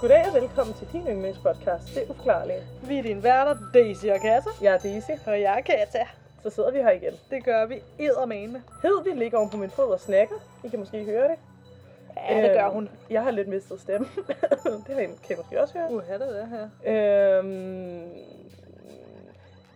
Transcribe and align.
Goddag 0.00 0.24
og 0.28 0.34
velkommen 0.42 0.74
til 0.74 0.88
din 0.92 1.06
yndlingspodcast, 1.08 1.94
Det 1.94 2.04
Uforklarlige. 2.10 2.62
Vi 2.88 2.98
er 2.98 3.02
dine 3.02 3.22
værter, 3.22 3.56
Daisy 3.74 4.06
og 4.06 4.20
Kata. 4.20 4.50
Jeg 4.62 4.74
er 4.74 4.78
Daisy, 4.78 5.10
Og 5.26 5.40
jeg 5.40 5.58
er 5.58 5.60
Kata. 5.60 6.06
så 6.42 6.50
sidder 6.50 6.70
vi 6.70 6.78
her 6.78 6.90
igen. 6.90 7.12
Det 7.30 7.44
gør 7.44 7.66
vi 7.66 7.82
eddermane. 7.98 8.62
Hedvig 8.82 9.16
ligger 9.16 9.38
oven 9.38 9.50
på 9.50 9.56
min 9.56 9.70
fod 9.70 9.90
og 9.92 10.00
snakker. 10.00 10.34
I 10.64 10.68
kan 10.68 10.78
måske 10.78 11.04
høre 11.04 11.28
det. 11.28 11.36
Ja, 12.30 12.42
det 12.42 12.52
gør 12.56 12.64
Øhm, 12.64 12.74
hun. 12.74 12.88
Jeg 13.10 13.22
har 13.22 13.30
lidt 13.30 13.48
mistet 13.48 13.80
stemme. 13.80 14.06
det 14.86 14.94
har 14.94 15.00
I, 15.00 15.04
kan 15.06 15.16
I 15.30 15.34
måske 15.36 15.60
også 15.62 15.78
høre. 15.78 15.92
Uha, 15.92 16.14
det 16.14 16.40
er 16.40 16.46
her. 16.46 17.38
Øhm, 17.38 18.08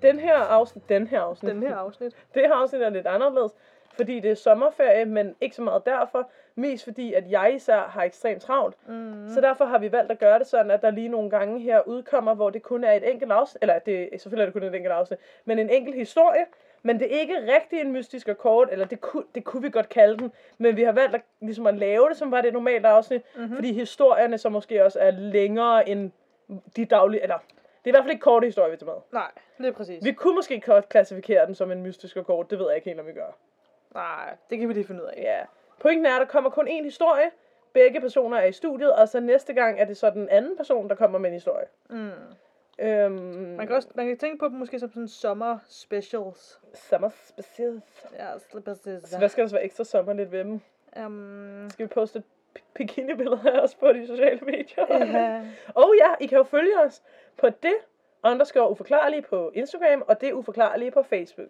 den 0.02 0.18
her 0.18 0.34
afsnit, 0.36 0.88
den 0.88 1.06
her 1.06 1.20
afsnit, 1.20 1.52
Den 1.54 1.62
her 1.62 1.74
afsnit. 1.76 2.12
det 2.34 2.42
her 2.42 2.54
afsnit 2.54 2.82
er 2.82 2.88
lidt 2.90 3.06
anderledes, 3.06 3.52
fordi 3.94 4.20
det 4.20 4.30
er 4.30 4.34
sommerferie, 4.34 5.04
men 5.04 5.34
ikke 5.40 5.56
så 5.56 5.62
meget 5.62 5.86
derfor. 5.86 6.30
Mest 6.54 6.84
fordi, 6.84 7.12
at 7.12 7.30
jeg 7.30 7.54
især 7.54 7.78
har 7.80 8.02
ekstremt 8.02 8.42
travlt. 8.42 8.76
Mm. 8.88 9.28
Så 9.34 9.40
derfor 9.40 9.64
har 9.64 9.78
vi 9.78 9.92
valgt 9.92 10.12
at 10.12 10.18
gøre 10.18 10.38
det 10.38 10.46
sådan, 10.46 10.70
at 10.70 10.82
der 10.82 10.90
lige 10.90 11.08
nogle 11.08 11.30
gange 11.30 11.60
her 11.60 11.80
udkommer, 11.88 12.34
hvor 12.34 12.50
det 12.50 12.62
kun 12.62 12.84
er 12.84 12.92
et 12.92 13.10
enkelt 13.10 13.32
afsnit, 13.32 13.62
eller 13.62 13.78
det, 13.78 14.08
selvfølgelig 14.12 14.42
er 14.42 14.46
det 14.46 14.52
kun 14.52 14.62
et 14.62 14.74
enkelt 14.74 14.92
afsnit, 14.92 15.18
men 15.44 15.58
en 15.58 15.70
enkelt 15.70 15.96
historie, 15.96 16.46
men 16.82 16.98
det 17.00 17.14
er 17.16 17.20
ikke 17.20 17.34
rigtig 17.56 17.80
en 17.80 17.92
mystisk 17.92 18.28
og 18.28 18.38
kort, 18.38 18.68
eller 18.72 18.84
det 18.86 19.00
kunne, 19.00 19.24
det 19.34 19.44
kunne 19.44 19.62
vi 19.62 19.70
godt 19.70 19.88
kalde 19.88 20.18
den, 20.18 20.32
men 20.58 20.76
vi 20.76 20.82
har 20.82 20.92
valgt 20.92 21.14
at, 21.14 21.20
ligesom 21.40 21.66
at 21.66 21.74
lave 21.74 22.08
det, 22.08 22.16
som 22.16 22.30
var 22.30 22.40
det 22.40 22.48
et 22.48 22.54
normalt 22.54 22.86
afsnit, 22.86 23.22
Mhm. 23.34 23.42
mm-hmm. 23.42 23.56
fordi 23.56 23.72
historierne 23.72 24.38
så 24.38 24.48
måske 24.48 24.84
også 24.84 24.98
er 25.00 25.10
længere 25.10 25.88
end 25.88 26.10
de 26.76 26.84
daglige, 26.84 27.22
eller 27.22 27.36
det 27.38 27.84
er 27.84 27.88
i 27.88 27.90
hvert 27.90 28.04
fald 28.04 28.12
ikke 28.12 28.22
korte 28.22 28.44
historier, 28.44 28.70
vi 28.70 28.76
tager 28.76 28.92
med. 28.92 29.00
Nej, 29.12 29.30
det 29.58 29.66
er 29.66 29.72
præcis. 29.72 30.04
Vi 30.04 30.12
kunne 30.12 30.34
måske 30.34 30.60
godt 30.60 30.88
klassifikere 30.88 31.46
den 31.46 31.54
som 31.54 31.72
en 31.72 31.82
mystisk 31.82 32.16
og 32.16 32.26
kort, 32.26 32.50
det 32.50 32.58
ved 32.58 32.66
jeg 32.66 32.76
ikke 32.76 32.88
helt, 32.88 33.00
om 33.00 33.06
vi 33.06 33.12
gør. 33.12 33.36
Nej, 33.94 34.36
det 34.50 34.58
kan 34.58 34.68
vi 34.68 34.74
lige 34.74 34.84
finde 34.86 35.02
ud 35.02 35.08
af. 35.08 35.22
Ja. 35.22 35.40
Pointen 35.80 36.06
er, 36.06 36.14
at 36.14 36.20
der 36.20 36.26
kommer 36.26 36.50
kun 36.50 36.68
én 36.68 36.82
historie, 36.84 37.30
begge 37.72 38.00
personer 38.00 38.36
er 38.36 38.44
i 38.44 38.52
studiet, 38.52 38.92
og 38.92 39.08
så 39.08 39.20
næste 39.20 39.52
gang 39.52 39.80
er 39.80 39.84
det 39.84 39.96
så 39.96 40.10
den 40.10 40.28
anden 40.28 40.56
person, 40.56 40.88
der 40.88 40.94
kommer 40.94 41.18
med 41.18 41.30
en 41.30 41.34
historie. 41.34 41.66
Mm. 41.90 42.10
Øhm, 42.78 43.12
Man 43.56 43.66
kan 43.66 43.76
også 43.76 43.88
man 43.94 44.06
kan 44.06 44.18
tænke 44.18 44.38
på 44.38 44.48
dem 44.48 44.54
måske 44.54 44.78
som 44.78 44.90
sådan 44.92 45.08
sommer 45.08 45.58
specials. 45.68 46.60
Summer 46.74 47.10
specials. 47.28 48.06
Ja, 48.18 48.38
slipper 48.50 48.74
Så 49.04 49.18
hvad 49.18 49.28
skal 49.28 49.42
der 49.42 49.48
så 49.48 49.54
være 49.56 49.64
ekstra 49.64 49.84
sommerligt 49.84 50.32
ved 50.32 50.38
dem? 50.44 50.60
Um, 51.06 51.66
Skal 51.70 51.86
vi 51.86 51.88
poste 51.88 52.22
b- 52.54 52.58
bikini-billeder 52.74 53.50
af 53.52 53.60
os 53.60 53.74
på 53.74 53.92
de 53.92 54.06
sociale 54.06 54.40
medier? 54.40 54.86
ja. 54.90 55.42
Og 55.82 55.94
ja, 56.00 56.14
I 56.24 56.26
kan 56.26 56.38
jo 56.38 56.44
følge 56.44 56.80
os 56.80 57.02
på 57.36 57.48
det 57.48 57.74
underscore 58.24 58.70
uforklarlige 58.70 59.22
på 59.22 59.50
Instagram, 59.54 60.02
og 60.06 60.20
det 60.20 60.32
uforklarlige 60.32 60.90
på 60.90 61.02
Facebook. 61.02 61.48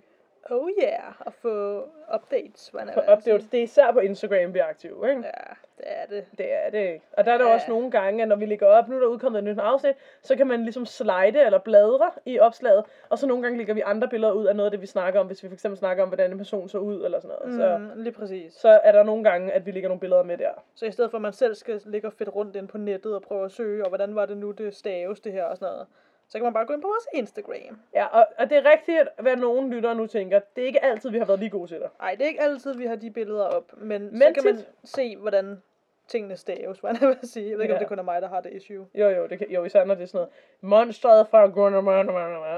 Oh 0.50 0.68
yeah, 0.82 1.12
og 1.20 1.32
få 1.34 1.84
updates. 2.14 2.70
På 2.70 3.00
updates. 3.12 3.44
Det 3.48 3.58
er 3.58 3.62
især 3.64 3.92
på 3.92 3.98
Instagram, 3.98 4.54
vi 4.54 4.58
er 4.58 4.64
aktive, 4.64 5.10
ikke? 5.10 5.22
Ja, 5.22 5.54
det 5.78 5.84
er 5.86 6.06
det. 6.06 6.24
Det 6.38 6.52
er 6.52 6.70
det 6.70 6.78
ikke. 6.92 7.04
Og 7.12 7.24
der 7.24 7.32
er 7.32 7.38
der 7.38 7.46
Ja. 7.48 7.54
også 7.54 7.66
nogle 7.68 7.90
gange, 7.90 8.22
at 8.22 8.28
når 8.28 8.36
vi 8.36 8.46
ligger 8.46 8.66
op, 8.66 8.88
nu 8.88 8.96
er 8.96 9.00
der 9.00 9.06
udkommet 9.06 9.38
et 9.38 9.44
nyt 9.44 9.58
afsnit, 9.58 9.94
så 10.22 10.36
kan 10.36 10.46
man 10.46 10.62
ligesom 10.62 10.86
slide 10.86 11.40
eller 11.46 11.58
bladre 11.58 12.10
i 12.26 12.38
opslaget, 12.38 12.84
og 13.08 13.18
så 13.18 13.26
nogle 13.26 13.42
gange 13.42 13.58
lægger 13.58 13.74
vi 13.74 13.80
andre 13.86 14.08
billeder 14.08 14.32
ud 14.32 14.44
af 14.46 14.56
noget 14.56 14.66
af 14.66 14.70
det, 14.70 14.80
vi 14.80 14.86
snakker 14.86 15.20
om, 15.20 15.26
hvis 15.26 15.42
vi 15.44 15.48
fx 15.48 15.60
snakker 15.74 16.02
om, 16.02 16.08
hvordan 16.08 16.30
en 16.32 16.38
person 16.38 16.68
så 16.68 16.78
ud, 16.78 17.04
eller 17.04 17.20
sådan 17.20 17.36
noget. 17.40 17.54
Så, 17.54 17.78
Mm, 17.78 18.02
lige 18.02 18.12
præcis. 18.12 18.52
så 18.54 18.68
er 18.84 18.92
der 18.92 19.02
nogle 19.02 19.24
gange, 19.24 19.52
at 19.52 19.66
vi 19.66 19.70
lægger 19.70 19.88
nogle 19.88 20.00
billeder 20.00 20.22
med 20.22 20.38
der. 20.38 20.50
Så 20.74 20.86
i 20.86 20.90
stedet 20.90 21.10
for, 21.10 21.18
at 21.18 21.22
man 21.22 21.32
selv 21.32 21.54
skal 21.54 21.80
ligge 21.84 22.08
og 22.08 22.12
fedt 22.12 22.34
rundt 22.34 22.56
ind 22.56 22.68
på 22.68 22.78
nettet 22.78 23.14
og 23.14 23.22
prøve 23.22 23.44
at 23.44 23.52
søge, 23.52 23.82
og 23.84 23.88
hvordan 23.88 24.14
var 24.14 24.26
det 24.26 24.36
nu, 24.36 24.50
det 24.50 24.74
staves 24.74 25.20
det 25.20 25.32
her 25.32 25.44
og 25.44 25.56
sådan 25.58 25.72
noget, 25.72 25.86
så 26.32 26.38
kan 26.38 26.44
man 26.44 26.52
bare 26.52 26.66
gå 26.66 26.72
ind 26.72 26.82
på 26.82 26.88
vores 26.88 27.08
Instagram. 27.14 27.78
Ja, 27.94 28.06
og, 28.06 28.26
og 28.38 28.50
det 28.50 28.58
er 28.58 28.70
rigtigt, 28.70 29.08
hvad 29.20 29.36
nogen 29.36 29.70
lyttere 29.70 29.94
nu 29.94 30.06
tænker. 30.06 30.40
Det 30.56 30.62
er 30.62 30.66
ikke 30.66 30.84
altid, 30.84 31.10
vi 31.10 31.18
har 31.18 31.24
været 31.24 31.38
lige 31.38 31.50
gode 31.50 31.68
til 31.68 31.80
det. 31.80 31.90
Nej, 32.00 32.14
det 32.14 32.22
er 32.24 32.28
ikke 32.28 32.40
altid, 32.42 32.74
vi 32.76 32.86
har 32.86 32.96
de 32.96 33.10
billeder 33.10 33.44
op, 33.44 33.72
men, 33.76 34.02
men 34.02 34.20
så 34.22 34.30
kan 34.34 34.44
man 34.44 34.56
tit- 34.56 34.66
se, 34.84 35.16
hvordan 35.16 35.62
tingene 36.08 36.36
staves, 36.36 36.82
jeg 37.00 37.08
vil 37.08 37.18
sige. 37.22 37.50
Jeg 37.50 37.56
ved 37.58 37.62
ikke, 37.64 37.74
om 37.74 37.78
det 37.78 37.88
kun 37.88 37.98
er 37.98 38.02
mig, 38.02 38.22
der 38.22 38.28
har 38.28 38.40
det 38.40 38.52
issue. 38.52 38.86
Jo, 38.94 39.08
jo, 39.08 39.26
det 39.26 39.38
kan, 39.38 39.50
jo 39.50 39.64
især 39.64 39.84
når 39.84 39.94
det 39.94 40.02
er 40.02 40.06
sådan 40.06 40.18
noget, 40.18 40.30
monstret 40.60 41.28
fra 41.28 41.46
Guantanamo, 41.46 41.90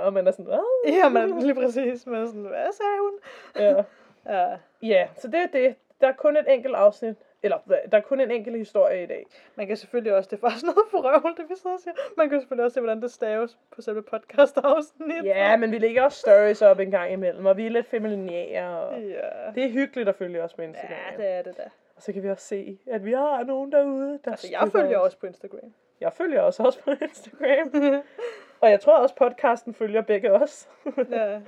og 0.07 0.13
man 0.13 0.27
er 0.27 0.31
sådan, 0.31 0.45
Hvad? 0.45 0.59
Ja, 1.03 1.09
men 1.09 1.39
lige 1.39 1.55
præcis. 1.55 2.07
Men 2.07 2.27
sådan, 2.27 2.43
hvad 2.43 2.73
sagde 2.73 2.99
hun? 3.01 3.13
ja. 3.57 3.83
Ja, 4.29 4.57
ja, 4.83 5.09
så 5.17 5.29
det 5.29 5.41
er 5.41 5.47
det. 5.47 5.75
Der 6.01 6.09
er 6.09 6.13
kun 6.13 6.37
et 6.37 6.53
enkelt 6.53 6.75
afsnit, 6.75 7.17
eller 7.45 7.59
der 7.67 7.97
er 7.99 8.01
kun 8.01 8.21
en 8.21 8.31
enkelt 8.31 8.57
historie 8.59 9.03
i 9.03 9.07
dag. 9.07 9.27
man 9.57 9.67
kan 9.67 9.77
selvfølgelig 9.77 10.15
også, 10.15 10.31
det 10.31 10.37
er 10.37 10.41
faktisk 10.41 10.65
noget 10.65 10.79
for 10.91 10.99
røvl, 10.99 11.37
det 11.37 11.45
vi 11.51 11.55
sidder 11.57 11.75
og 11.77 11.81
siger. 11.81 11.95
Man 12.17 12.29
kan 12.31 12.41
selvfølgelig 12.41 12.65
også 12.65 12.75
se, 12.75 12.81
hvordan 12.81 13.03
det 13.03 13.11
staves 13.11 13.59
på 13.71 13.83
selve 13.83 14.03
podcast 14.03 14.59
afsnit. 14.65 15.25
Ja, 15.25 15.57
men 15.57 15.71
vi 15.71 15.79
lægger 15.79 16.03
også 16.03 16.19
stories 16.19 16.63
op 16.63 16.79
en 16.81 16.91
gang 16.91 17.13
imellem, 17.13 17.47
og 17.47 17.57
vi 17.57 17.67
er 17.67 17.71
lidt 17.71 17.87
familiære, 17.87 18.79
og 18.81 19.01
Ja. 19.01 19.51
det 19.55 19.65
er 19.65 19.69
hyggeligt 19.69 20.09
at 20.09 20.15
følge 20.15 20.43
os 20.43 20.55
på 20.55 20.63
Instagram. 20.63 20.97
Ja, 21.19 21.23
det 21.23 21.31
er 21.33 21.43
det 21.43 21.57
da. 21.57 21.63
Og 21.97 22.03
så 22.03 22.13
kan 22.13 22.23
vi 22.23 22.31
også 22.31 22.47
se, 22.47 22.79
at 22.91 23.05
vi 23.05 23.13
har 23.13 23.45
nogen 23.45 23.73
derude, 23.73 24.19
der 24.25 24.31
Altså, 24.31 24.49
jeg 24.51 24.69
følger 24.73 24.99
os. 24.99 25.05
også 25.05 25.19
på 25.19 25.27
Instagram. 25.27 25.75
Jeg 26.01 26.13
følger 26.13 26.41
også 26.41 26.63
også 26.63 26.79
på 26.85 26.91
Instagram. 26.91 28.03
og 28.61 28.71
jeg 28.71 28.81
tror 28.81 28.97
også, 28.99 29.15
podcasten 29.15 29.75
følger 29.75 30.01
begge 30.03 30.33
os. 30.33 30.69
ja, 31.11 31.41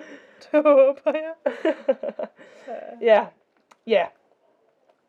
det 0.52 0.62
håber 0.62 1.00
jeg. 1.06 1.52
ja, 3.10 3.26
ja, 3.86 4.06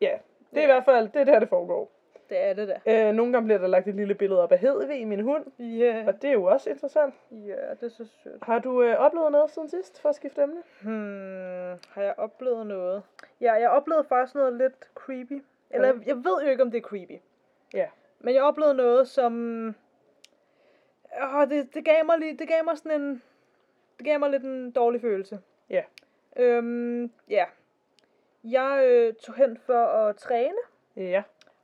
ja. 0.02 0.18
Det 0.52 0.60
er 0.60 0.64
i 0.64 0.66
hvert 0.66 0.86
fald, 0.86 1.10
det 1.10 1.22
er 1.22 1.26
der, 1.26 1.40
det 1.40 1.50
foregår. 1.50 1.92
Det 2.30 2.38
er 2.40 2.54
det 2.54 2.68
da. 2.86 3.08
Øh, 3.08 3.14
nogle 3.16 3.32
gange 3.34 3.46
bliver 3.46 3.58
der 3.60 3.68
lagt 3.68 3.88
et 3.88 3.96
lille 3.96 4.16
billede 4.16 4.44
op 4.44 4.52
af 4.52 4.60
Hedvig, 4.60 5.08
min 5.08 5.20
hund. 5.22 5.46
Ja, 5.60 6.04
Og 6.08 6.22
det 6.22 6.28
er 6.28 6.34
jo 6.34 6.44
også 6.44 6.70
interessant. 6.70 7.14
ja, 7.32 7.56
det 7.80 7.84
er 7.84 7.90
så 7.90 8.06
sødt. 8.24 8.44
Har 8.44 8.60
du 8.60 8.84
øh, 8.84 8.96
oplevet 9.00 9.32
noget 9.32 9.52
siden 9.52 9.70
sidst, 9.70 10.02
for 10.02 10.10
at 10.10 10.16
skifte 10.16 10.42
emne? 10.42 10.64
Hmm, 10.82 11.80
har 11.90 12.02
jeg 12.02 12.14
oplevet 12.18 12.68
noget? 12.68 13.04
Ja, 13.42 13.54
jeg 13.54 13.70
oplevede 13.70 14.04
faktisk 14.10 14.36
noget 14.36 14.54
lidt 14.54 14.90
creepy. 14.96 15.44
Eller 15.72 15.90
Okay. 15.90 16.06
jeg, 16.08 16.16
ved 16.16 16.44
jo 16.44 16.50
ikke, 16.50 16.64
om 16.64 16.72
det 16.72 16.78
er 16.78 16.82
creepy. 16.82 17.20
Ja. 17.74 17.88
Men 18.20 18.34
jeg 18.36 18.44
oplevede 18.44 18.74
noget, 18.76 19.08
som... 19.08 19.76
Åh, 21.24 21.50
det, 21.50 21.74
det, 21.74 21.86
gav 21.86 22.06
mig 22.06 22.18
lige, 22.20 22.38
det 22.38 22.48
gav 22.48 22.64
mig 22.66 22.78
sådan 22.78 23.02
en... 23.02 23.22
Det 23.98 24.06
gav 24.06 24.20
mig 24.20 24.30
lidt 24.30 24.44
en 24.44 24.72
dårlig 24.72 25.02
følelse. 25.02 25.40
Ja. 25.70 25.82
Øhm, 26.36 27.12
ja. 27.30 27.46
Jeg 28.44 28.84
øh, 28.86 29.14
tog 29.14 29.36
hen 29.36 29.58
for 29.66 29.86
at 29.86 30.16
træne. 30.16 30.58
Ja. 30.96 31.24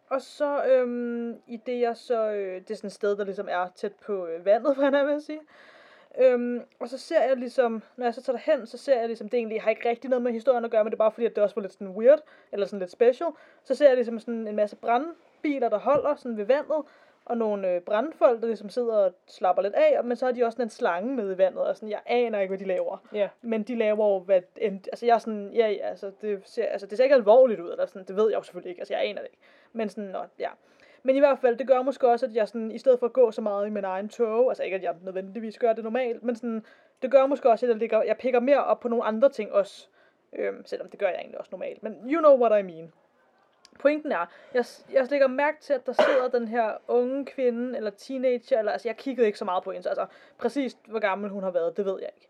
Og 0.09 0.21
så 0.21 0.65
øhm, 0.65 1.41
i 1.47 1.57
det 1.65 1.79
jeg 1.79 1.97
så, 1.97 2.31
øh, 2.31 2.61
det 2.61 2.71
er 2.71 2.75
sådan 2.75 2.87
et 2.87 2.93
sted, 2.93 3.17
der 3.17 3.23
ligesom 3.23 3.47
er 3.49 3.67
tæt 3.75 3.93
på 3.93 4.27
øh, 4.27 4.45
vandet, 4.45 4.75
hvad 4.75 4.91
jeg 4.93 5.07
vil 5.07 5.21
sige. 5.21 5.39
Øhm, 6.17 6.61
og 6.79 6.89
så 6.89 6.97
ser 6.97 7.21
jeg 7.21 7.37
ligesom, 7.37 7.83
når 7.97 8.05
jeg 8.05 8.13
så 8.13 8.21
tager 8.21 8.39
hen, 8.39 8.67
så 8.67 8.77
ser 8.77 8.99
jeg 8.99 9.07
ligesom, 9.07 9.29
det 9.29 9.37
egentlig 9.37 9.61
har 9.61 9.69
ikke 9.69 9.89
rigtig 9.89 10.09
noget 10.09 10.23
med 10.23 10.31
historien 10.31 10.65
at 10.65 10.71
gøre, 10.71 10.83
men 10.83 10.91
det 10.91 10.95
er 10.95 11.03
bare 11.03 11.11
fordi, 11.11 11.25
at 11.25 11.35
det 11.35 11.43
også 11.43 11.55
var 11.55 11.61
lidt 11.61 11.73
sådan 11.73 11.87
weird, 11.87 12.19
eller 12.51 12.65
sådan 12.65 12.79
lidt 12.79 12.91
special. 12.91 13.29
Så 13.63 13.75
ser 13.75 13.87
jeg 13.87 13.95
ligesom 13.95 14.19
sådan 14.19 14.47
en 14.47 14.55
masse 14.55 14.75
brandbiler, 14.75 15.69
der 15.69 15.79
holder 15.79 16.15
sådan 16.15 16.37
ved 16.37 16.45
vandet, 16.45 16.83
og 17.25 17.37
nogle 17.37 17.71
øh, 17.71 17.81
brandfolk, 17.81 18.41
der 18.41 18.47
ligesom 18.47 18.69
sidder 18.69 18.95
og 18.95 19.13
slapper 19.27 19.61
lidt 19.61 19.73
af, 19.73 20.03
men 20.03 20.17
så 20.17 20.25
har 20.25 20.31
de 20.33 20.43
også 20.43 20.55
sådan 20.55 20.65
en 20.65 20.69
slange 20.69 21.15
nede 21.15 21.33
i 21.33 21.37
vandet, 21.37 21.61
og 21.61 21.75
sådan, 21.75 21.89
jeg 21.89 22.01
aner 22.05 22.39
ikke, 22.39 22.51
hvad 22.51 22.59
de 22.59 22.65
laver. 22.65 22.97
Ja. 23.13 23.29
Men 23.41 23.63
de 23.63 23.75
laver 23.75 24.13
jo, 24.13 24.19
hvad, 24.19 24.41
altså 24.61 25.05
jeg 25.05 25.13
er 25.13 25.17
sådan, 25.17 25.51
ja, 25.53 25.69
ja, 25.69 25.87
altså 25.87 26.11
det 26.21 26.41
ser, 26.45 26.65
altså 26.65 26.87
det 26.87 26.97
ser 26.97 27.03
ikke 27.03 27.15
alvorligt 27.15 27.59
ud, 27.59 27.71
eller 27.71 27.85
sådan, 27.85 28.07
det 28.07 28.15
ved 28.15 28.29
jeg 28.29 28.37
jo 28.37 28.43
selvfølgelig 28.43 28.69
ikke, 28.69 28.81
altså 28.81 28.93
jeg 28.93 29.03
aner 29.03 29.21
det 29.21 29.27
ikke. 29.31 29.43
Men 29.73 29.89
sådan, 29.89 30.09
nå, 30.09 30.19
ja. 30.39 30.49
Men 31.03 31.15
i 31.15 31.19
hvert 31.19 31.39
fald, 31.39 31.57
det 31.57 31.67
gør 31.67 31.81
måske 31.81 32.07
også, 32.07 32.25
at 32.25 32.35
jeg 32.35 32.47
sådan, 32.47 32.71
i 32.71 32.77
stedet 32.77 32.99
for 32.99 33.05
at 33.05 33.13
gå 33.13 33.31
så 33.31 33.41
meget 33.41 33.67
i 33.67 33.69
min 33.69 33.83
egen 33.83 34.09
tog, 34.09 34.49
altså 34.49 34.63
ikke, 34.63 34.75
at 34.75 34.83
jeg 34.83 34.95
nødvendigvis 35.01 35.59
gør 35.59 35.73
det 35.73 35.83
normalt, 35.83 36.23
men 36.23 36.35
sådan, 36.35 36.65
det 37.01 37.11
gør 37.11 37.25
måske 37.25 37.49
også, 37.49 37.65
at 37.65 37.69
jeg, 37.69 37.77
ligger, 37.77 38.03
jeg 38.03 38.17
pikker 38.17 38.39
mere 38.39 38.63
op 38.63 38.79
på 38.79 38.87
nogle 38.87 39.03
andre 39.03 39.29
ting 39.29 39.51
også, 39.51 39.87
øhm, 40.33 40.65
selvom 40.65 40.89
det 40.89 40.99
gør 40.99 41.07
jeg 41.07 41.17
egentlig 41.19 41.39
også 41.39 41.49
normalt. 41.51 41.83
Men 41.83 41.93
you 42.05 42.19
know 42.19 42.37
what 42.37 42.59
I 42.59 42.61
mean. 42.61 42.91
Pointen 43.79 44.11
er, 44.11 44.25
jeg, 44.53 44.65
jeg 44.91 45.07
lægger 45.09 45.27
mærke 45.27 45.61
til, 45.61 45.73
at 45.73 45.85
der 45.85 45.93
sidder 45.93 46.27
den 46.27 46.47
her 46.47 46.71
unge 46.87 47.25
kvinde, 47.25 47.77
eller 47.77 47.89
teenager, 47.89 48.59
eller 48.59 48.71
altså 48.71 48.87
jeg 48.87 48.97
kiggede 48.97 49.27
ikke 49.27 49.39
så 49.39 49.45
meget 49.45 49.63
på 49.63 49.71
hende, 49.71 49.83
så 49.83 49.89
altså 49.89 50.05
præcis 50.37 50.77
hvor 50.87 50.99
gammel 50.99 51.29
hun 51.29 51.43
har 51.43 51.51
været, 51.51 51.77
det 51.77 51.85
ved 51.85 51.99
jeg 51.99 52.09
ikke. 52.15 52.27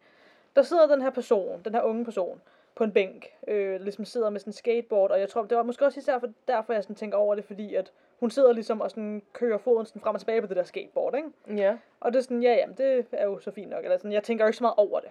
Der 0.56 0.62
sidder 0.62 0.88
den 0.88 1.02
her 1.02 1.10
person, 1.10 1.62
den 1.66 1.76
her 1.76 1.82
unge 1.82 2.06
person, 2.06 2.42
på 2.76 2.84
en 2.84 2.92
bænk, 2.92 3.28
øh, 3.48 3.82
ligesom 3.82 4.06
sidder 4.06 4.30
med 4.30 4.40
sådan 4.40 4.50
en 4.50 4.54
skateboard, 4.54 5.12
og 5.12 5.20
jeg 5.20 5.30
tror, 5.30 5.42
det 5.42 5.58
var 5.58 5.64
måske 5.64 5.86
også 5.86 6.00
især 6.00 6.20
for, 6.20 6.28
derfor, 6.48 6.74
jeg 6.74 6.84
sådan 6.84 6.96
tænker 6.96 7.18
over 7.18 7.36
det, 7.36 7.46
fordi 7.46 7.76
at 7.76 7.92
hun 8.20 8.32
sidder 8.32 8.54
ligesom 8.54 8.82
og 8.82 8.90
sådan 8.90 9.22
kører 9.34 9.58
foden 9.58 9.86
sådan 9.86 10.02
frem 10.02 10.14
og 10.14 10.22
tilbage 10.22 10.42
på 10.42 10.48
det 10.48 10.58
der 10.58 10.64
skateboard, 10.64 11.16
ikke? 11.16 11.62
Ja. 11.62 11.78
Og 12.00 12.14
det 12.14 12.20
er 12.20 12.24
sådan, 12.24 12.44
ja, 12.44 12.54
jamen, 12.54 12.78
det 12.78 13.06
er 13.12 13.26
jo 13.26 13.40
så 13.40 13.52
fint 13.52 13.70
nok. 13.70 13.84
Eller 13.84 13.98
sådan, 13.98 14.12
jeg 14.12 14.24
tænker 14.24 14.46
jo 14.46 14.48
ikke 14.48 14.58
så 14.58 14.64
meget 14.64 14.76
over 14.78 15.00
det. 15.00 15.10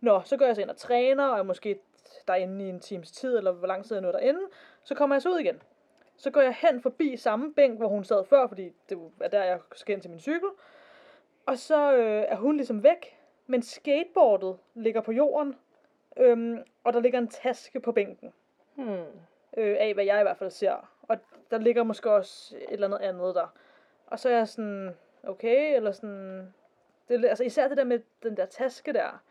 Nå, 0.00 0.20
så 0.24 0.36
går 0.36 0.46
jeg 0.46 0.54
så 0.54 0.62
ind 0.62 0.70
og 0.70 0.76
træner, 0.76 1.26
og 1.26 1.38
er 1.38 1.42
måske 1.42 1.78
derinde 2.28 2.64
i 2.64 2.68
en 2.68 2.80
times 2.80 3.10
tid, 3.10 3.36
eller 3.36 3.52
hvor 3.52 3.66
lang 3.66 3.84
tid 3.84 3.96
jeg 3.96 4.02
nu 4.02 4.08
er 4.08 4.12
derinde. 4.12 4.40
Så 4.84 4.94
kommer 4.94 5.16
jeg 5.16 5.22
så 5.22 5.30
ud 5.30 5.38
igen. 5.38 5.62
Så 6.16 6.30
går 6.30 6.40
jeg 6.40 6.54
hen 6.54 6.82
forbi 6.82 7.16
samme 7.16 7.54
bænk, 7.54 7.78
hvor 7.78 7.88
hun 7.88 8.04
sad 8.04 8.24
før, 8.24 8.46
fordi 8.46 8.72
det 8.88 8.98
er 9.20 9.28
der, 9.28 9.44
jeg 9.44 9.58
skal 9.74 9.92
ind 9.92 10.02
til 10.02 10.10
min 10.10 10.20
cykel. 10.20 10.48
Og 11.46 11.58
så 11.58 11.92
øh, 11.92 12.24
er 12.28 12.36
hun 12.36 12.56
ligesom 12.56 12.82
væk, 12.82 13.18
men 13.46 13.62
skateboardet 13.62 14.56
ligger 14.74 15.00
på 15.00 15.12
jorden, 15.12 15.54
øhm, 16.16 16.58
og 16.84 16.92
der 16.92 17.00
ligger 17.00 17.18
en 17.18 17.28
taske 17.28 17.80
på 17.80 17.92
bænken 17.92 18.32
Hmm. 18.74 19.04
øh, 19.56 19.76
af, 19.80 19.94
hvad 19.94 20.04
jeg 20.04 20.20
i 20.20 20.22
hvert 20.22 20.36
fald 20.36 20.50
ser. 20.50 20.90
Og 21.02 21.18
der 21.50 21.58
ligger 21.58 21.82
måske 21.82 22.10
også 22.10 22.56
et 22.56 22.64
eller 22.70 22.86
andet 22.86 22.98
andet 22.98 23.34
der. 23.34 23.54
Og 24.06 24.18
så 24.18 24.28
er 24.28 24.36
jeg 24.36 24.48
sådan, 24.48 24.96
okay, 25.22 25.76
eller 25.76 25.92
sådan... 25.92 26.54
Det, 27.08 27.24
altså 27.24 27.44
især 27.44 27.68
det 27.68 27.76
der 27.76 27.84
med 27.84 28.00
den 28.22 28.36
der 28.36 28.46
taske 28.46 28.92
der. 28.92 29.22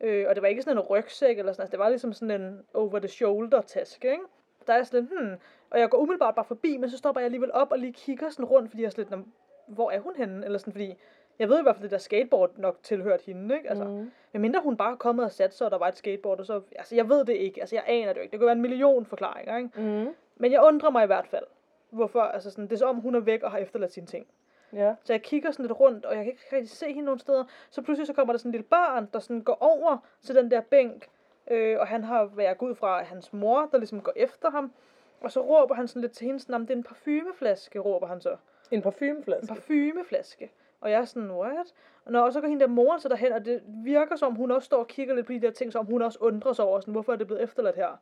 Øh, 0.00 0.28
og 0.28 0.34
det 0.34 0.42
var 0.42 0.48
ikke 0.48 0.62
sådan 0.62 0.76
en 0.76 0.82
rygsæk 0.82 1.38
eller 1.38 1.52
sådan 1.52 1.62
altså, 1.62 1.70
det 1.70 1.78
var 1.78 1.88
ligesom 1.88 2.12
sådan 2.12 2.40
en 2.40 2.66
over-the-shoulder 2.74 3.60
taske, 3.60 4.10
ikke? 4.10 4.24
Der 4.68 4.74
er 4.74 4.82
sådan, 4.82 5.04
hmm, 5.04 5.34
og 5.70 5.80
jeg 5.80 5.90
går 5.90 5.98
umiddelbart 5.98 6.34
bare 6.34 6.44
forbi, 6.44 6.76
men 6.76 6.90
så 6.90 6.98
stopper 6.98 7.20
jeg 7.20 7.24
alligevel 7.24 7.52
op 7.52 7.72
og 7.72 7.78
lige 7.78 7.92
kigger 7.92 8.30
sådan 8.30 8.44
rundt, 8.44 8.70
fordi 8.70 8.82
jeg 8.82 8.86
er 8.86 8.90
sådan 8.90 9.02
lidt, 9.02 9.10
"Nå, 9.10 9.32
hvor 9.74 9.90
er 9.90 10.00
hun 10.00 10.16
henne? 10.16 10.44
Eller 10.44 10.58
sådan, 10.58 10.72
fordi 10.72 10.94
jeg 11.38 11.48
ved 11.48 11.58
i 11.58 11.62
hvert 11.62 11.76
fald, 11.76 11.84
at 11.84 11.90
det 11.90 11.90
der 11.90 11.98
skateboard 11.98 12.50
nok 12.58 12.76
tilhørte 12.82 13.24
hende, 13.26 13.56
ikke? 13.56 13.68
Altså, 13.70 13.84
Mm. 13.84 14.10
Men 14.32 14.42
mindre 14.42 14.60
hun 14.60 14.76
bare 14.76 14.92
er 14.92 14.96
kommet 14.96 15.24
og 15.24 15.32
sat 15.32 15.54
sig, 15.54 15.64
og 15.64 15.70
der 15.70 15.78
var 15.78 15.88
et 15.88 15.96
skateboard, 15.96 16.38
og 16.40 16.46
så, 16.46 16.60
altså 16.76 16.94
jeg 16.94 17.08
ved 17.08 17.24
det 17.24 17.32
ikke, 17.32 17.60
altså 17.60 17.76
jeg 17.76 17.84
aner 17.86 18.12
det 18.12 18.16
jo 18.16 18.22
ikke. 18.22 18.32
Det 18.32 18.38
kan 18.40 18.46
være 18.46 18.54
en 18.56 18.62
million 18.62 19.06
forklaringer, 19.06 19.56
ikke? 19.56 19.70
Mm. 19.76 20.14
Men 20.36 20.52
jeg 20.52 20.62
undrer 20.62 20.90
mig 20.90 21.02
i 21.04 21.06
hvert 21.06 21.26
fald, 21.26 21.44
hvorfor, 21.90 22.20
altså 22.20 22.50
sådan, 22.50 22.64
det 22.64 22.72
er 22.72 22.76
som 22.76 22.88
om 22.88 22.96
hun 23.02 23.14
er 23.14 23.20
væk 23.20 23.42
og 23.42 23.50
har 23.50 23.58
efterladt 23.58 23.92
sine 23.92 24.06
ting. 24.06 24.26
Ja. 24.72 24.94
Så 25.04 25.12
jeg 25.12 25.22
kigger 25.22 25.50
sådan 25.50 25.62
lidt 25.66 25.80
rundt, 25.80 26.04
og 26.04 26.16
jeg 26.16 26.24
kan 26.24 26.32
ikke 26.32 26.44
rigtig 26.56 26.70
se 26.70 26.86
hende 26.86 27.02
nogen 27.02 27.18
steder. 27.18 27.44
Så 27.70 27.82
pludselig 27.82 28.06
så 28.06 28.12
kommer 28.12 28.32
der 28.32 28.38
sådan 28.38 28.48
en 28.48 28.52
lille 28.52 28.64
barn, 28.66 29.08
der 29.12 29.18
sådan 29.18 29.42
går 29.42 29.58
over 29.60 29.96
til 30.22 30.34
den 30.34 30.50
der 30.50 30.60
bænk, 30.60 31.08
øh, 31.50 31.80
og 31.80 31.86
han 31.86 32.04
har 32.04 32.24
været 32.24 32.56
ud 32.60 32.74
fra 32.74 33.02
hans 33.02 33.32
mor, 33.32 33.68
der 33.72 33.78
ligesom 33.78 34.00
går 34.00 34.12
efter 34.16 34.50
ham. 34.50 34.72
Og 35.20 35.32
så 35.32 35.40
råber 35.40 35.74
han 35.74 35.88
sådan 35.88 36.02
lidt 36.02 36.12
til 36.12 36.26
hende, 36.26 36.40
sådan, 36.40 36.54
om 36.54 36.66
det 36.66 36.72
er 36.72 36.76
en 36.76 36.82
parfumeflaske, 36.82 37.78
råber 37.78 38.06
han 38.06 38.20
så. 38.20 38.30
En 38.30 38.36
En 38.70 38.82
parfumeflaske. 38.82 39.46
parfumeflaske. 39.54 40.50
Og 40.80 40.90
jeg 40.90 41.00
er 41.00 41.04
sådan, 41.04 41.30
what? 41.30 41.74
Og, 42.04 42.12
når, 42.12 42.20
og 42.20 42.32
så 42.32 42.40
går 42.40 42.48
hende 42.48 42.60
der 42.60 42.70
moren 42.70 43.00
så 43.00 43.08
derhen, 43.08 43.32
og 43.32 43.44
det 43.44 43.62
virker 43.66 44.16
som, 44.16 44.34
hun 44.34 44.50
også 44.50 44.66
står 44.66 44.78
og 44.78 44.86
kigger 44.88 45.14
lidt 45.14 45.26
på 45.26 45.32
de 45.32 45.40
der 45.40 45.50
ting, 45.50 45.72
som 45.72 45.86
hun 45.86 46.02
også 46.02 46.18
undrer 46.20 46.52
sig 46.52 46.64
over, 46.64 46.80
sådan, 46.80 46.92
hvorfor 46.92 47.12
er 47.12 47.16
det 47.16 47.26
blevet 47.26 47.42
efterladt 47.42 47.76
her? 47.76 48.00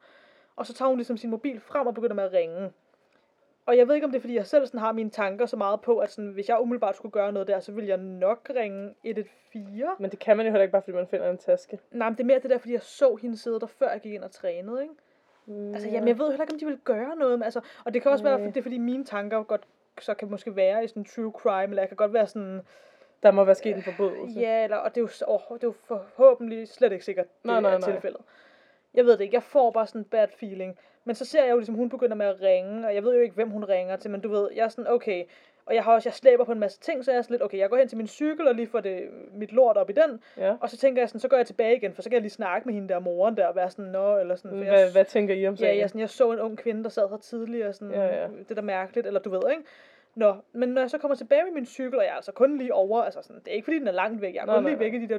Og 0.56 0.66
så 0.66 0.75
tager 0.75 0.88
hun 0.88 0.96
ligesom 0.99 1.16
sin 1.16 1.31
mobil 1.31 1.60
frem 1.60 1.87
og 1.87 1.94
begynder 1.94 2.14
med 2.14 2.25
at 2.25 2.32
ringe. 2.32 2.72
Og 3.66 3.76
jeg 3.76 3.88
ved 3.88 3.94
ikke, 3.94 4.04
om 4.04 4.10
det 4.10 4.18
er, 4.18 4.20
fordi 4.20 4.34
jeg 4.34 4.46
selv 4.46 4.66
sådan 4.66 4.80
har 4.80 4.92
mine 4.92 5.10
tanker 5.10 5.46
så 5.46 5.56
meget 5.56 5.80
på, 5.80 5.98
at 5.98 6.10
sådan, 6.10 6.30
hvis 6.30 6.48
jeg 6.48 6.60
umiddelbart 6.60 6.96
skulle 6.96 7.12
gøre 7.12 7.32
noget 7.32 7.48
der, 7.48 7.60
så 7.60 7.72
ville 7.72 7.88
jeg 7.88 7.96
nok 7.98 8.50
ringe 8.56 8.94
114. 9.04 10.02
Men 10.02 10.10
det 10.10 10.18
kan 10.18 10.36
man 10.36 10.46
jo 10.46 10.52
heller 10.52 10.62
ikke 10.62 10.72
bare, 10.72 10.82
fordi 10.82 10.96
man 10.96 11.06
finder 11.06 11.30
en 11.30 11.38
taske. 11.38 11.78
Nej, 11.90 12.08
men 12.08 12.16
det 12.16 12.22
er 12.22 12.26
mere 12.26 12.38
det 12.38 12.50
der, 12.50 12.58
fordi 12.58 12.72
jeg 12.72 12.82
så 12.82 13.14
hende 13.22 13.36
sidde 13.36 13.60
der, 13.60 13.66
før 13.66 13.90
jeg 13.90 14.00
gik 14.00 14.12
ind 14.12 14.24
og 14.24 14.30
trænede, 14.30 14.82
ikke? 14.82 14.94
Mm. 15.46 15.74
Altså, 15.74 15.88
jamen, 15.88 16.08
jeg 16.08 16.18
ved 16.18 16.28
heller 16.28 16.44
ikke, 16.44 16.52
om 16.52 16.58
de 16.58 16.66
vil 16.66 16.78
gøre 16.84 17.16
noget. 17.16 17.38
Men, 17.38 17.42
altså, 17.44 17.60
og 17.84 17.94
det 17.94 18.02
kan 18.02 18.10
også 18.10 18.24
være, 18.24 18.34
Nej. 18.34 18.42
fordi 18.42 18.52
det 18.52 18.60
er, 18.60 18.62
fordi 18.62 18.78
mine 18.78 19.04
tanker 19.04 19.42
godt 19.42 19.66
så 20.00 20.14
kan 20.14 20.30
måske 20.30 20.56
være 20.56 20.84
i 20.84 20.88
sådan 20.88 21.04
true 21.04 21.32
crime, 21.32 21.62
eller 21.70 21.82
jeg 21.82 21.88
kan 21.88 21.96
godt 21.96 22.12
være 22.12 22.26
sådan, 22.26 22.60
Der 23.22 23.30
må 23.30 23.44
være 23.44 23.54
sket 23.54 23.76
en 23.76 23.82
forbrydelse. 23.82 24.40
Ja, 24.40 24.64
eller, 24.64 24.76
og 24.76 24.94
det 24.94 25.00
er, 25.00 25.02
jo, 25.28 25.32
åh, 25.34 25.56
det 25.58 25.64
er 25.64 25.68
jo 25.68 25.74
forhåbentlig 25.84 26.68
slet 26.68 26.92
ikke 26.92 27.04
sikkert, 27.04 27.26
det 27.26 27.44
Nej, 27.44 27.60
nej, 27.60 27.74
er 27.74 27.78
nej. 27.78 27.92
tilfældet. 27.92 28.20
Jeg 28.94 29.04
ved 29.04 29.12
det 29.12 29.20
ikke, 29.20 29.34
jeg 29.34 29.42
får 29.42 29.70
bare 29.70 29.86
sådan 29.86 30.00
en 30.00 30.04
bad 30.04 30.28
feeling. 30.28 30.78
Men 31.06 31.14
så 31.14 31.24
ser 31.24 31.44
jeg 31.44 31.50
jo 31.50 31.56
ligesom, 31.56 31.74
hun 31.74 31.88
begynder 31.88 32.14
med 32.16 32.26
at 32.26 32.40
ringe, 32.42 32.86
og 32.86 32.94
jeg 32.94 33.04
ved 33.04 33.14
jo 33.14 33.20
ikke, 33.20 33.34
hvem 33.34 33.50
hun 33.50 33.64
ringer 33.64 33.96
til, 33.96 34.10
men 34.10 34.20
du 34.20 34.28
ved, 34.28 34.48
jeg 34.54 34.64
er 34.64 34.68
sådan, 34.68 34.90
okay, 34.90 35.24
og 35.66 35.74
jeg 35.74 35.84
har 35.84 35.92
også, 35.94 36.08
jeg 36.08 36.14
slæber 36.14 36.44
på 36.44 36.52
en 36.52 36.58
masse 36.58 36.80
ting, 36.80 37.04
så 37.04 37.10
jeg 37.10 37.18
er 37.18 37.22
sådan 37.22 37.34
lidt, 37.34 37.42
okay, 37.42 37.58
jeg 37.58 37.70
går 37.70 37.76
hen 37.76 37.88
til 37.88 37.96
min 37.98 38.06
cykel 38.06 38.48
og 38.48 38.54
lige 38.54 38.66
får 38.66 38.80
det, 38.80 39.08
mit 39.34 39.52
lort 39.52 39.76
op 39.76 39.90
i 39.90 39.92
den, 39.92 40.20
Ja. 40.36 40.54
og 40.60 40.70
så 40.70 40.76
tænker 40.76 41.02
jeg 41.02 41.08
sådan, 41.08 41.20
så 41.20 41.28
går 41.28 41.36
jeg 41.36 41.46
tilbage 41.46 41.76
igen, 41.76 41.94
for 41.94 42.02
så 42.02 42.08
kan 42.10 42.14
jeg 42.14 42.22
lige 42.22 42.30
snakke 42.30 42.66
med 42.68 42.74
hende 42.74 42.88
der 42.88 42.98
moren 42.98 43.36
der, 43.36 43.46
og 43.46 43.56
være 43.56 43.70
sådan, 43.70 43.84
nå, 43.90 44.18
eller 44.18 44.36
sådan, 44.36 44.50
for 44.58 44.64
jeg, 44.64 44.72
Hvad, 44.72 44.92
hvad 44.92 45.04
tænker 45.04 45.34
I 45.34 45.46
om 45.48 45.54
Ja, 45.54 45.58
sagen? 45.58 45.78
jeg, 45.80 45.88
sådan, 45.90 46.00
jeg 46.00 46.10
så 46.10 46.32
en 46.32 46.40
ung 46.40 46.58
kvinde, 46.58 46.82
der 46.84 46.88
sad 46.90 47.08
her 47.10 47.16
tidligere, 47.16 47.72
sådan, 47.72 47.94
Ja, 47.94 48.04
ja. 48.20 48.26
det 48.28 48.50
er 48.50 48.54
da 48.54 48.60
mærkeligt, 48.60 49.06
eller 49.06 49.20
du 49.20 49.30
ved, 49.30 49.40
ikke? 49.50 49.62
Nå, 50.14 50.34
men 50.52 50.68
når 50.68 50.80
jeg 50.82 50.90
så 50.90 50.98
kommer 50.98 51.14
tilbage 51.14 51.44
med 51.44 51.52
min 51.52 51.66
cykel, 51.66 51.98
og 51.98 52.04
jeg 52.04 52.10
er 52.10 52.14
altså 52.16 52.32
kun 52.32 52.58
lige 52.58 52.74
over, 52.74 53.02
altså 53.02 53.22
sådan, 53.22 53.42
det 53.44 53.48
er 53.48 53.54
ikke 53.54 53.64
fordi, 53.64 53.78
den 53.78 53.88
er 53.88 53.92
langt 53.92 54.20
væk, 54.22 54.34
jeg 54.34 54.40
er 54.42 54.46
Nej, 54.46 54.54
kun 54.54 54.62
nej, 54.62 54.70
lige 54.70 54.80
væk 54.80 54.94
i 54.94 55.06
de 55.06 55.08
der 55.08 55.18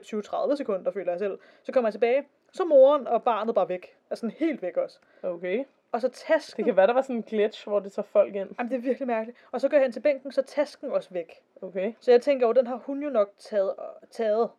20-30 0.52 0.56
sekunder, 0.56 0.92
føler 0.92 1.12
jeg 1.12 1.20
selv. 1.20 1.38
Så 1.64 1.72
kommer 1.72 1.88
jeg 1.88 1.94
tilbage, 1.94 2.24
så 2.54 2.66
moren 2.66 3.08
og 3.08 3.24
barnet 3.24 3.56
bare 3.56 3.70
væk. 3.70 3.96
Altså 4.10 4.22
sådan 4.22 4.36
helt 4.40 4.62
væk 4.62 4.78
også. 4.78 5.00
Okay. 5.24 5.64
Og 5.92 6.02
så 6.02 6.10
tasken, 6.10 6.58
Det 6.58 6.66
kan 6.66 6.78
være, 6.78 6.88
der 6.88 6.94
var 6.94 7.02
sådan 7.02 7.16
en 7.16 7.24
glitch, 7.24 7.68
hvor 7.68 7.80
det 7.80 7.92
tager 7.92 8.06
folk 8.06 8.36
ind. 8.36 8.50
Jamen, 8.60 8.72
det 8.72 8.78
er 8.78 8.82
virkelig 8.82 9.08
mærkeligt. 9.08 9.38
Og 9.52 9.62
så 9.62 9.70
går 9.70 9.78
jeg 9.78 9.84
hen 9.84 9.92
til 9.92 10.00
bænken, 10.00 10.32
så 10.32 10.42
er 10.42 10.46
tasken 10.46 10.92
også 10.92 11.10
væk. 11.12 11.34
Okay. 11.62 11.94
Så 12.00 12.12
jeg 12.12 12.22
tænker 12.22 12.48
jo, 12.48 12.54
den 12.54 12.68
har 12.68 12.76
hun 12.76 13.04
jo 13.04 13.10
nok 13.10 13.30
taget. 13.38 13.74
taget. 14.12 14.50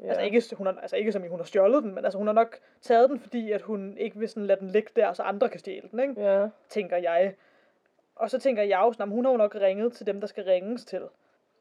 Ja. 0.00 0.08
Altså, 0.08 0.22
ikke, 0.22 0.42
hun 0.56 0.66
har, 0.66 0.74
altså 0.82 0.96
ikke 0.96 1.12
som 1.12 1.24
i, 1.24 1.28
hun 1.28 1.38
har 1.38 1.44
stjålet 1.44 1.82
den, 1.82 1.94
men 1.94 2.04
altså 2.04 2.18
hun 2.18 2.26
har 2.26 2.34
nok 2.34 2.58
taget 2.80 3.10
den, 3.10 3.20
fordi 3.20 3.52
at 3.52 3.62
hun 3.62 3.96
ikke 3.98 4.18
vil 4.18 4.28
sådan 4.28 4.46
lade 4.46 4.60
den 4.60 4.68
ligge 4.68 4.90
der, 4.96 5.12
så 5.12 5.22
andre 5.22 5.48
kan 5.48 5.60
stjæle 5.60 5.88
den, 5.90 6.00
ikke? 6.00 6.20
Ja. 6.22 6.48
tænker 6.68 6.96
jeg. 6.96 7.34
Og 8.16 8.30
så 8.30 8.38
tænker 8.38 8.62
jeg 8.62 8.78
jo 8.78 8.92
sådan, 8.92 9.02
"Jamen, 9.02 9.14
hun 9.14 9.24
har 9.24 9.32
jo 9.32 9.36
nok 9.38 9.54
ringet 9.54 9.92
til 9.92 10.06
dem, 10.06 10.20
der 10.20 10.26
skal 10.26 10.44
ringes 10.44 10.84
til. 10.84 11.02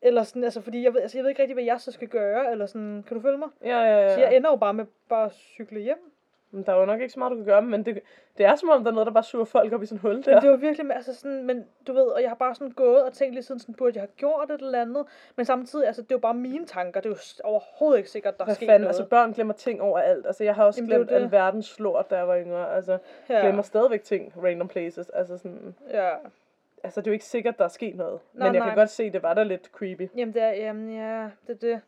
Eller 0.02 0.24
sådan, 0.24 0.44
altså, 0.44 0.62
fordi 0.62 0.84
jeg 0.84 0.94
ved, 0.94 1.02
altså, 1.02 1.18
jeg 1.18 1.24
ved 1.24 1.30
ikke 1.30 1.42
rigtig, 1.42 1.54
hvad 1.54 1.64
jeg 1.64 1.82
så 1.82 1.92
skal 1.92 2.08
gøre, 2.08 2.52
eller 2.52 2.66
sådan, 2.66 3.04
kan 3.08 3.18
du 3.18 3.22
følge 3.22 3.38
mig? 3.38 3.50
Ja, 3.64 3.80
ja, 3.82 4.02
ja. 4.02 4.14
Så 4.14 4.20
jeg 4.20 4.36
ender 4.36 4.50
jo 4.50 4.56
bare 4.56 4.74
med 4.74 4.86
bare 5.10 5.26
at 5.26 5.34
cykle 5.34 5.80
hjem. 5.80 6.13
Men 6.54 6.64
der 6.64 6.74
er 6.74 6.80
jo 6.80 6.86
nok 6.86 7.02
ikke 7.02 7.14
så 7.14 7.20
meget, 7.20 7.32
du 7.32 7.36
kan 7.36 7.46
gøre, 7.46 7.62
men 7.62 7.86
det, 7.86 8.00
det 8.38 8.46
er 8.46 8.56
som 8.56 8.70
om, 8.70 8.84
der 8.84 8.92
er 8.92 8.94
noget, 8.96 9.08
der 9.08 9.14
bare 9.14 9.24
suger 9.24 9.46
folk 9.46 9.74
op 9.74 9.84
i 9.84 9.86
sådan 9.86 10.00
hul 10.00 10.14
Men 10.14 10.24
der. 10.24 10.40
det 10.40 10.50
var 10.50 10.56
virkelig, 10.56 10.96
altså 10.96 11.16
sådan, 11.16 11.44
men 11.44 11.66
du 11.88 11.94
ved, 11.94 12.04
og 12.04 12.22
jeg 12.22 12.30
har 12.30 12.36
bare 12.36 12.56
sådan 12.56 12.72
gået 12.72 13.04
og 13.04 13.14
tænkt 13.14 13.34
lige 13.34 13.44
siden, 13.44 13.60
sådan, 13.60 13.76
burde 13.76 13.92
jeg 13.96 14.02
have 14.02 14.10
gjort 14.18 14.52
et 14.52 14.62
eller 14.62 14.82
andet. 14.82 15.06
Men 15.36 15.46
samtidig, 15.46 15.88
altså, 15.88 16.02
det 16.02 16.12
er 16.12 16.16
jo 16.16 16.20
bare 16.20 16.34
mine 16.34 16.66
tanker, 16.66 17.02
det 17.02 17.10
er 17.10 17.14
jo 17.14 17.50
overhovedet 17.50 17.98
ikke 17.98 18.10
sikkert, 18.10 18.38
der 18.38 18.44
er 18.44 18.46
Hvad 18.46 18.56
sket 18.56 18.68
fanden, 18.68 18.82
noget. 18.82 18.90
altså 18.90 19.06
børn 19.10 19.34
glemmer 19.34 19.54
ting 19.54 19.82
overalt. 19.82 20.26
Altså 20.26 20.44
jeg 20.44 20.56
har 20.56 20.66
også 20.66 20.80
Jamen, 20.82 20.90
glemt 20.90 21.10
det. 21.10 21.16
alverdens 21.16 21.80
lort, 21.80 22.10
da 22.10 22.16
jeg 22.18 22.28
var 22.28 22.38
yngre. 22.40 22.76
Altså 22.76 22.98
ja. 23.30 23.40
glemmer 23.42 23.62
stadigvæk 23.64 24.04
ting, 24.04 24.34
random 24.44 24.68
places. 24.68 25.10
Altså 25.10 25.38
sådan, 25.38 25.76
ja. 25.92 26.10
altså 26.84 27.02
det 27.02 27.08
er 27.08 27.12
jo 27.12 27.14
ikke 27.14 27.26
sikkert, 27.26 27.58
der 27.58 27.64
er 27.64 27.70
sket 27.70 27.96
noget. 27.96 28.20
Nej, 28.34 28.48
men 28.48 28.56
jeg 28.56 28.60
nej. 28.60 28.70
kan 28.70 28.78
godt 28.78 28.90
se, 28.90 29.10
det 29.12 29.24
var 29.24 29.34
der 29.34 29.44
lidt 29.44 29.66
creepy. 29.66 30.10
Jamen, 30.16 30.34
det 30.34 30.42
er, 30.42 30.50
jamen, 30.52 30.96
ja, 30.96 31.30
det 31.48 31.54
er 31.64 31.68
det. 31.68 31.82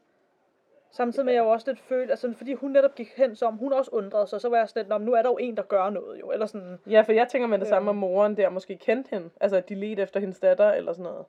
Samtidig 0.95 1.25
med, 1.25 1.33
at 1.33 1.37
jeg 1.37 1.43
jo 1.43 1.49
også 1.49 1.69
lidt 1.71 1.79
følt, 1.79 2.09
altså 2.09 2.33
fordi 2.37 2.53
hun 2.53 2.71
netop 2.71 2.95
gik 2.95 3.13
hen, 3.17 3.35
som 3.35 3.57
hun 3.57 3.73
også 3.73 3.91
undrede 3.93 4.27
sig, 4.27 4.41
så 4.41 4.49
var 4.49 4.57
jeg 4.57 4.69
sådan 4.69 4.79
lidt, 4.79 4.89
"Nå, 4.89 4.97
men 4.97 5.05
nu 5.05 5.13
er 5.13 5.21
der 5.21 5.29
jo 5.29 5.37
en, 5.37 5.57
der 5.57 5.63
gør 5.63 5.89
noget 5.89 6.19
jo, 6.19 6.31
eller 6.31 6.45
sådan, 6.45 6.79
Ja, 6.89 7.01
for 7.01 7.11
jeg 7.11 7.27
tænker 7.27 7.47
med 7.47 7.59
det 7.59 7.67
samme, 7.67 7.89
om 7.89 7.95
moren 7.95 8.37
der 8.37 8.49
måske 8.49 8.77
kendte 8.77 9.09
hende. 9.09 9.29
Altså 9.41 9.57
at 9.57 9.69
de 9.69 9.75
ledte 9.75 10.01
efter 10.03 10.19
hendes 10.19 10.39
datter 10.39 10.71
eller 10.71 10.93
sådan 10.93 11.03
noget. 11.03 11.25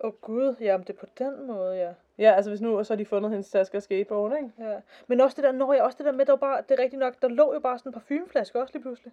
åh 0.00 0.08
oh, 0.08 0.12
gud, 0.20 0.54
jamen 0.60 0.86
det 0.86 0.92
er 0.94 0.98
på 1.00 1.06
den 1.18 1.46
måde, 1.46 1.76
ja. 1.76 1.92
Ja, 2.18 2.32
altså 2.32 2.50
hvis 2.50 2.60
nu 2.60 2.84
så 2.84 2.92
har 2.92 2.96
de 2.96 3.04
fundet 3.04 3.30
hendes 3.30 3.50
taske 3.50 3.76
og 3.76 3.82
skateboard, 3.82 4.32
ikke? 4.36 4.50
Ja, 4.70 4.76
men 5.06 5.20
også 5.20 5.34
det 5.36 5.44
der, 5.44 5.52
når 5.52 5.72
jeg 5.72 5.82
også 5.82 5.96
det 5.98 6.06
der 6.06 6.12
med, 6.12 6.26
der 6.26 6.32
var 6.32 6.36
bare, 6.36 6.62
det 6.68 6.78
er 6.78 6.82
rigtigt 6.82 7.00
nok, 7.00 7.14
der 7.22 7.28
lå 7.28 7.52
jo 7.54 7.60
bare 7.60 7.78
sådan 7.78 7.90
en 7.90 7.92
parfumeflaske 7.92 8.60
også 8.60 8.72
lige 8.74 8.82
pludselig. 8.82 9.12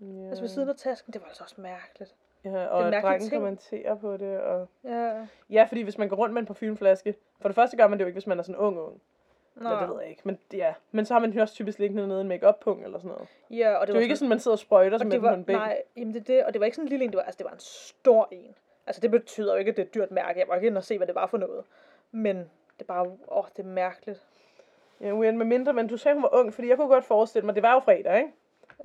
Ja. 0.00 0.28
Altså 0.28 0.42
ved 0.42 0.48
siden 0.48 0.68
af 0.68 0.76
tasken, 0.76 1.12
det 1.12 1.20
var 1.22 1.28
altså 1.28 1.42
også 1.44 1.60
mærkeligt. 1.60 2.14
Ja, 2.44 2.50
Det 2.50 2.68
og 2.68 2.78
at 2.78 2.84
mærkelig 2.84 3.02
drengen 3.02 3.28
ting. 3.28 3.40
kommenterer 3.42 3.94
på 3.94 4.16
det. 4.16 4.40
Og... 4.40 4.68
Ja, 4.84 5.26
Ja, 5.50 5.64
fordi 5.68 5.82
hvis 5.82 5.98
man 5.98 6.08
går 6.08 6.16
rundt 6.16 6.32
med 6.34 6.42
en 6.42 6.46
parfumeflaske, 6.46 7.14
for 7.40 7.48
det 7.48 7.54
første 7.54 7.76
gør 7.76 7.86
man 7.86 7.98
det 7.98 8.04
jo 8.04 8.06
ikke, 8.06 8.16
hvis 8.16 8.26
man 8.26 8.38
er 8.38 8.42
sådan 8.42 8.56
ung 8.56 8.78
ung. 8.78 9.00
Nå. 9.54 9.68
Eller 9.68 9.80
det 9.80 9.88
ved 9.88 10.00
jeg 10.00 10.10
ikke. 10.10 10.22
Men, 10.24 10.38
ja. 10.52 10.74
men 10.90 11.04
så 11.04 11.14
har 11.14 11.20
man 11.20 11.30
jo 11.30 11.40
også 11.40 11.54
typisk 11.54 11.78
liggende 11.78 12.08
nede 12.08 12.18
i 12.18 12.22
en 12.22 12.28
make-up-punkt 12.28 12.84
eller 12.84 12.98
sådan 12.98 13.10
noget. 13.10 13.28
Ja, 13.50 13.74
og 13.74 13.80
det, 13.80 13.88
det 13.88 13.92
er 13.92 13.94
var 13.94 14.00
jo 14.00 14.02
ikke 14.02 14.16
sådan, 14.16 14.28
man 14.28 14.40
sidder 14.40 14.54
og 14.54 14.58
sprøjter 14.58 14.98
sig 14.98 15.06
med 15.06 15.18
var, 15.18 15.30
på 15.30 15.34
en 15.34 15.44
bænk. 15.44 15.58
nej, 15.58 15.82
jamen 15.96 16.14
det 16.14 16.26
det, 16.26 16.44
og 16.44 16.52
det 16.52 16.60
var 16.60 16.64
ikke 16.64 16.74
sådan 16.74 16.86
en 16.86 16.88
lille 16.88 17.04
en, 17.04 17.10
det 17.10 17.16
var, 17.16 17.22
altså 17.22 17.38
det 17.38 17.44
var 17.44 17.52
en 17.52 17.60
stor 17.60 18.28
en. 18.30 18.54
Altså 18.86 19.00
det 19.00 19.10
betyder 19.10 19.52
jo 19.52 19.58
ikke, 19.58 19.70
at 19.70 19.76
det 19.76 19.82
er 19.82 19.86
et 19.86 19.94
dyrt 19.94 20.10
mærke, 20.10 20.40
jeg 20.40 20.48
var 20.48 20.54
ikke 20.54 20.66
inde 20.66 20.78
og 20.78 20.84
se, 20.84 20.96
hvad 20.96 21.06
det 21.06 21.14
var 21.14 21.26
for 21.26 21.38
noget. 21.38 21.64
Men 22.10 22.36
det 22.36 22.80
er 22.80 22.84
bare, 22.84 23.16
åh, 23.28 23.44
det 23.56 23.62
er 23.62 23.68
mærkeligt. 23.68 24.22
Ja, 25.00 25.14
weird 25.14 25.34
med 25.34 25.46
mindre, 25.46 25.72
men 25.72 25.86
du 25.86 25.96
sagde, 25.96 26.14
hun 26.14 26.22
var 26.22 26.34
ung, 26.34 26.54
fordi 26.54 26.68
jeg 26.68 26.76
kunne 26.76 26.88
godt 26.88 27.04
forestille 27.04 27.46
mig, 27.46 27.54
det 27.54 27.62
var 27.62 27.72
jo 27.74 27.80
fredag, 27.80 28.18
ikke? 28.18 28.32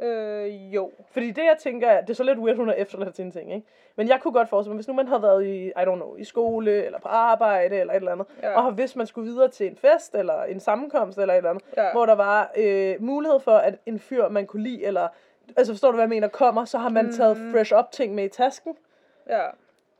Øh, 0.01 0.75
jo. 0.75 0.91
Fordi 1.11 1.31
det, 1.31 1.43
jeg 1.43 1.55
tænker, 1.59 1.87
er, 1.87 2.01
det 2.01 2.09
er 2.09 2.13
så 2.13 2.23
lidt 2.23 2.39
weird, 2.39 2.55
hun 2.57 2.67
har 2.67 2.75
efterladt 2.75 3.15
sine 3.15 3.31
ting, 3.31 3.53
ikke? 3.53 3.67
Men 3.95 4.07
jeg 4.07 4.19
kunne 4.21 4.31
godt 4.33 4.49
forestille 4.49 4.71
mig, 4.73 4.77
hvis 4.77 4.87
nu 4.87 4.93
man 4.93 5.07
havde 5.07 5.21
været 5.21 5.45
i, 5.45 5.67
I 5.67 5.71
don't 5.77 5.95
know, 5.95 6.15
i 6.15 6.23
skole, 6.23 6.85
eller 6.85 6.99
på 6.99 7.07
arbejde, 7.07 7.75
eller 7.79 7.93
et 7.93 7.97
eller 7.97 8.11
andet, 8.11 8.27
Ja. 8.43 8.55
og 8.57 8.63
har 8.63 8.71
vidst, 8.71 8.95
man 8.95 9.07
skulle 9.07 9.31
videre 9.31 9.47
til 9.47 9.67
en 9.67 9.75
fest, 9.75 10.15
eller 10.15 10.43
en 10.43 10.59
sammenkomst, 10.59 11.17
eller 11.17 11.33
et 11.33 11.37
eller 11.37 11.49
andet, 11.49 11.63
Ja. 11.77 11.91
hvor 11.91 12.05
der 12.05 12.15
var 12.15 12.51
øh, 12.57 12.95
mulighed 12.99 13.39
for, 13.39 13.51
at 13.51 13.75
en 13.85 13.99
fyr, 13.99 14.29
man 14.29 14.45
kunne 14.45 14.63
lide, 14.63 14.83
eller, 14.85 15.07
altså 15.57 15.73
forstår 15.73 15.91
du, 15.91 15.95
hvad 15.95 16.03
jeg 16.03 16.09
mener, 16.09 16.27
kommer, 16.27 16.65
så 16.65 16.77
har 16.77 16.89
man 16.89 17.05
mm. 17.05 17.11
taget 17.11 17.37
fresh 17.51 17.73
up 17.79 17.91
ting 17.91 18.15
med 18.15 18.23
i 18.23 18.29
tasken, 18.29 18.73
Ja. 19.29 19.41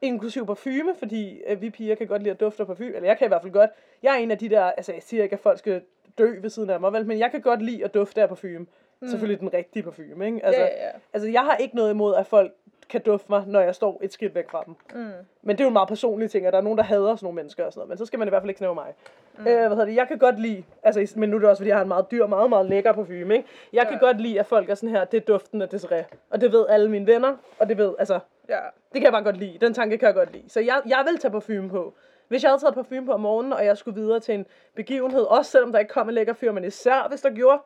inklusiv 0.02 0.46
parfume, 0.48 0.96
fordi 1.00 1.42
øh, 1.48 1.62
vi 1.62 1.70
piger 1.70 1.96
kan 1.96 2.08
godt 2.08 2.22
lide 2.24 2.32
at 2.34 2.40
dufte 2.40 2.64
af 2.64 2.68
parfume, 2.68 2.96
eller 2.96 3.08
jeg 3.10 3.18
kan 3.18 3.28
i 3.28 3.28
hvert 3.28 3.42
fald 3.42 3.54
godt. 3.54 3.70
Jeg 4.04 4.14
er 4.14 4.18
en 4.18 4.32
af 4.32 4.38
de 4.38 4.50
der, 4.50 4.64
altså 4.64 4.94
jeg 4.94 5.04
siger 5.04 5.24
ikke, 5.24 5.34
at 5.34 5.40
folk 5.40 5.60
skal 5.60 5.82
dø 6.18 6.40
ved 6.42 6.50
siden 6.50 6.70
af 6.70 6.80
mig, 6.80 6.94
vel, 6.94 7.06
men 7.06 7.20
jeg 7.20 7.32
kan 7.32 7.42
godt 7.42 7.62
lide 7.62 7.84
at 7.86 7.94
dufte 7.94 8.22
af 8.22 8.28
parfume. 8.28 8.66
Mm. 9.02 9.08
Selvfølgelig 9.08 9.40
den 9.40 9.54
rigtige 9.54 9.84
parfume, 9.84 10.26
ikke? 10.26 10.46
Altså, 10.46 10.62
ja, 10.62 10.68
ja, 10.68 10.90
altså 11.14 11.30
jeg 11.30 11.42
har 11.42 11.56
ikke 11.56 11.76
noget 11.76 11.92
imod, 11.92 12.16
at 12.16 12.26
folk 12.28 12.52
kan 12.90 13.02
dufte 13.02 13.26
mig, 13.30 13.44
når 13.48 13.62
jeg 13.62 13.76
står 13.76 14.00
et 14.04 14.14
skridt 14.14 14.36
væk 14.36 14.50
fra 14.50 14.64
dem. 14.66 14.76
Mm. 14.96 15.10
Men 15.42 15.56
det 15.56 15.60
er 15.62 15.66
jo 15.66 15.68
en 15.68 15.74
meget 15.74 15.88
personlig 15.88 16.32
ting, 16.32 16.46
og 16.48 16.52
der 16.52 16.58
er 16.58 16.62
nogen, 16.64 16.78
der 16.78 16.84
hader 16.84 17.16
sådan 17.16 17.26
nogle 17.26 17.36
mennesker 17.36 17.66
og 17.66 17.74
sådan 17.74 17.80
noget, 17.80 17.90
men 17.90 17.98
så 17.98 18.06
skal 18.06 18.20
man 18.20 18.28
i 18.28 18.30
hvert 18.30 18.42
fald 18.42 18.50
ikke 18.50 18.58
knæve 18.58 18.76
mig. 18.76 18.94
Mm. 19.38 19.48
Øh, 19.48 19.58
hvad 19.58 19.70
hedder 19.70 19.86
det? 19.86 19.96
Jeg 19.96 20.08
kan 20.08 20.18
godt 20.18 20.40
lide, 20.40 20.64
altså, 20.84 21.14
men 21.20 21.30
nu 21.30 21.36
er 21.36 21.40
det 21.40 21.50
også, 21.50 21.60
fordi 21.60 21.70
jeg 21.70 21.78
har 21.78 21.82
en 21.82 21.88
meget 21.88 22.12
dyr, 22.12 22.28
meget, 22.28 22.50
meget 22.50 22.66
lækker 22.66 22.92
parfume, 22.92 23.36
ikke? 23.36 23.46
Jeg 23.74 23.84
kan 23.88 23.94
Ja. 23.94 24.00
godt 24.06 24.22
lide, 24.22 24.40
at 24.40 24.46
folk 24.46 24.70
er 24.70 24.76
sådan 24.76 24.90
her, 24.90 25.06
det 25.06 25.18
er 25.18 25.22
duften 25.26 25.62
af 25.62 25.70
Desiree. 25.70 26.06
Og 26.30 26.42
det 26.42 26.52
ved 26.52 26.66
alle 26.70 26.92
mine 26.92 27.08
venner, 27.08 27.36
og 27.60 27.70
det 27.70 27.78
ved, 27.78 27.94
altså, 28.00 28.20
Ja. 28.50 28.60
det 28.94 28.94
kan 28.94 29.04
jeg 29.04 29.12
bare 29.12 29.24
godt 29.24 29.38
lide. 29.38 29.58
Den 29.62 29.74
tanke 29.74 29.98
kan 29.98 30.06
jeg 30.06 30.16
godt 30.16 30.32
lide. 30.34 30.50
Så 30.50 30.60
jeg, 30.60 30.82
jeg 30.86 31.04
vil 31.10 31.18
tage 31.18 31.32
parfume 31.32 31.70
på. 31.70 31.94
Hvis 32.28 32.44
jeg 32.44 32.52
havde 32.52 32.62
taget 32.62 32.74
parfume 32.76 33.06
på 33.06 33.12
om 33.12 33.20
morgenen, 33.20 33.54
og 33.54 33.66
jeg 33.66 33.78
skulle 33.78 34.02
videre 34.02 34.20
til 34.20 34.34
en 34.36 34.46
begivenhed, 34.76 35.22
også 35.22 35.52
selvom 35.52 35.72
der 35.72 35.80
ikke 35.80 35.92
kom 35.92 36.10
en 36.10 36.16
lækker 36.16 36.34
fyr, 36.34 36.52
men 36.52 36.64
især 36.64 37.08
hvis 37.10 37.22
der 37.22 37.30
gjorde, 37.30 37.60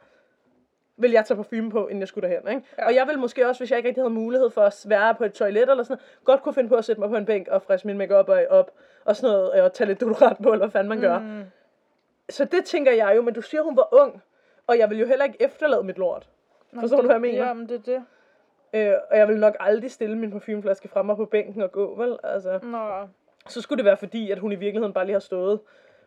vil 1.01 1.11
jeg 1.11 1.25
tage 1.25 1.35
parfume 1.35 1.71
på, 1.71 1.87
inden 1.87 1.99
jeg 1.99 2.07
skulle 2.07 2.29
derhen. 2.29 2.55
Ikke? 2.55 2.67
Ja. 2.77 2.85
Og 2.85 2.95
jeg 2.95 3.07
vil 3.07 3.19
måske 3.19 3.47
også, 3.47 3.59
hvis 3.59 3.71
jeg 3.71 3.77
ikke 3.77 3.89
rigtig 3.89 4.03
havde 4.03 4.13
mulighed 4.13 4.49
for 4.49 4.61
at 4.61 4.85
være 4.87 5.15
på 5.15 5.23
et 5.23 5.33
toilet 5.33 5.69
eller 5.69 5.83
sådan 5.83 5.93
noget, 5.93 6.25
godt 6.25 6.41
kunne 6.41 6.53
finde 6.53 6.69
på 6.69 6.75
at 6.75 6.85
sætte 6.85 6.99
mig 6.99 7.09
på 7.09 7.15
en 7.15 7.25
bænk 7.25 7.47
og 7.47 7.61
friske 7.61 7.87
min 7.87 7.97
makeup 7.97 8.29
og 8.29 8.45
op, 8.49 8.71
og 9.05 9.15
sådan 9.15 9.35
noget, 9.35 9.51
og 9.51 9.73
tage 9.73 9.87
lidt 9.87 9.99
deodorant 9.99 10.43
på, 10.43 10.51
eller 10.51 10.65
hvad 10.65 10.71
fanden 10.71 10.89
man 10.89 11.01
gør. 11.01 11.19
Mm. 11.19 11.43
Så 12.29 12.45
det 12.45 12.65
tænker 12.65 12.91
jeg 12.91 13.13
jo, 13.15 13.21
men 13.21 13.33
du 13.33 13.41
siger, 13.41 13.61
hun 13.61 13.77
var 13.77 13.87
ung, 13.91 14.21
og 14.67 14.77
jeg 14.77 14.89
vil 14.89 14.99
jo 14.99 15.05
heller 15.05 15.25
ikke 15.25 15.41
efterlade 15.41 15.83
mit 15.83 15.97
lort. 15.97 16.29
Forstår 16.79 16.97
du, 16.97 17.05
hvad 17.05 17.15
jeg 17.15 17.21
mener? 17.21 17.47
Jamen, 17.47 17.69
det 17.69 17.75
er 17.75 17.81
det. 17.93 18.03
Øh, 18.73 18.93
og 19.11 19.17
jeg 19.17 19.27
vil 19.27 19.39
nok 19.39 19.55
aldrig 19.59 19.91
stille 19.91 20.17
min 20.17 20.31
parfumeflaske 20.31 20.87
frem 20.87 21.09
og 21.09 21.17
på 21.17 21.25
bænken 21.25 21.61
og 21.61 21.71
gå, 21.71 21.95
vel? 21.95 22.17
Altså 22.23 22.59
Nå. 22.63 23.07
så 23.47 23.61
skulle 23.61 23.77
det 23.77 23.85
være 23.85 23.97
fordi, 23.97 24.31
at 24.31 24.39
hun 24.39 24.51
i 24.51 24.55
virkeligheden 24.55 24.93
bare 24.93 25.05
lige 25.05 25.13
har 25.13 25.19
stået 25.19 25.59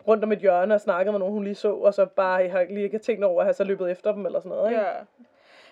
rundt 0.09 0.25
om 0.25 0.33
et 0.33 0.39
hjørne 0.39 0.75
og 0.75 0.81
snakket 0.81 1.13
med 1.13 1.19
nogen, 1.19 1.35
hun 1.35 1.45
lige 1.45 1.55
så, 1.55 1.75
og 1.75 1.95
så 1.95 2.07
bare 2.07 2.49
har 2.49 2.65
lige 2.71 2.85
ikke 2.85 2.99
tænkt 2.99 3.25
over 3.25 3.41
at 3.41 3.47
have 3.47 3.55
så 3.55 3.65
løbet 3.65 3.91
efter 3.91 4.13
dem 4.13 4.27
eller 4.27 4.41
sådan 4.41 4.49
noget. 4.51 4.71
Ikke? 4.71 4.83
Ja. 4.83 4.93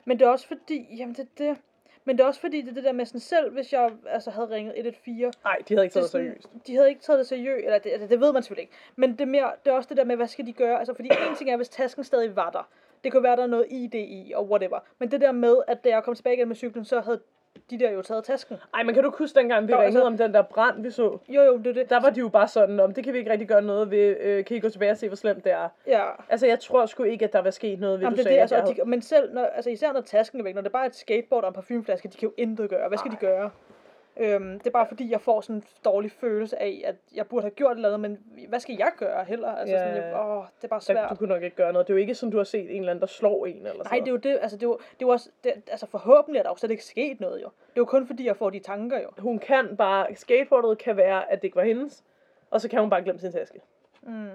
Men 0.05 0.19
det 0.19 0.25
er 0.27 0.31
også 0.31 0.47
fordi, 0.49 0.87
jamen 0.99 1.15
det 1.15 1.29
det. 1.39 1.57
Men 2.05 2.17
det 2.19 2.23
er 2.25 2.27
også 2.27 2.41
fordi, 2.41 2.61
det 2.61 2.71
er 2.71 2.75
det 2.75 2.85
der 2.85 2.93
med 2.93 3.07
sådan 3.07 3.21
selv, 3.21 3.53
hvis 3.53 3.73
jeg 3.73 3.91
altså, 4.09 4.31
havde 4.31 4.51
ringet 4.51 4.73
114, 4.79 5.33
Nej, 5.45 5.57
de 5.69 5.75
havde 5.75 5.85
ikke 5.87 5.95
taget 5.95 6.03
det 6.03 6.11
sådan- 6.11 6.27
seriøst. 6.27 6.67
De 6.67 6.75
havde 6.77 6.89
ikke 6.89 7.01
taget 7.01 7.19
det 7.19 7.27
seriøst, 7.27 7.65
eller 7.65 7.79
det, 7.79 7.91
altså, 7.91 8.07
det 8.09 8.21
ved 8.21 8.33
man 8.33 8.43
selvfølgelig 8.43 8.62
ikke. 8.62 8.75
Men 8.97 9.12
det 9.12 9.21
er, 9.21 9.25
mere, 9.27 9.51
det 9.65 9.71
er 9.71 9.75
også 9.75 9.89
det 9.89 9.97
der 9.97 10.05
med, 10.05 10.17
hvad 10.17 10.27
skal 10.27 10.47
de 10.47 10.53
gøre? 10.53 10.79
Altså, 10.79 10.95
fordi 10.95 11.09
en 11.31 11.37
ting 11.37 11.51
er, 11.51 11.57
hvis 11.57 11.69
tasken 11.69 12.05
stadig 12.05 12.37
var 12.37 12.51
der. 12.51 12.69
Det 13.05 13.12
kunne 13.12 13.23
være, 13.23 13.37
der 13.37 13.43
er 13.43 13.47
noget 13.47 13.67
ID 13.71 13.95
i, 13.95 14.33
og 14.37 14.51
whatever. 14.51 14.79
Men 14.99 15.11
det 15.11 15.21
der 15.21 15.33
med, 15.33 15.57
at 15.67 15.85
da 15.85 15.89
jeg 15.89 16.03
kom 16.05 16.15
tilbage 16.15 16.37
igen 16.37 16.49
med 16.49 16.57
cyklen, 16.57 16.85
så 16.85 17.01
havde 17.01 17.21
de 17.71 17.78
der 17.78 17.90
jo 17.90 18.02
taget 18.02 18.25
tasken. 18.25 18.56
Ej, 18.75 18.82
men 18.82 18.94
kan 18.94 19.02
du 19.02 19.09
ikke 19.09 19.18
huske 19.18 19.38
dengang, 19.38 19.66
vi 19.66 19.73
Nå, 19.73 19.78
ringede 19.78 19.87
altså- 19.99 20.06
om 20.06 20.16
den 20.16 20.35
der 20.35 20.42
brand, 20.42 20.82
vi 20.82 20.90
så? 20.90 21.18
Jo, 21.28 21.42
jo, 21.42 21.56
det 21.59 21.66
er 21.66 21.73
det. 21.73 21.90
Der 21.90 22.00
var 22.00 22.11
de 22.11 22.21
jo 22.21 22.28
bare 22.28 22.49
sådan, 22.49 22.80
om 22.80 22.94
det 22.94 23.04
kan 23.04 23.12
vi 23.12 23.18
ikke 23.18 23.30
rigtig 23.30 23.49
gøre 23.49 23.62
noget 23.62 23.90
ved. 23.90 24.16
Øh, 24.21 24.44
kan 24.44 24.56
I 24.56 24.61
gå 24.61 24.68
tilbage 24.68 24.90
og 24.90 24.97
se, 24.97 25.09
hvor 25.09 25.16
slemt 25.16 25.44
det 25.44 25.52
er? 25.52 25.68
Ja. 25.87 26.04
Altså, 26.28 26.47
jeg 26.47 26.61
tror 26.61 26.87
sgu 26.87 27.02
ikke, 27.02 27.25
at 27.25 27.32
der 27.32 27.42
var 27.42 27.50
sket 27.50 27.80
noget 27.80 27.99
ved, 28.00 28.06
Jamen, 28.06 28.16
du 28.16 28.16
det 28.16 28.25
sagde, 28.25 28.42
det, 28.42 28.52
altså, 28.52 28.75
de, 28.85 28.88
men 28.90 29.02
selv, 29.02 29.35
når, 29.35 29.44
altså 29.44 29.71
især 29.71 29.92
når 29.92 30.00
tasken 30.00 30.40
er 30.40 30.44
væk, 30.44 30.54
når 30.54 30.62
det 30.62 30.73
bare 30.73 30.82
er 30.85 30.88
et 30.88 30.97
skateboard 30.97 31.44
og 31.44 31.49
en 31.49 31.54
parfumeflaske, 31.54 32.09
de 32.09 32.16
kan 32.16 32.28
jo 32.28 32.35
intet 32.37 32.71
gøre. 32.71 32.88
Hvad 32.88 32.99
skal 32.99 33.11
de 33.11 33.16
gøre? 33.16 33.50
Øhm, 34.16 34.59
det 34.59 34.66
er 34.66 34.71
bare 34.71 34.87
fordi, 34.87 35.11
jeg 35.11 35.21
får 35.21 35.40
sådan 35.40 35.57
en 35.57 35.64
dårlig 35.85 36.12
følelse 36.12 36.62
af, 36.62 36.83
at 36.85 36.95
jeg 37.14 37.26
burde 37.26 37.42
have 37.42 37.50
gjort 37.50 37.71
et 37.73 37.76
eller 37.76 37.88
andet, 37.95 38.00
men 38.00 38.47
hvad 38.49 38.61
skal 38.61 38.76
jeg 38.78 38.92
gøre 38.99 39.25
heller? 39.25 39.52
Altså, 39.52 39.75
Ja, 39.75 39.81
sådan, 39.81 39.97
jeg, 39.97 40.21
åh, 40.21 40.45
det 40.57 40.64
er 40.64 40.69
bare 40.69 40.81
svært. 40.81 41.11
du 41.11 41.14
kunne 41.14 41.28
nok 41.28 41.42
ikke 41.42 41.57
gøre 41.57 41.73
noget. 41.73 41.87
Det 41.88 41.92
er 41.92 41.97
jo 41.97 42.00
ikke 42.00 42.14
sådan, 42.14 42.31
du 42.31 42.37
har 42.37 42.45
set 42.45 42.61
en 42.71 42.76
eller 42.76 42.90
anden, 42.90 43.00
der 43.00 43.07
slår 43.07 43.47
en 43.47 43.57
eller 43.57 43.73
Nej, 43.73 43.83
sådan 43.85 44.00
det 44.00 44.07
er 44.09 44.12
jo 44.12 44.16
det, 44.16 44.38
altså 44.42 44.57
det 44.57 44.62
er 44.62 44.66
jo, 44.69 44.76
det 44.78 44.85
er 44.90 44.97
jo 45.00 45.09
også, 45.09 45.31
det, 45.45 45.52
altså 45.71 45.87
forhåbentlig 45.87 46.38
er 46.38 46.42
der 46.42 46.50
jo 46.50 46.57
slet 46.57 46.71
ikke 46.71 46.85
sket 46.85 47.21
noget 47.21 47.42
jo. 47.42 47.47
Det 47.47 47.76
er 47.76 47.81
jo 47.81 47.85
kun 47.85 48.07
fordi, 48.07 48.26
jeg 48.26 48.37
får 48.37 48.50
de 48.50 48.59
tanker 48.59 49.00
jo. 49.00 49.09
Hun 49.19 49.38
kan 49.38 49.76
bare, 49.76 50.07
skateboardet 50.14 50.78
kan 50.78 50.97
være, 50.97 51.33
at 51.33 51.38
det 51.42 51.45
ikke 51.45 51.57
var 51.57 51.64
hendes, 51.64 52.04
og 52.50 52.61
så 52.61 52.69
kan 52.69 52.81
hun 52.81 52.90
bare 52.90 53.02
glemme 53.02 53.21
sin 53.21 53.33
taske. 53.33 53.61
Mm. 54.02 54.28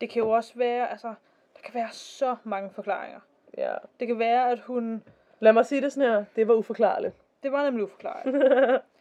Det 0.00 0.10
kan 0.10 0.22
jo 0.22 0.30
også 0.30 0.52
være, 0.56 0.90
altså, 0.90 1.08
der 1.54 1.60
kan 1.64 1.74
være 1.74 1.88
så 1.92 2.36
mange 2.44 2.70
forklaringer. 2.70 3.20
Ja. 3.58 3.74
Det 4.00 4.08
kan 4.08 4.18
være, 4.18 4.50
at 4.50 4.58
hun, 4.60 5.02
Lad 5.40 5.52
mig 5.52 5.66
sige 5.66 5.80
det 5.80 5.92
sådan 5.92 6.10
her, 6.10 6.24
det 6.36 6.48
var 6.48 6.54
uforklarligt. 6.54 7.14
det 7.42 7.52
var 7.52 7.64
nemlig 7.64 7.84
uforklarligt. 7.84 8.36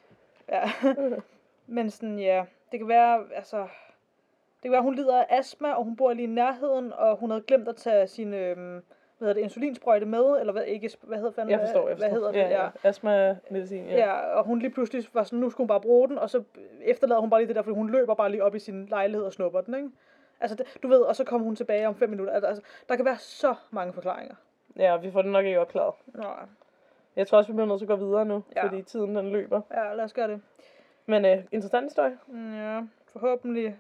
ja. 0.52 0.64
Men 1.68 1.90
sådan, 1.90 2.20
ja, 2.20 2.46
det 2.72 2.80
kan 2.80 2.88
være, 2.88 3.24
altså, 3.36 3.58
det 3.58 4.64
kan 4.64 4.72
være, 4.72 4.82
hun 4.82 4.96
lider 4.96 5.22
af 5.22 5.26
astma, 5.30 5.72
og 5.74 5.84
hun 5.84 5.96
bor 5.96 6.14
lige 6.14 6.24
i 6.24 6.32
nærheden, 6.32 6.94
og 6.94 7.18
hun 7.18 7.30
havde 7.30 7.44
glemt 7.48 7.68
at 7.68 7.76
tage 7.76 8.08
sin, 8.08 8.34
øhm, 8.34 8.72
hvad 9.18 9.28
hedder 9.28 9.34
det, 9.34 9.42
insulinsprøjte 9.42 10.06
med, 10.06 10.40
eller 10.40 10.54
hvad, 10.54 10.64
ikke, 10.64 10.92
hvad 11.02 11.18
hedder 11.18 11.32
fanden, 11.32 11.52
Jeg 11.52 11.60
forstår, 11.60 11.88
jeg 11.88 11.98
hvad, 11.98 12.10
forstår. 12.10 12.20
hvad 12.20 12.32
hedder 12.32 12.48
det, 12.50 12.56
ja, 12.56 12.64
ja. 12.64 12.70
Astma, 12.84 13.38
medicin, 13.52 13.86
ja. 13.86 13.98
Ja, 13.98 14.14
og 14.14 14.44
hun 14.46 14.60
lige 14.60 14.70
pludselig 14.72 15.06
var 15.14 15.24
sådan, 15.24 15.40
nu 15.40 15.50
skulle 15.50 15.64
hun 15.66 15.68
bare 15.68 15.82
bruge 15.82 16.08
den, 16.10 16.18
og 16.18 16.30
så 16.30 16.44
efterlader 16.82 17.22
hun 17.22 17.30
bare 17.30 17.40
lige 17.40 17.48
det 17.48 17.56
der, 17.56 17.62
fordi 17.62 17.76
hun 17.76 17.90
løber 17.90 18.14
bare 18.14 18.32
lige 18.32 18.44
op 18.44 18.56
i 18.56 18.60
sin 18.60 18.86
lejlighed 18.86 19.26
og 19.26 19.34
snupper 19.34 19.62
den, 19.62 19.74
ikke? 19.76 19.90
Altså, 20.40 20.56
det, 20.56 20.66
du 20.84 20.88
ved, 20.88 21.00
og 21.00 21.16
så 21.16 21.24
kommer 21.24 21.46
hun 21.46 21.56
tilbage 21.56 21.88
om 21.88 21.96
fem 21.96 22.10
minutter. 22.10 22.34
Altså, 22.34 22.48
altså, 22.48 22.64
der 22.90 22.96
kan 22.96 23.06
være 23.06 23.18
så 23.18 23.56
mange 23.72 23.94
forklaringer. 23.94 24.36
ja, 24.76 24.98
vi 24.98 25.12
får 25.12 25.22
det 25.22 25.32
nok 25.32 25.46
ikke 25.46 25.60
opklaret. 25.60 25.94
Nå, 26.08 26.24
Jeg 27.22 27.28
tror 27.28 27.38
også, 27.38 27.52
vi 27.52 27.56
bliver 27.56 27.68
nødt 27.68 27.80
til 27.80 27.86
at 27.86 28.00
gå 28.00 28.06
videre 28.06 28.26
nu, 28.26 28.44
Ja. 28.56 28.60
ja. 28.62 28.68
fordi 28.68 28.82
tiden 28.82 29.16
den 29.16 29.32
løber. 29.32 29.62
ja, 29.74 29.94
lad 29.94 30.04
os 30.06 30.14
gøre 30.14 30.28
det. 30.28 30.42
Men 31.06 31.26
øh, 31.26 31.38
interessant 31.52 31.86
historie? 31.86 32.18
Mm, 32.28 32.56
Ja, 32.58 32.80
forhåbentlig... 33.14 33.76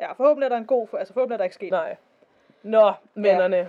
Ja, 0.00 0.12
forhåbentlig 0.12 0.44
er 0.44 0.48
der 0.48 0.56
en 0.56 0.66
god... 0.66 0.88
For, 0.88 0.96
altså, 0.98 1.14
forhåbentlig 1.14 1.34
er 1.34 1.36
der 1.36 1.44
ikke 1.44 1.54
sket. 1.54 1.70
Nej. 1.70 1.96
Nå, 2.62 2.92
vennerne. 3.14 3.56
Det 3.56 3.68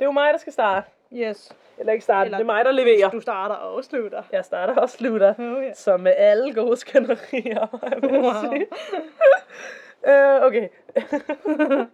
er 0.00 0.04
jo 0.04 0.10
mig, 0.12 0.32
der 0.32 0.38
skal 0.38 0.52
starte. 0.52 0.86
Yes. 1.12 1.56
Eller 1.78 1.92
ikke 1.92 2.04
starte, 2.04 2.26
Eller- 2.26 2.38
det 2.38 2.42
er 2.42 2.46
mig, 2.46 2.64
der 2.64 2.72
leverer. 2.72 3.10
Du 3.10 3.20
starter 3.20 3.54
og 3.54 3.84
slutter. 3.84 4.22
Jeg 4.32 4.44
starter 4.44 4.74
og 4.76 4.88
slutter. 4.90 5.34
Oh, 5.38 5.64
ja. 5.64 5.72
Som 5.74 6.00
med 6.00 6.14
alle 6.16 6.54
gode 6.54 6.76
skænderier, 6.76 7.66
Wow. 8.02 8.54
Øh, 10.08 10.42
okay. 10.42 10.68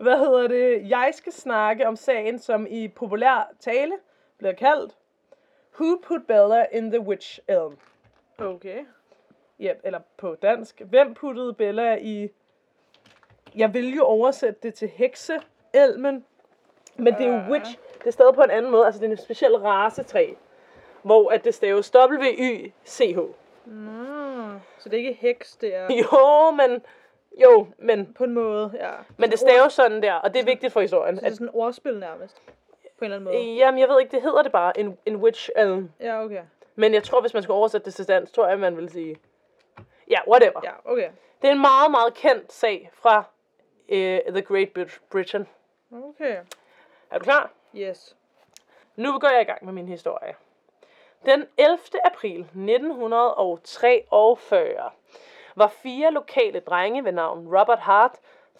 Hvad 0.00 0.18
hedder 0.18 0.48
det? 0.48 0.90
Jeg 0.90 1.10
skal 1.12 1.32
snakke 1.32 1.88
om 1.88 1.96
sagen, 1.96 2.38
som 2.38 2.66
i 2.70 2.88
populær 2.88 3.52
tale 3.60 3.92
bliver 4.38 4.52
kaldt 4.52 4.92
Who 5.80 5.96
put 6.02 6.26
Bella 6.26 6.66
in 6.72 6.90
the 6.90 7.00
witch 7.00 7.40
elm? 7.48 7.76
Okay. 8.38 8.84
Ja, 9.58 9.72
eller 9.84 10.00
på 10.16 10.34
dansk. 10.42 10.80
Hvem 10.80 11.14
puttede 11.14 11.54
Bella 11.54 11.96
i... 12.00 12.28
Jeg 13.56 13.74
vil 13.74 13.96
jo 13.96 14.04
oversætte 14.04 14.60
det 14.62 14.74
til 14.74 14.88
hekseelmen, 14.88 16.24
men 16.96 17.14
det 17.14 17.26
er 17.26 17.28
jo 17.28 17.34
Ja. 17.34 17.50
witch. 17.50 17.78
Det 17.98 18.06
er 18.06 18.10
stadig 18.10 18.34
på 18.34 18.42
en 18.42 18.50
anden 18.50 18.70
måde. 18.70 18.86
Altså, 18.86 19.00
det 19.00 19.06
er 19.06 19.10
en 19.10 19.16
speciel 19.16 19.56
racetræ, 19.56 20.32
hvor 21.02 21.30
at 21.30 21.44
det 21.44 21.54
staves 21.54 21.92
W-Y-C-H. 21.94 23.18
Mm. 23.64 24.60
Så 24.78 24.88
det 24.88 24.94
er 24.94 24.98
ikke 24.98 25.12
heks, 25.20 25.56
det 25.56 25.74
er 25.74 25.88
Jo, 26.12 26.50
men... 26.50 26.82
Jo, 27.42 27.66
men, 27.78 28.14
på 28.14 28.24
en 28.24 28.34
måde, 28.34 28.70
ja. 28.74 28.90
men 29.16 29.30
det 29.30 29.38
staves 29.38 29.72
sådan 29.72 30.02
der, 30.02 30.14
og 30.14 30.34
det 30.34 30.40
er 30.40 30.44
vigtigt 30.44 30.72
for 30.72 30.80
historien. 30.80 31.16
Så 31.16 31.20
det 31.20 31.30
er 31.30 31.34
sådan 31.34 31.46
et 31.46 31.54
ordspil 31.54 31.98
nærmest. 31.98 32.42
På 33.02 33.06
en 33.06 33.12
eller 33.12 33.30
anden 33.30 33.42
måde. 33.44 33.54
jamen, 33.54 33.80
jeg 33.80 33.88
ved 33.88 34.00
ikke, 34.00 34.10
det 34.10 34.22
hedder 34.22 34.42
det 34.42 34.52
bare, 34.52 34.78
en, 34.80 34.98
en 35.06 35.16
witch 35.16 35.50
elm. 35.56 35.90
Ja, 36.00 36.24
okay. 36.24 36.42
Men 36.74 36.94
jeg 36.94 37.02
tror, 37.02 37.20
hvis 37.20 37.34
man 37.34 37.42
skal 37.42 37.52
oversætte 37.52 37.84
det 37.84 37.94
til 37.94 38.08
dansk, 38.08 38.32
tror 38.34 38.48
jeg, 38.48 38.58
man 38.58 38.76
vil 38.76 38.90
sige... 38.90 39.16
Ja, 40.10 40.18
whatever. 40.28 40.60
Ja, 40.64 40.70
okay. 40.84 41.10
Det 41.42 41.48
er 41.48 41.52
en 41.52 41.60
meget, 41.60 41.90
meget 41.90 42.14
kendt 42.14 42.52
sag 42.52 42.90
fra 42.92 43.18
uh, 43.88 44.32
The 44.34 44.42
Great 44.42 44.68
Brit- 44.78 45.00
Britain. 45.10 45.48
Okay. 45.92 46.36
Er 47.10 47.18
du 47.18 47.24
klar? 47.24 47.50
Yes. 47.76 48.16
Nu 48.96 49.18
går 49.18 49.28
jeg 49.28 49.40
i 49.40 49.44
gang 49.44 49.64
med 49.64 49.72
min 49.72 49.88
historie. 49.88 50.34
Den 51.26 51.46
11. 51.58 51.78
april 52.04 52.40
1943 52.40 54.90
var 55.56 55.68
fire 55.68 56.10
lokale 56.10 56.60
drenge 56.60 57.04
ved 57.04 57.12
navn 57.12 57.56
Robert 57.58 57.78
Hart, 57.78 58.18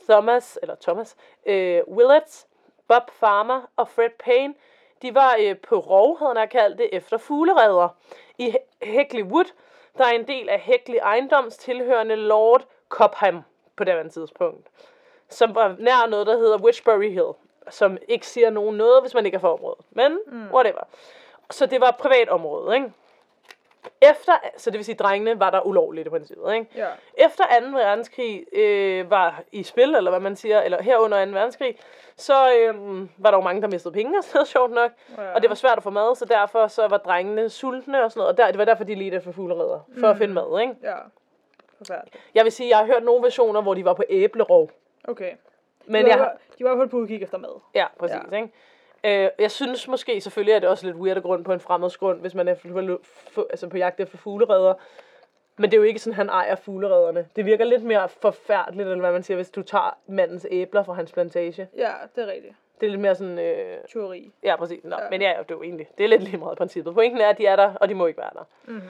Thomas, 0.09 0.59
eller 0.63 0.75
Thomas, 0.81 1.17
øh, 1.47 1.83
Willets, 1.89 2.49
Bob 2.89 3.11
Farmer 3.11 3.63
og 3.77 3.89
Fred 3.89 4.11
Payne. 4.19 4.55
De 5.03 5.15
var 5.15 5.37
øh, 5.41 5.57
på 5.69 5.79
rov, 5.79 6.19
havde 6.19 6.35
han 6.37 6.49
kaldt 6.49 6.79
det, 6.79 6.89
efter 6.93 7.19
fugleredder 7.19 7.89
i 8.39 8.49
He- 8.49 8.87
Heckley 8.87 9.23
Wood, 9.23 9.53
der 9.99 10.05
er 10.05 10.11
en 10.11 10.29
del 10.29 10.49
af 10.49 10.61
Heckley 10.61 10.99
ejendoms 11.03 11.57
tilhørende 11.57 12.17
Lord 12.17 12.65
Cobham 12.89 13.43
på 13.77 13.85
det 13.85 14.13
tidspunkt 14.13 14.69
som 15.33 15.55
var 15.55 15.77
nær 15.79 16.07
noget, 16.07 16.27
der 16.27 16.37
hedder 16.37 16.59
Witchbury 16.59 17.11
Hill, 17.11 17.33
som 17.71 17.99
ikke 18.09 18.27
siger 18.27 18.51
nogen 18.51 18.77
noget, 18.77 19.03
hvis 19.03 19.15
man 19.15 19.27
ikke 19.27 19.37
er 19.37 19.41
for 19.41 19.53
området. 19.53 19.85
Men, 19.91 20.19
mm. 20.27 20.51
whatever. 20.53 20.81
Så 21.51 21.67
det 21.67 21.81
var 21.81 21.91
privat 21.91 22.29
område, 22.29 22.75
ikke? 22.75 22.93
Efter, 24.01 24.33
så 24.57 24.71
det 24.71 24.79
vil 24.79 24.85
sige, 24.85 24.95
drengene 24.95 25.41
var 25.41 25.51
der 25.51 25.67
ulovligt 25.67 26.07
i 26.07 26.11
princippet, 26.11 26.55
ikke? 26.55 26.67
Ja. 26.77 26.87
Efter 27.15 27.45
2. 27.61 27.67
verdenskrig 27.77 28.45
øh, 28.53 29.11
var 29.11 29.43
i 29.53 29.63
spil, 29.63 29.95
eller 29.95 30.11
hvad 30.11 30.21
man 30.21 30.37
siger, 30.37 30.61
eller 30.61 30.83
herunder 30.83 31.25
2. 31.25 31.31
verdenskrig, 31.31 31.79
så 32.17 32.55
øh, 32.55 32.75
var 33.17 33.31
der 33.31 33.39
jo 33.39 33.43
mange, 33.43 33.63
der 33.63 33.69
mistede 33.69 33.95
penge 33.95 34.19
og 34.19 34.25
sådan 34.25 34.37
noget, 34.37 34.49
sjovt 34.49 34.71
nok. 34.73 34.91
Ja. 35.19 35.35
Og 35.35 35.43
det 35.43 35.49
var 35.51 35.55
svært 35.57 35.77
at 35.77 35.83
få 35.83 35.91
mad, 35.91 36.17
så 36.17 36.25
derfor 36.25 36.67
så 36.67 36.89
var 36.89 36.99
drengene 36.99 37.51
sultne 37.51 38.05
og 38.05 38.11
sådan 38.13 38.21
noget. 38.21 38.33
Og 38.33 38.37
der, 38.37 38.47
det 38.47 38.59
var 38.59 38.65
derfor, 38.65 38.85
de 38.85 38.95
ledte 38.95 39.17
efter 39.17 39.33
fugleredder, 39.33 39.81
for 40.01 40.09
at 40.09 40.19
finde 40.19 40.35
mad, 40.35 40.61
ikke? 40.61 40.75
Ja. 40.83 40.97
Forfærdeligt. 41.79 42.17
Jeg 42.35 42.45
vil 42.45 42.53
sige, 42.53 42.69
jeg 42.69 42.79
har 42.79 42.87
hørt 42.87 43.03
nogle 43.05 43.23
versioner, 43.23 43.63
hvor 43.63 43.75
de 43.75 43.85
var 43.85 43.95
på 43.95 44.05
æblerov. 44.09 44.71
Okay. 45.09 45.33
Men 45.87 46.05
de, 46.05 46.11
jeg 46.11 46.19
var, 46.19 46.25
har, 46.25 46.37
de 46.59 46.65
var 46.65 46.71
i 46.71 46.75
hvert 46.75 46.85
fald 46.85 46.91
på 46.91 46.97
udkig 46.97 47.23
efter 47.23 47.39
mad. 47.39 47.61
Ja, 47.75 47.87
præcis. 47.99 48.17
Ja. 48.31 48.37
Ikke? 48.37 48.53
Øh, 49.05 49.29
jeg 49.39 49.51
synes 49.51 49.89
måske 49.89 50.21
selvfølgelig, 50.21 50.55
at 50.55 50.63
det 50.63 50.71
også 50.71 50.87
er 50.87 50.93
lidt 50.93 51.03
weird 51.03 51.17
at 51.17 51.23
gå 51.23 51.29
rundt 51.29 51.45
på 51.45 51.53
en 51.53 51.61
fremmedsgrund, 51.61 52.21
hvis 52.21 52.35
man 52.35 52.49
er 52.49 52.97
altså 53.51 53.69
på 53.69 53.77
jagt 53.77 54.01
efter 54.01 54.19
fugleredder. 54.19 54.75
Men 55.57 55.71
det 55.71 55.77
er 55.77 55.79
jo 55.79 55.85
ikke 55.85 55.99
sådan, 56.01 56.15
han 56.15 56.29
ejer 56.29 56.55
fugleredderne. 56.55 57.29
Det 57.37 57.45
virker 57.47 57.65
lidt 57.65 57.83
mere 57.83 58.09
forfærdeligt, 58.09 58.89
eller 58.89 59.01
hvad 59.01 59.13
man 59.13 59.23
siger, 59.23 59.37
hvis 59.37 59.51
du 59.51 59.63
tager 59.63 59.99
mandens 60.07 60.47
æbler 60.51 60.83
fra 60.83 60.93
hans 60.93 61.13
plantage. 61.13 61.69
Ja, 61.77 61.93
det 62.17 62.23
er 62.23 62.33
rigtigt. 62.33 62.55
Det 62.81 62.87
er 62.87 62.91
lidt 62.91 63.01
mere 63.01 63.15
sådan, 63.15 63.39
øh, 63.39 63.79
Tyveri. 63.89 64.33
ja 64.43 64.57
præcis. 64.57 64.85
Nå, 64.85 64.97
Ja. 65.01 65.11
Men 65.11 65.23
ja, 65.23 65.29
det 65.29 65.51
er 65.51 65.55
jo 65.55 65.63
egentlig, 65.63 65.89
det 65.99 66.05
er 66.05 66.09
lidt 66.09 66.23
lige 66.23 66.37
meget 66.37 66.59
princippet. 66.59 66.95
Pointen 66.95 67.21
er, 67.21 67.29
at 67.29 67.39
de 67.39 67.47
er 67.47 67.57
der, 67.57 67.75
og 67.75 67.89
de 67.89 67.95
må 67.95 68.07
ikke 68.07 68.19
være 68.19 68.31
der. 68.35 68.45
Mhm. 68.65 68.81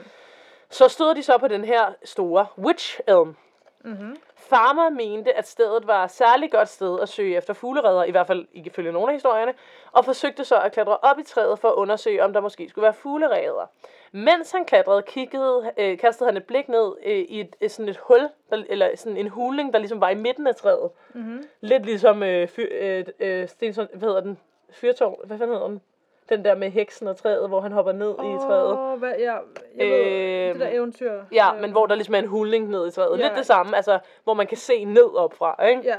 Så 0.69 0.87
stod 0.87 1.15
de 1.15 1.23
så 1.23 1.37
på 1.37 1.47
den 1.47 1.65
her 1.65 1.93
store 2.03 2.45
witch 2.57 2.99
elm. 3.07 3.35
Mhm. 3.81 4.17
Farmer 4.53 4.89
mente, 4.89 5.37
at 5.37 5.47
stedet 5.47 5.87
var 5.87 6.03
et 6.03 6.11
særligt 6.11 6.51
godt 6.51 6.69
sted 6.69 6.99
at 6.99 7.09
søge 7.09 7.37
efter 7.37 7.53
fugleredder, 7.53 8.03
i 8.03 8.11
hvert 8.11 8.27
fald 8.27 8.47
ifølge 8.53 8.91
nogle 8.91 9.07
af 9.07 9.15
historierne, 9.15 9.53
og 9.91 10.05
forsøgte 10.05 10.45
så 10.45 10.59
at 10.59 10.71
klatre 10.71 10.97
op 10.97 11.19
i 11.19 11.23
træet 11.23 11.59
for 11.59 11.67
at 11.67 11.73
undersøge, 11.73 12.23
om 12.23 12.33
der 12.33 12.39
måske 12.39 12.69
skulle 12.69 12.83
være 12.83 12.93
fugleredder. 12.93 13.65
Mens 14.11 14.51
han 14.51 14.65
klatrede, 14.65 15.01
kiggede, 15.01 15.71
øh, 15.77 15.97
kastede 15.97 16.27
han 16.27 16.37
et 16.37 16.45
blik 16.45 16.69
ned 16.69 16.93
øh, 17.05 17.17
i 17.17 17.39
et, 17.39 17.55
et, 17.61 17.71
sådan 17.71 17.89
et 17.89 17.97
hul, 17.97 18.29
der, 18.49 18.63
eller 18.69 18.89
sådan 18.95 19.17
en 19.17 19.27
huling, 19.27 19.73
der 19.73 19.79
ligesom 19.79 20.01
var 20.01 20.09
i 20.09 20.15
midten 20.15 20.47
af 20.47 20.55
træet. 20.55 20.89
Mhm. 21.13 21.43
Lidt 21.61 21.85
ligesom 21.85 22.23
øh, 22.23 22.47
fyr, 22.47 22.67
øh, 22.71 23.05
øh, 23.19 23.47
Stensson, 23.47 23.87
hvad 23.93 24.09
hedder 24.09 24.21
den? 24.21 24.37
Fyrtårn, 24.71 25.15
hvad 25.23 25.37
fanden 25.37 25.55
hedder 25.55 25.67
den? 25.67 25.81
Den 26.29 26.45
der 26.45 26.55
med 26.55 26.69
heksen 26.69 27.07
og 27.07 27.17
træet, 27.17 27.49
hvor 27.49 27.61
han 27.61 27.71
hopper 27.71 27.91
ned 27.91 28.11
i 28.11 28.37
træet. 28.47 28.79
Åh, 28.79 28.99
hvad, 28.99 29.13
ja, 29.19 29.33
jeg 29.33 29.41
ved, 29.77 30.47
Øhm, 30.47 30.59
det 30.59 30.67
der 30.67 30.75
eventyr. 30.77 31.21
Ja, 31.31 31.53
øh, 31.55 31.61
men 31.61 31.71
hvor 31.71 31.85
der 31.85 31.95
ligesom 31.95 32.15
er 32.15 32.19
en 32.19 32.27
hulning 32.27 32.69
ned 32.69 32.87
i 32.87 32.91
træet. 32.91 33.19
Ja. 33.19 33.23
Lidt 33.23 33.37
det 33.37 33.45
samme, 33.45 33.75
altså, 33.75 33.99
hvor 34.23 34.33
man 34.33 34.47
kan 34.47 34.57
se 34.57 34.85
ned 34.85 35.15
op 35.15 35.33
fra, 35.33 35.65
ikke? 35.67 35.95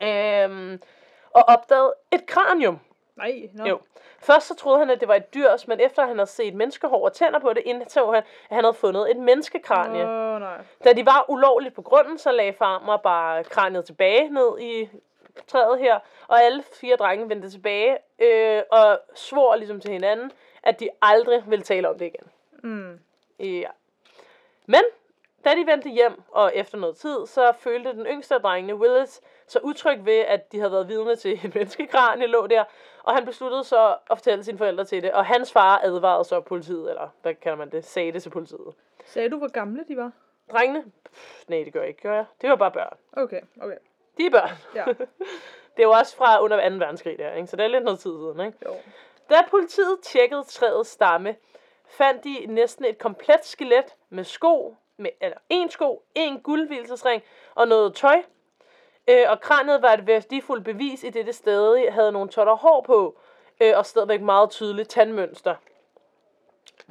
Ja. 0.00 0.44
Øhm, 0.44 0.80
og 1.30 1.44
opdagede 1.48 1.94
et 2.12 2.26
kranium. 2.26 2.78
Nej, 3.16 3.48
nå. 3.54 3.64
Jo. 3.64 3.78
Først 4.20 4.46
så 4.46 4.54
troede 4.54 4.78
han, 4.78 4.90
at 4.90 5.00
det 5.00 5.08
var 5.08 5.14
et 5.14 5.34
dyrs, 5.34 5.68
men 5.68 5.80
efter 5.80 6.06
han 6.06 6.18
havde 6.18 6.30
set 6.30 6.54
menneskehår 6.54 7.04
og 7.04 7.12
tænder 7.12 7.38
på 7.38 7.52
det, 7.52 7.62
indså 7.66 8.06
han, 8.06 8.22
at 8.50 8.56
han 8.56 8.64
havde 8.64 8.74
fundet 8.74 9.10
et 9.10 9.16
menneskekranie. 9.16 10.02
Åh, 10.08 10.40
nej. 10.40 10.58
Da 10.84 10.92
de 10.92 11.06
var 11.06 11.24
ulovligt 11.28 11.74
på 11.74 11.82
grunden, 11.82 12.18
så 12.18 12.32
lagde 12.32 12.52
farmer 12.52 12.96
bare 12.96 13.44
kraniet 13.44 13.84
tilbage 13.84 14.28
ned 14.28 14.58
i 14.60 14.88
træet 15.46 15.78
her, 15.78 15.98
og 16.28 16.42
alle 16.42 16.62
fire 16.62 16.96
drenge 16.96 17.28
vendte 17.28 17.50
tilbage 17.50 17.98
øh, 18.18 18.62
og 18.70 19.00
svor 19.14 19.56
ligesom 19.56 19.80
til 19.80 19.90
hinanden, 19.90 20.32
at 20.62 20.80
de 20.80 20.88
aldrig 21.02 21.44
ville 21.46 21.62
tale 21.62 21.88
om 21.88 21.98
det 21.98 22.06
igen. 22.06 22.30
Mm. 22.62 23.00
Ja. 23.38 23.68
Men, 24.66 24.82
da 25.44 25.50
de 25.50 25.66
vendte 25.66 25.88
hjem, 25.88 26.22
og 26.30 26.52
efter 26.54 26.78
noget 26.78 26.96
tid, 26.96 27.26
så 27.26 27.52
følte 27.58 27.92
den 27.92 28.06
yngste 28.06 28.34
af 28.34 28.40
drengene, 28.40 28.74
Willis, 28.74 29.20
så 29.46 29.58
utryg 29.62 30.04
ved, 30.04 30.18
at 30.18 30.52
de 30.52 30.58
havde 30.58 30.72
været 30.72 30.88
vidne 30.88 31.16
til 31.16 31.32
et 31.44 31.54
menneskekranie 31.54 32.26
lå 32.26 32.46
der, 32.46 32.64
og 33.02 33.14
han 33.14 33.24
besluttede 33.24 33.64
så 33.64 33.88
at 34.10 34.18
fortælle 34.18 34.44
sine 34.44 34.58
forældre 34.58 34.84
til 34.84 35.02
det, 35.02 35.12
og 35.12 35.26
hans 35.26 35.52
far 35.52 35.80
advarede 35.82 36.24
så 36.24 36.40
politiet, 36.40 36.90
eller 36.90 37.08
hvad 37.22 37.34
kalder 37.34 37.58
man 37.58 37.70
det, 37.70 37.84
sagde 37.84 38.12
det 38.12 38.22
til 38.22 38.30
politiet. 38.30 38.74
Sagde 39.04 39.30
du, 39.30 39.38
hvor 39.38 39.48
gamle 39.48 39.84
de 39.88 39.96
var? 39.96 40.12
Drengene? 40.52 40.84
Pff, 41.12 41.48
nej, 41.48 41.62
det 41.64 41.72
gør 41.72 41.80
jeg 41.80 41.88
ikke, 41.88 42.02
gør 42.02 42.14
jeg. 42.14 42.24
Det 42.40 42.50
var 42.50 42.56
bare 42.56 42.70
børn. 42.70 42.96
Okay, 43.12 43.40
okay. 43.60 43.76
De 44.18 44.26
er 44.26 44.30
børn. 44.30 44.50
Ja. 44.74 44.84
det 45.76 45.78
er 45.78 45.82
jo 45.82 45.90
også 45.90 46.16
fra 46.16 46.42
under 46.42 46.68
2. 46.70 46.76
verdenskrig 46.76 47.18
der, 47.18 47.34
ikke? 47.34 47.46
så 47.46 47.56
det 47.56 47.64
er 47.64 47.68
lidt 47.68 47.84
noget 47.84 48.00
tid 48.00 48.10
siden. 48.10 48.40
Ikke? 48.40 48.58
Jo. 48.66 48.74
Da 49.30 49.34
politiet 49.50 49.98
tjekkede 50.02 50.44
træets 50.44 50.90
stamme, 50.90 51.36
fandt 51.86 52.24
de 52.24 52.46
næsten 52.46 52.84
et 52.84 52.98
komplet 52.98 53.44
skelet 53.44 53.94
med 54.10 54.24
sko, 54.24 54.76
med, 54.96 55.10
eller 55.20 55.38
en 55.48 55.70
sko, 55.70 56.02
en 56.14 56.40
guldhvilesesring 56.40 57.22
og 57.54 57.68
noget 57.68 57.94
tøj. 57.94 58.22
Øh, 59.08 59.24
og 59.28 59.40
kraniet 59.40 59.82
var 59.82 59.92
et 59.92 60.06
værdifuldt 60.06 60.64
bevis 60.64 61.04
i 61.04 61.10
det, 61.10 61.26
det 61.26 61.34
stadig 61.34 61.92
havde 61.92 62.12
nogle 62.12 62.28
totter 62.28 62.54
hår 62.54 62.82
på, 62.86 63.18
øh, 63.60 63.72
og 63.76 63.86
stadigvæk 63.86 64.20
meget 64.20 64.50
tydeligt 64.50 64.88
tandmønster. 64.88 65.54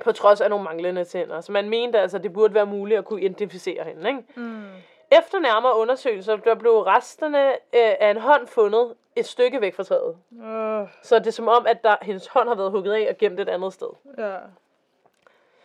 På 0.03 0.11
trods 0.11 0.41
af 0.41 0.49
nogle 0.49 0.63
manglende 0.63 1.03
tænder. 1.03 1.41
Så 1.41 1.51
man 1.51 1.69
mente 1.69 1.99
altså, 1.99 2.17
at 2.17 2.23
det 2.23 2.33
burde 2.33 2.53
være 2.53 2.65
muligt 2.65 2.97
at 2.97 3.05
kunne 3.05 3.21
identificere 3.21 3.83
hende. 3.83 4.09
Ikke? 4.09 4.23
Mm. 4.35 4.69
Efter 5.11 5.39
nærmere 5.39 5.75
undersøgelser, 5.77 6.35
der 6.35 6.55
blev 6.55 6.71
resterne 6.79 7.51
øh, 7.51 7.57
af 7.73 8.11
en 8.11 8.17
hånd 8.17 8.47
fundet 8.47 8.95
et 9.15 9.25
stykke 9.25 9.61
væk 9.61 9.75
fra 9.75 9.83
træet. 9.83 10.17
Uh, 10.31 10.89
Så 11.01 11.19
det 11.19 11.27
er 11.27 11.31
som 11.31 11.47
om, 11.47 11.67
at 11.67 11.83
der, 11.83 11.95
hendes 12.01 12.27
hånd 12.27 12.47
har 12.47 12.55
været 12.55 12.71
hugget 12.71 12.93
af 12.93 13.07
og 13.09 13.17
gemt 13.17 13.39
et 13.39 13.49
andet 13.49 13.73
sted. 13.73 13.87
ja. 14.17 14.37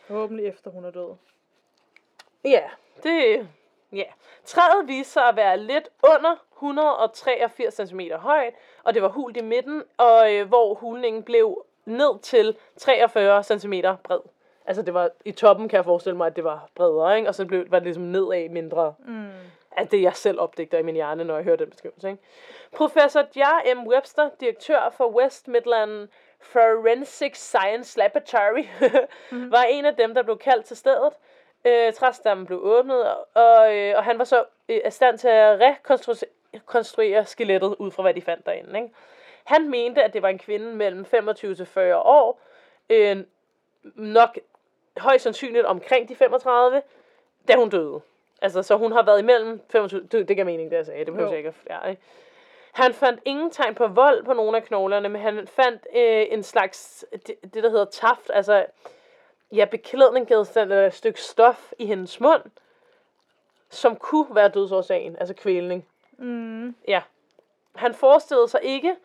Forhåbentlig 0.07 0.47
efter 0.47 0.71
hun 0.71 0.85
er 0.85 0.91
død. 0.91 1.15
Ja, 2.45 2.63
det... 3.03 3.49
Ja. 3.93 4.05
Træet 4.45 4.89
viste 4.89 5.13
sig 5.13 5.23
at 5.29 5.37
være 5.37 5.59
lidt 5.59 5.89
under 6.03 6.37
183 6.53 7.75
cm 7.75 8.01
højt, 8.17 8.55
og 8.85 8.95
det 8.95 9.03
var 9.03 9.09
hult 9.09 9.37
i 9.37 9.41
midten, 9.43 9.83
og 9.97 10.35
øh, 10.35 10.49
hvor 10.49 10.75
hulningen 10.75 11.23
blev 11.23 11.65
ned 11.85 12.19
til 12.19 12.57
43 12.79 13.43
cm 13.43 13.73
bred. 14.05 14.21
Altså 14.67 14.83
det 14.83 14.95
var 14.95 15.11
i 15.25 15.33
toppen, 15.33 15.69
kan 15.69 15.77
jeg 15.77 15.85
forestille 15.85 16.17
mig, 16.17 16.27
at 16.27 16.37
det 16.37 16.45
var 16.45 16.69
bredere, 16.75 17.17
ikke? 17.17 17.29
og 17.29 17.35
så 17.35 17.47
blev, 17.47 17.71
var 17.71 17.79
det 17.79 17.85
ligesom 17.85 18.03
nedad 18.03 18.49
mindre. 18.49 18.95
Mm. 18.99 19.31
at 19.77 19.91
det 19.91 20.03
jeg 20.03 20.17
selv 20.17 20.41
opdigter 20.41 20.79
i 20.79 20.83
min 20.83 20.95
hjerne, 20.95 21.25
når 21.25 21.35
jeg 21.35 21.45
hører 21.45 21.57
den 21.57 21.71
beskrivelse. 21.71 22.09
Ikke? 22.09 22.23
Professor 22.73 23.21
J. 23.37 23.75
M. 23.75 23.87
Webster, 23.87 24.31
direktør 24.41 24.95
for 24.97 25.11
West 25.11 25.49
Midland 25.49 26.09
Forensic 26.41 27.37
Science 27.37 27.99
Laboratory, 27.99 28.65
mm. 29.31 29.51
var 29.57 29.63
en 29.63 29.85
af 29.85 29.97
dem, 29.97 30.15
der 30.15 30.23
blev 30.23 30.39
kaldt 30.39 30.65
til 30.67 30.77
stedet. 30.77 31.13
Øh, 31.65 31.93
træstammen 31.93 32.47
blev 32.47 32.59
åbnet, 32.63 33.15
og, 33.35 33.77
øh, 33.77 33.97
og 33.97 34.05
han 34.05 34.19
var 34.19 34.25
så 34.25 34.45
øh, 34.69 34.81
i 34.87 34.91
stand 34.91 35.19
til 35.19 35.29
at 35.29 35.61
rekonstruere 35.61 37.27
skelettet 37.27 37.77
ud 37.79 37.91
fra, 37.91 38.03
hvad 38.03 38.15
de 38.15 38.23
fandt 38.23 38.47
derinde. 38.47 38.79
Ikke? 38.79 38.95
Han 39.45 39.69
mente, 39.71 40.03
at 40.03 40.13
det 40.13 40.23
var 40.23 40.29
en 40.29 40.39
kvinde 40.39 40.75
mellem 40.75 41.05
25 41.05 41.55
til 41.55 41.67
40 41.67 41.97
år, 41.97 42.41
øh, 42.91 43.17
nok 43.95 44.39
højst 44.99 45.23
sandsynligt 45.23 45.65
omkring 45.65 46.09
de 46.09 46.17
35, 46.17 46.83
da 47.49 47.57
hun 47.57 47.69
døde. 47.69 48.01
Altså, 48.43 48.63
så 48.63 48.77
hun 48.77 48.93
har 48.93 49.03
været 49.03 49.19
imellem 49.19 49.61
25... 49.71 50.01
Det, 50.13 50.29
det 50.29 50.37
gav 50.37 50.47
mening, 50.47 50.71
det 50.71 50.77
jeg 50.77 50.87
sagde. 50.87 51.05
Det 51.05 51.13
behøver 51.13 51.31
jeg 51.31 51.39
ikke 51.39 51.55
ja, 51.71 51.89
ikke? 51.89 52.03
Han 52.73 52.95
fandt 52.95 53.21
ingen 53.25 53.51
tegn 53.51 53.75
på 53.75 53.87
vold 53.87 54.25
på 54.25 54.33
nogle 54.33 54.57
af 54.57 54.65
knoglerne, 54.65 55.09
men 55.09 55.23
han 55.23 55.47
fandt 55.47 55.87
øh, 55.97 56.27
en 56.31 56.43
slags, 56.43 57.05
det, 57.27 57.35
det 57.55 57.63
der 57.63 57.71
hedder 57.71 57.85
taft, 57.85 58.31
altså, 58.35 58.67
ja, 59.53 59.65
beklædningsgenstand 59.65 60.73
eller 60.73 60.87
et 60.87 60.95
stykke 60.95 61.21
stof 61.21 61.73
i 61.79 61.87
hendes 61.87 62.21
mund, 62.21 62.43
som 63.71 63.97
kunne 63.97 64.35
være 64.35 64.49
dødsårsagen, 64.49 65.17
altså 65.19 65.35
kvælning. 65.35 65.87
Mm. 66.19 66.77
Ja. 66.89 67.03
Han 67.75 67.95
forestillede 67.95 68.49
sig 68.49 68.61
ikke, 68.63 68.97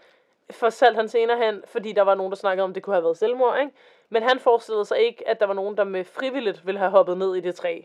fortalte 0.52 0.96
han 0.96 1.10
senere 1.10 1.38
hen, 1.38 1.64
fordi 1.66 1.92
der 1.92 2.02
var 2.02 2.16
nogen, 2.16 2.32
der 2.32 2.38
snakkede 2.38 2.64
om, 2.64 2.72
at 2.72 2.76
det 2.76 2.84
kunne 2.84 2.96
have 2.96 3.04
været 3.04 3.18
selvmord, 3.18 3.60
ikke? 3.60 3.72
Men 4.10 4.24
han 4.24 4.40
forestillede 4.40 4.86
sig 4.86 5.00
ikke, 5.00 5.28
at 5.28 5.40
der 5.40 5.46
var 5.46 5.54
nogen, 5.54 5.78
der 5.78 5.84
med 5.84 6.04
frivilligt 6.04 6.66
ville 6.66 6.80
have 6.80 6.92
hoppet 6.92 7.18
ned 7.18 7.36
i 7.36 7.40
det 7.40 7.56
træ. 7.56 7.82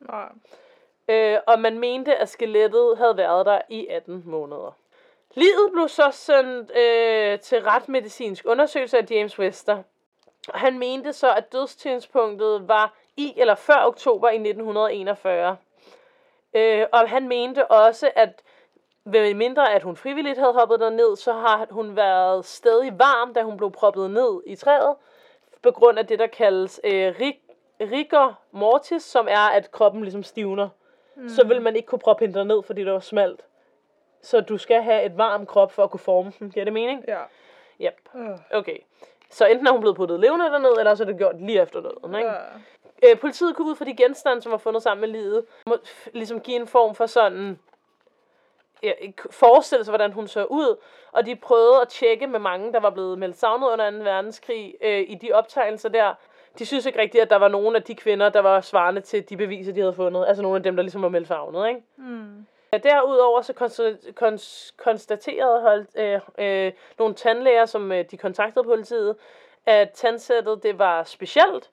Nej. 0.00 0.28
Øh, 1.08 1.38
og 1.46 1.60
man 1.60 1.78
mente, 1.78 2.16
at 2.16 2.28
skelettet 2.28 2.98
havde 2.98 3.16
været 3.16 3.46
der 3.46 3.60
i 3.68 3.86
18 3.86 4.22
måneder. 4.26 4.76
Livet 5.34 5.72
blev 5.72 5.88
så 5.88 6.10
sendt 6.10 6.76
øh, 6.76 7.40
til 7.40 7.62
retmedicinsk 7.62 8.44
undersøgelse 8.48 8.98
af 8.98 9.06
James 9.10 9.38
Wester. 9.38 9.82
Og 10.48 10.60
Han 10.60 10.78
mente 10.78 11.12
så, 11.12 11.34
at 11.34 11.52
dødstidspunktet 11.52 12.68
var 12.68 12.94
i 13.16 13.34
eller 13.36 13.54
før 13.54 13.86
oktober 13.86 14.28
i 14.28 14.34
1941. 14.34 15.56
Øh, 16.54 16.86
og 16.92 17.08
han 17.08 17.28
mente 17.28 17.70
også, 17.70 18.10
at 18.14 18.42
ved 19.04 19.34
mindre 19.34 19.72
at 19.72 19.82
hun 19.82 19.96
frivilligt 19.96 20.38
havde 20.38 20.52
hoppet 20.52 20.80
derned, 20.80 21.16
så 21.16 21.32
har 21.32 21.66
hun 21.70 21.96
været 21.96 22.44
stadig 22.44 22.98
varm, 22.98 23.34
da 23.34 23.42
hun 23.42 23.56
blev 23.56 23.70
proppet 23.70 24.10
ned 24.10 24.40
i 24.46 24.56
træet, 24.56 24.96
på 25.62 25.70
grund 25.70 25.98
af 25.98 26.06
det, 26.06 26.18
der 26.18 26.26
kaldes 26.26 26.80
øh, 26.84 27.14
rig, 27.20 27.40
rigor 27.80 28.38
mortis, 28.52 29.02
som 29.02 29.26
er, 29.30 29.48
at 29.48 29.70
kroppen 29.70 30.02
ligesom 30.02 30.22
stivner. 30.22 30.68
Mm. 31.16 31.28
Så 31.28 31.46
vil 31.46 31.62
man 31.62 31.76
ikke 31.76 31.86
kunne 31.86 31.98
proppe 31.98 32.26
hende 32.26 32.44
ned, 32.44 32.62
fordi 32.62 32.84
det 32.84 32.92
var 32.92 33.00
smalt. 33.00 33.44
Så 34.22 34.40
du 34.40 34.58
skal 34.58 34.82
have 34.82 35.04
et 35.04 35.18
varm 35.18 35.46
krop 35.46 35.72
for 35.72 35.84
at 35.84 35.90
kunne 35.90 36.00
forme 36.00 36.32
den. 36.38 36.50
Giver 36.50 36.64
det 36.64 36.72
mening? 36.72 37.04
Ja. 37.08 37.20
Yep. 37.80 38.08
Uh. 38.14 38.38
Okay. 38.58 38.78
Så 39.30 39.46
enten 39.46 39.66
er 39.66 39.72
hun 39.72 39.80
blevet 39.80 39.96
puttet 39.96 40.20
levende 40.20 40.44
derned, 40.44 40.78
eller 40.78 40.94
så 40.94 41.02
er 41.02 41.06
det 41.06 41.18
gjort 41.18 41.40
lige 41.40 41.62
efter 41.62 41.80
døden. 41.80 42.14
Ikke? 42.14 42.30
Ja. 43.02 43.10
Øh, 43.10 43.18
politiet 43.18 43.56
kunne 43.56 43.70
ud 43.70 43.76
fra 43.76 43.84
de 43.84 43.96
genstande, 43.96 44.42
som 44.42 44.52
var 44.52 44.58
fundet 44.58 44.82
sammen 44.82 45.00
med 45.00 45.20
livet, 45.20 45.44
må, 45.66 45.76
ligesom 46.12 46.40
give 46.40 46.56
en 46.56 46.66
form 46.66 46.94
for 46.94 47.06
sådan 47.06 47.58
forestille 49.30 49.84
sig, 49.84 49.92
hvordan 49.92 50.12
hun 50.12 50.28
så 50.28 50.44
ud. 50.44 50.76
Og 51.12 51.26
de 51.26 51.36
prøvede 51.36 51.80
at 51.80 51.88
tjekke 51.88 52.26
med 52.26 52.38
mange, 52.40 52.72
der 52.72 52.80
var 52.80 52.90
blevet 52.90 53.18
meldt 53.18 53.38
savnet 53.38 53.68
under 53.68 53.90
2. 53.90 53.96
verdenskrig, 53.96 54.74
øh, 54.82 55.00
i 55.08 55.14
de 55.14 55.32
optegnelser 55.32 55.88
der. 55.88 56.14
De 56.58 56.66
synes 56.66 56.86
ikke 56.86 56.98
rigtigt, 56.98 57.22
at 57.22 57.30
der 57.30 57.36
var 57.36 57.48
nogen 57.48 57.76
af 57.76 57.82
de 57.82 57.94
kvinder, 57.94 58.28
der 58.28 58.40
var 58.40 58.60
svarende 58.60 59.00
til 59.00 59.28
de 59.28 59.36
beviser, 59.36 59.72
de 59.72 59.80
havde 59.80 59.92
fundet. 59.92 60.24
Altså 60.28 60.42
nogle 60.42 60.56
af 60.56 60.62
dem, 60.62 60.76
der 60.76 60.82
ligesom 60.82 61.02
var 61.02 61.08
meldt 61.08 61.28
savnet, 61.28 61.68
ikke? 61.68 61.80
Mm. 61.96 62.46
Derudover 62.82 63.40
så 63.42 63.52
konsta- 63.52 64.12
kons- 64.24 64.74
konstaterede 64.76 65.60
hold, 65.60 65.86
øh, 65.96 66.20
øh, 66.38 66.72
nogle 66.98 67.14
tandlæger, 67.14 67.66
som 67.66 67.92
øh, 67.92 68.04
de 68.10 68.16
kontaktede 68.16 68.64
politiet, 68.64 69.16
at 69.66 69.90
tandsættet 69.90 70.62
det 70.62 70.78
var 70.78 71.04
specielt, 71.04 71.70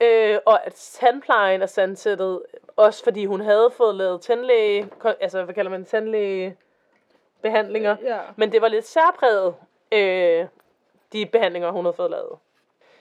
øh, 0.00 0.38
og 0.46 0.66
at 0.66 0.74
tandplejen 0.74 1.62
af 1.62 1.68
tandsættet, 1.68 2.42
også 2.76 3.04
fordi 3.04 3.24
hun 3.26 3.40
havde 3.40 3.70
fået 3.70 3.94
lavet 3.94 4.20
tandlæge, 4.20 4.88
altså 5.20 5.44
hvad 5.44 5.54
kalder 5.54 5.70
man 5.70 5.84
tandlæge 5.84 6.56
behandlinger, 7.42 7.96
Ja. 8.02 8.18
men 8.36 8.52
det 8.52 8.62
var 8.62 8.68
lidt 8.68 8.86
særpræget, 8.86 9.54
øh, 9.92 10.46
de 11.12 11.26
behandlinger, 11.26 11.70
hun 11.70 11.84
havde 11.84 11.96
fået 11.96 12.10
lavet. 12.10 12.38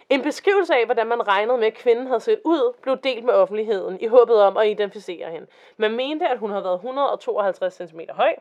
En 0.09 0.21
beskrivelse 0.21 0.75
af, 0.75 0.85
hvordan 0.85 1.07
man 1.07 1.27
regnede 1.27 1.57
med, 1.57 1.67
at 1.67 1.73
kvinden 1.73 2.07
havde 2.07 2.19
set 2.19 2.41
ud, 2.45 2.73
blev 2.81 2.97
delt 2.97 3.23
med 3.25 3.33
offentligheden 3.33 3.99
i 4.01 4.07
håbet 4.07 4.35
om 4.41 4.57
at 4.57 4.67
identificere 4.67 5.31
hende. 5.31 5.47
Man 5.77 5.91
mente, 5.91 6.27
at 6.27 6.37
hun 6.37 6.49
havde 6.49 6.63
været 6.63 6.75
152 6.75 7.73
cm 7.73 7.99
høj, 8.09 8.35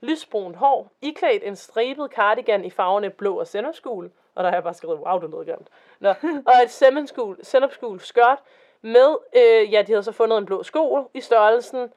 lysbrun 0.00 0.54
hår, 0.54 0.90
iklædt 1.02 1.42
en 1.44 1.56
stribet 1.56 2.10
cardigan 2.10 2.64
i 2.64 2.70
farverne 2.70 3.10
blå 3.10 3.38
og 3.38 3.46
sennepsgul, 3.46 4.10
og 4.38 4.44
der 4.44 4.50
har 4.50 4.56
jeg 4.56 4.62
bare 4.62 4.74
skrevet, 4.74 4.98
wow, 4.98 5.18
det 5.18 5.30
lød 5.30 5.44
grimt. 5.44 5.68
Nå, 6.00 6.08
og 6.46 6.52
et 6.64 6.70
sennepsgul, 6.70 7.36
sennepsgul 7.42 8.00
skørt 8.00 8.38
med, 8.82 9.16
øh, 9.36 9.72
ja, 9.72 9.82
de 9.82 9.92
havde 9.92 10.02
så 10.02 10.12
fundet 10.12 10.38
en 10.38 10.46
blå 10.46 10.62
sko 10.62 11.10
i 11.14 11.20
størrelsen 11.20 11.92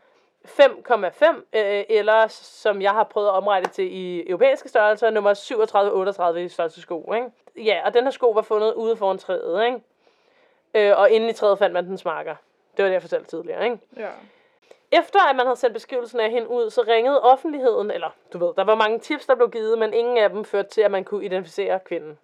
5,5, 0.46 1.46
øh, 1.54 1.84
eller 1.90 2.28
som 2.28 2.82
jeg 2.82 2.92
har 2.92 3.04
prøvet 3.04 3.28
at 3.28 3.34
omregne 3.34 3.68
til 3.68 3.94
i 3.94 4.30
europæiske 4.30 4.70
størrelser, 4.70 5.10
nummer 5.10 5.34
37-38 6.34 6.38
i 6.38 6.50
størrelse 6.50 6.82
sko, 6.82 7.14
ikke? 7.14 7.28
Ja, 7.56 7.82
og 7.86 7.94
den 7.94 8.04
her 8.04 8.12
sko 8.12 8.30
var 8.30 8.42
fundet 8.42 8.74
ude 8.74 8.96
foran 8.96 9.18
træet, 9.18 9.66
ikke? 9.66 9.82
Øh, 10.74 11.00
og 11.00 11.10
inde 11.10 11.30
i 11.30 11.34
træet 11.34 11.58
fandt 11.58 11.74
man 11.74 11.86
dens 11.86 12.06
marker. 12.06 12.36
Det 12.78 12.84
var 12.84 12.90
det, 12.90 12.94
jeg 12.94 13.02
fortalte 13.02 13.30
tidligere, 13.30 13.64
ikke? 13.64 13.80
Ja. 13.98 14.10
Efter 14.92 15.30
at 15.30 15.36
man 15.36 15.46
havde 15.46 15.60
sendt 15.60 15.74
beskrivelsen 15.74 16.20
af 16.20 16.32
hende 16.32 16.50
ud, 16.50 16.70
så 16.70 16.84
ringede 16.88 17.22
offentligheden, 17.22 17.92
eller 17.92 18.10
du 18.34 18.38
ved, 18.38 18.54
der 18.58 18.64
var 18.64 18.76
mange 18.76 19.00
tips, 19.00 19.26
der 19.26 19.36
blev 19.36 19.52
givet, 19.52 19.80
men 19.80 19.94
ingen 19.94 20.18
af 20.18 20.30
dem 20.30 20.46
førte 20.46 20.70
til, 20.70 20.82
at 20.82 20.92
man 20.92 21.04
kunne 21.04 21.26
identificere 21.26 21.80
kvinden. 21.80 22.18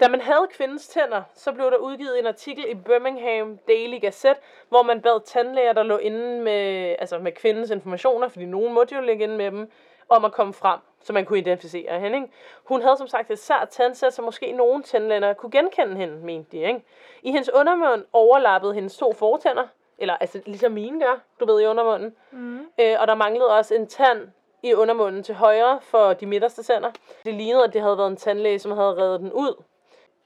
Da 0.00 0.08
man 0.08 0.20
havde 0.20 0.46
kvindens 0.50 0.88
tænder, 0.88 1.22
så 1.34 1.52
blev 1.52 1.70
der 1.70 1.76
udgivet 1.76 2.18
en 2.18 2.26
artikel 2.26 2.64
i 2.68 2.74
Birmingham 2.74 3.58
Daily 3.68 4.00
Gazette, 4.00 4.40
hvor 4.68 4.82
man 4.82 5.00
bad 5.02 5.20
tandlæger, 5.26 5.72
der 5.72 5.82
lå 5.82 5.96
inde 5.96 6.40
med, 6.40 6.96
altså 6.98 7.18
med 7.18 7.32
kvindens 7.32 7.70
informationer, 7.70 8.28
fordi 8.28 8.44
nogen 8.44 8.74
måtte 8.74 8.94
jo 8.94 9.00
ligge 9.00 9.24
inde 9.24 9.36
med 9.36 9.50
dem, 9.50 9.70
om 10.08 10.24
at 10.24 10.32
komme 10.32 10.52
frem, 10.52 10.80
så 11.02 11.12
man 11.12 11.24
kunne 11.24 11.38
identificere 11.38 12.00
hende. 12.00 12.16
Ikke? 12.16 12.28
Hun 12.64 12.82
havde 12.82 12.96
som 12.96 13.06
sagt 13.06 13.30
et 13.30 13.38
sært 13.38 13.68
tandsæt, 13.68 14.14
så 14.14 14.22
måske 14.22 14.52
nogen 14.52 14.82
tandlæger 14.82 15.32
kunne 15.32 15.50
genkende 15.50 15.96
hende, 15.96 16.16
mente 16.16 16.50
de. 16.52 16.58
Ikke? 16.62 16.82
I 17.22 17.30
hendes 17.30 17.50
undermund 17.50 18.04
overlappede 18.12 18.74
hendes 18.74 18.96
to 18.96 19.12
fortænder, 19.12 19.66
eller 19.98 20.16
altså 20.16 20.40
ligesom 20.46 20.72
mine 20.72 21.00
gør, 21.00 21.20
du 21.40 21.46
ved, 21.46 21.62
i 21.62 21.66
undermunden. 21.66 22.16
Mm. 22.30 22.60
Øh, 22.80 22.96
og 23.00 23.06
der 23.06 23.14
manglede 23.14 23.56
også 23.56 23.74
en 23.74 23.86
tand 23.86 24.28
i 24.62 24.74
undermunden 24.74 25.22
til 25.22 25.34
højre 25.34 25.78
for 25.82 26.12
de 26.12 26.26
midterste 26.26 26.62
tænder. 26.62 26.90
Det 27.24 27.34
lignede, 27.34 27.64
at 27.64 27.72
det 27.72 27.82
havde 27.82 27.98
været 27.98 28.10
en 28.10 28.16
tandlæge, 28.16 28.58
som 28.58 28.72
havde 28.72 28.96
reddet 28.96 29.20
den 29.20 29.32
ud. 29.32 29.62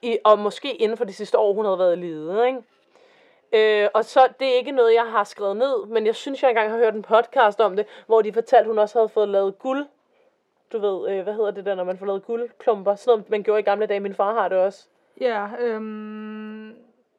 i, 0.05 0.17
og 0.23 0.39
måske 0.39 0.75
inden 0.75 0.97
for 0.97 1.05
de 1.05 1.13
sidste 1.13 1.37
år, 1.37 1.53
hun 1.53 1.65
havde 1.65 1.79
været 1.79 1.97
i 1.97 1.99
livet, 1.99 2.45
ikke? 2.47 2.61
Øh, 3.53 3.89
og 3.93 4.05
så, 4.05 4.27
det 4.39 4.47
er 4.47 4.53
ikke 4.53 4.71
noget, 4.71 4.93
jeg 4.93 5.05
har 5.05 5.23
skrevet 5.23 5.57
ned, 5.57 5.85
men 5.85 6.05
jeg 6.05 6.15
synes, 6.15 6.43
jeg 6.43 6.49
engang 6.49 6.71
har 6.71 6.77
hørt 6.77 6.95
en 6.95 7.01
podcast 7.01 7.61
om 7.61 7.75
det, 7.75 7.85
hvor 8.05 8.21
de 8.21 8.33
fortalte, 8.33 8.67
hun 8.67 8.79
også 8.79 8.99
havde 8.99 9.09
fået 9.09 9.29
lavet 9.29 9.59
guld. 9.59 9.85
Du 10.71 10.79
ved, 10.79 11.09
øh, 11.11 11.23
hvad 11.23 11.33
hedder 11.33 11.51
det 11.51 11.65
der, 11.65 11.75
når 11.75 11.83
man 11.83 11.97
får 11.97 12.05
lavet 12.05 12.25
guldklumper? 12.25 12.95
Sådan 12.95 13.11
noget, 13.11 13.29
man 13.29 13.43
gjorde 13.43 13.59
i 13.59 13.63
gamle 13.63 13.85
dage. 13.85 13.99
Min 13.99 14.15
far 14.15 14.33
har 14.33 14.47
det 14.47 14.57
også. 14.57 14.85
Ja, 15.21 15.47
øhm... 15.59 16.75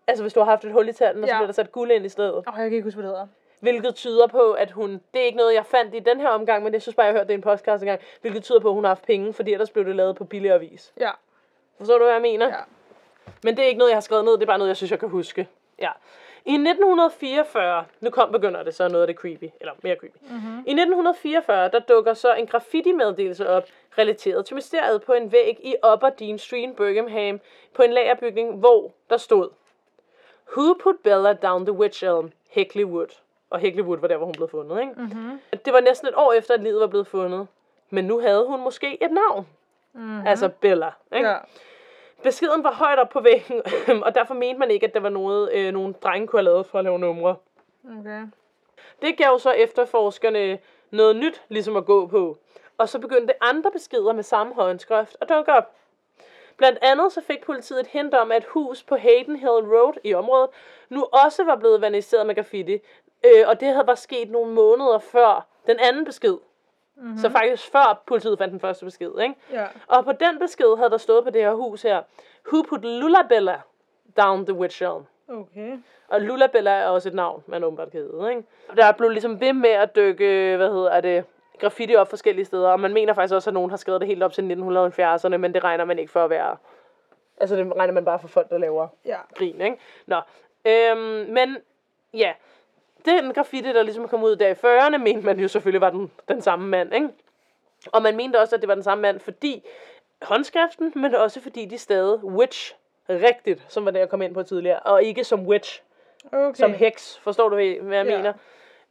Altså, 0.07 0.25
hvis 0.25 0.33
du 0.33 0.41
har 0.41 0.45
haft 0.45 0.65
et 0.65 0.73
hul 0.73 0.89
i 0.89 0.93
tanden, 0.93 1.25
og 1.25 1.29
så 1.29 1.35
bliver 1.35 1.47
der 1.47 1.53
sat 1.53 1.73
guld 1.73 1.91
ind 1.91 2.07
i 2.07 2.09
stedet. 2.09 2.35
Åh, 2.35 2.43
jeg 2.47 2.55
kan 2.55 2.73
ikke 2.73 2.83
huske, 2.83 3.01
hvad 3.01 3.09
det 3.09 3.17
hedder. 3.17 3.27
Hvilket 3.61 3.95
tyder 3.95 4.27
på, 4.27 4.53
at 4.53 4.71
hun... 4.71 5.01
Det 5.15 5.21
er 5.21 5.25
ikke 5.25 5.39
noget, 5.39 5.55
jeg 5.55 5.67
fandt 5.67 5.95
i 5.95 5.99
den 5.99 6.21
her 6.21 6.29
omgang, 6.29 6.65
men 6.65 6.73
det 6.73 6.83
synes 6.83 6.95
bare, 6.95 7.07
jeg 7.07 7.15
hørte 7.15 7.27
det 7.27 7.33
i 7.33 7.35
en 7.35 7.41
podcast 7.41 7.83
engang. 7.83 8.01
Hvilket 8.21 8.45
tyder 8.45 8.61
på, 8.61 8.69
at 8.69 8.75
hun 8.75 8.85
har 8.85 8.89
haft 8.89 9.07
penge, 9.07 9.33
fordi 9.33 9.53
ellers 9.53 9.71
blev 9.71 9.85
det 9.85 9.97
lavet 9.97 10.17
på 10.17 10.25
billigere 10.25 10.61
vis. 10.61 10.93
Ja, 11.01 11.11
Forstår 11.79 11.99
du, 11.99 12.05
hvad 12.05 12.13
jeg 12.13 12.23
mener? 12.23 12.49
ja. 12.49 12.61
Men 13.45 13.57
det 13.57 13.65
er 13.65 13.69
ikke 13.69 13.79
noget, 13.79 13.91
jeg 13.91 13.97
har 13.97 14.01
skrevet 14.01 14.25
ned, 14.25 14.33
det 14.33 14.43
er 14.43 14.47
bare 14.47 14.59
noget, 14.59 14.69
jeg 14.69 14.77
synes, 14.77 14.91
jeg 14.91 15.01
kan 15.01 15.09
huske. 15.09 15.49
Ja. 15.79 15.91
I 16.45 16.55
1944, 16.55 17.85
nu 18.01 18.11
kom 18.11 18.33
begynder 18.33 18.63
det 18.63 18.75
så 18.75 18.89
noget 18.89 19.03
af 19.03 19.07
det 19.07 19.17
creepy, 19.17 19.51
eller 19.61 19.73
mere 19.83 19.97
creepy. 19.97 20.17
Mm-hmm. 20.21 20.59
I 20.67 20.71
1944, 20.71 21.69
der 21.69 21.79
dukker 21.79 22.15
så 22.15 22.35
en 22.35 22.47
graffiti-meddelelse 22.47 23.49
op, 23.49 23.65
relateret 23.99 24.47
til 24.47 24.55
mysteriet 24.55 25.03
på 25.03 25.13
en 25.13 25.33
væg 25.33 25.59
i 25.63 25.75
Upper 25.93 26.11
Dean 26.11 26.39
Street, 26.39 26.77
Birmingham, 26.77 27.41
på 27.75 27.83
en 27.83 27.93
lagerbygning, 27.93 28.55
hvor 28.55 28.93
der 29.11 29.17
stod, 29.17 29.49
Who 30.57 30.75
put 30.75 30.97
Bella 31.05 31.33
down 31.33 31.67
the 31.67 31.73
witch 31.73 32.05
elm? 32.05 32.33
Hickley 32.51 32.85
Wood. 32.85 33.21
Og 33.51 33.59
Hickley 33.59 33.85
Wood 33.85 33.99
var 33.99 34.09
der, 34.09 34.17
hvor 34.17 34.27
hun 34.27 34.35
blev 34.35 34.49
fundet, 34.49 34.81
ikke? 34.81 34.93
Mm-hmm. 34.97 35.41
Det 35.65 35.73
var 35.73 35.81
næsten 35.81 36.09
et 36.09 36.15
år 36.17 36.33
efter, 36.33 36.55
at 36.55 36.61
livet 36.61 36.81
var 36.81 36.87
blevet 36.87 37.07
fundet. 37.07 37.47
Men 37.91 38.05
nu 38.05 38.21
havde 38.21 38.47
hun 38.47 38.61
måske 38.61 39.03
et 39.03 39.11
navn. 39.11 39.47
Mm-hmm. 39.93 40.27
Altså 40.27 40.49
Bella, 40.49 40.91
ikke? 41.15 41.29
ja. 41.29 41.37
Beskeden 42.27 42.65
var 42.65 42.73
højt 42.73 42.99
op 42.99 43.09
på 43.09 43.21
væggen, 43.21 43.63
og 44.07 44.15
derfor 44.15 44.35
mente 44.35 44.59
man 44.59 44.71
ikke, 44.71 44.87
at 44.87 44.95
der 44.95 45.01
var 45.01 45.09
noget, 45.09 45.53
øh, 45.53 45.73
nogle 45.73 45.95
drenge 46.03 46.27
kunne 46.27 46.41
have 46.41 46.45
lavet 46.45 46.67
for 46.67 46.79
at 46.79 46.85
lave 46.85 46.99
numre. 46.99 47.37
Okay. 48.01 48.23
Det 49.03 49.17
gav 49.17 49.39
så 49.39 49.51
efterforskerne 49.51 50.59
noget 50.91 51.17
nyt 51.17 51.43
ligesom 51.49 51.77
at 51.77 51.85
gå 51.85 52.07
på. 52.07 52.39
Og 52.79 52.89
så 52.89 52.99
begyndte 52.99 53.45
andre 53.45 53.71
beskeder 53.71 54.13
med 54.13 54.23
samme 54.23 54.55
håndskrift 54.55 55.17
at 55.21 55.29
dukke 55.29 55.53
op. 55.53 55.73
Blandt 56.57 56.79
andet 56.83 57.13
så 57.13 57.21
fik 57.21 57.45
politiet 57.45 57.81
et 57.81 57.87
hint 57.87 58.15
om, 58.15 58.33
at 58.33 58.45
hus 58.45 58.83
på 58.83 58.97
Hayden 58.97 59.37
Hill 59.37 59.51
Road 59.51 59.95
i 60.05 60.15
området 60.15 60.51
nu 60.89 61.05
også 61.25 61.45
var 61.45 61.57
blevet 61.57 61.81
vandaliseret 61.81 62.27
med 62.27 62.35
graffiti. 62.35 62.79
Øh, 63.25 63.45
og 63.47 63.61
det 63.61 63.69
havde 63.69 63.87
var 63.87 63.95
sket 63.95 64.31
nogle 64.31 64.53
måneder 64.53 64.99
før 64.99 65.47
den 65.67 65.79
anden 65.79 66.05
besked. 66.05 66.37
Mm-hmm. 66.97 67.17
Så 67.19 67.31
faktisk 67.31 67.73
før 67.73 68.03
politiet 68.07 68.39
fandt 68.39 68.53
den 68.53 68.61
første 68.61 68.85
besked, 68.85 69.11
ikke? 69.23 69.35
Ja. 69.53 69.67
Og 69.87 70.05
på 70.05 70.13
den 70.13 70.39
besked 70.39 70.77
havde 70.77 70.91
der 70.91 70.97
stået 70.97 71.25
på 71.25 71.31
det 71.31 71.43
her 71.43 71.53
hus 71.55 71.83
her, 71.83 72.03
Who 72.53 72.63
put 72.63 72.85
Lullabella 72.85 73.61
down 74.17 74.47
the 74.47 74.55
witch 74.55 74.83
elm? 74.83 75.05
Okay. 75.29 75.79
Og 76.09 76.21
Lullabella 76.21 76.71
er 76.71 76.87
også 76.87 77.09
et 77.09 77.15
navn, 77.15 77.43
man 77.47 77.65
åbenbart 77.65 77.91
kan 77.91 78.01
hedde, 78.01 78.31
ikke? 78.31 78.43
Der 78.77 78.93
blev 78.93 79.11
ligesom 79.11 79.41
ved 79.41 79.53
med 79.53 79.71
at 79.71 79.97
dykke, 79.97 80.55
hvad 80.57 80.71
hedder 80.71 81.01
det, 81.01 81.25
graffiti 81.61 81.95
op 81.95 82.09
forskellige 82.09 82.45
steder, 82.45 82.69
og 82.69 82.81
man 82.81 82.93
mener 82.93 83.15
faktisk 83.15 83.35
også, 83.35 83.51
at 83.51 83.55
nogen 83.55 83.71
har 83.71 83.77
skrevet 83.77 84.01
det 84.01 84.09
helt 84.09 84.23
op 84.23 84.33
til 84.33 84.43
1970'erne, 84.43 85.37
men 85.37 85.55
det 85.55 85.65
regner 85.65 85.85
man 85.85 85.99
ikke 85.99 86.13
for 86.13 86.25
at 86.25 86.31
være... 86.31 86.57
Altså, 87.41 87.57
det 87.57 87.73
regner 87.77 87.95
man 87.95 88.05
bare 88.05 88.19
for 88.19 88.29
folk, 88.29 88.51
der 88.51 88.59
laver 88.59 88.89
Ja. 89.05 89.17
grin, 89.35 89.61
ikke? 89.61 89.77
Nå, 90.07 90.17
øhm, 90.65 90.99
men 91.33 91.57
ja, 92.15 92.33
den 93.07 93.33
graffiti, 93.35 93.73
der 93.73 93.83
ligesom 93.83 94.09
kom 94.09 94.23
ud 94.25 94.37
der 94.37 94.49
i 94.49 94.53
40'erne, 94.53 94.97
mente 94.97 95.27
man 95.27 95.41
jo 95.41 95.49
selvfølgelig 95.49 95.81
var 95.81 95.91
den, 95.91 96.11
den 96.29 96.43
samme 96.43 96.69
mand, 96.69 96.95
ikke? 96.95 97.09
Og 97.93 98.03
man 98.03 98.17
mente 98.17 98.41
også, 98.41 98.55
at 98.55 98.61
det 98.61 98.69
var 98.69 98.75
den 98.75 98.83
samme 98.85 99.03
mand, 99.03 99.21
fordi 99.21 99.65
håndskriften, 100.23 100.93
men 100.97 101.15
også 101.15 101.41
fordi 101.41 101.65
de 101.65 101.79
stadig 101.79 102.25
witch 102.25 102.75
rigtigt, 103.11 103.65
som 103.69 103.85
var 103.85 103.91
det, 103.91 103.99
jeg 103.99 104.09
kom 104.09 104.23
ind 104.23 104.35
på 104.35 104.43
tidligere, 104.43 104.79
og 104.81 105.03
ikke 105.03 105.25
som 105.25 105.47
witch, 105.47 105.83
Okay. 106.33 106.55
som 106.55 106.73
heks. 106.73 107.19
Forstår 107.19 107.49
du, 107.49 107.55
hvad 107.55 107.65
jeg 107.97 108.07
Ja. 108.07 108.17
mener? 108.17 108.33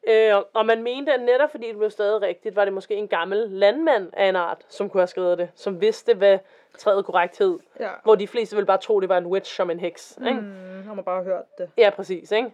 Øh, 0.07 0.43
og 0.53 0.65
man 0.65 0.83
mente, 0.83 1.13
at 1.13 1.21
netop 1.21 1.51
fordi 1.51 1.67
det 1.67 1.77
blev 1.77 1.89
stadig 1.89 2.21
rigtigt, 2.21 2.55
var 2.55 2.65
det 2.65 2.73
måske 2.73 2.95
en 2.95 3.07
gammel 3.07 3.37
landmand 3.49 4.09
af 4.13 4.25
en 4.29 4.35
art, 4.35 4.57
som 4.69 4.89
kunne 4.89 5.01
have 5.01 5.07
skrevet 5.07 5.37
det, 5.37 5.49
som 5.55 5.81
vidste, 5.81 6.13
hvad 6.13 6.39
træet 6.77 7.05
korrekt 7.05 7.37
hed. 7.37 7.59
Ja. 7.79 7.89
Hvor 8.03 8.15
de 8.15 8.27
fleste 8.27 8.55
ville 8.55 8.65
bare 8.65 8.77
tro, 8.77 8.99
det 8.99 9.09
var 9.09 9.17
en 9.17 9.25
witch 9.25 9.55
som 9.55 9.69
en 9.69 9.79
heks. 9.79 10.17
Ikke? 10.27 10.39
Mm, 10.41 10.83
har 10.87 10.93
man 10.93 11.03
bare 11.03 11.23
hørt 11.23 11.43
det. 11.57 11.69
Ja, 11.77 11.89
præcis, 11.89 12.31
ikke? 12.31 12.51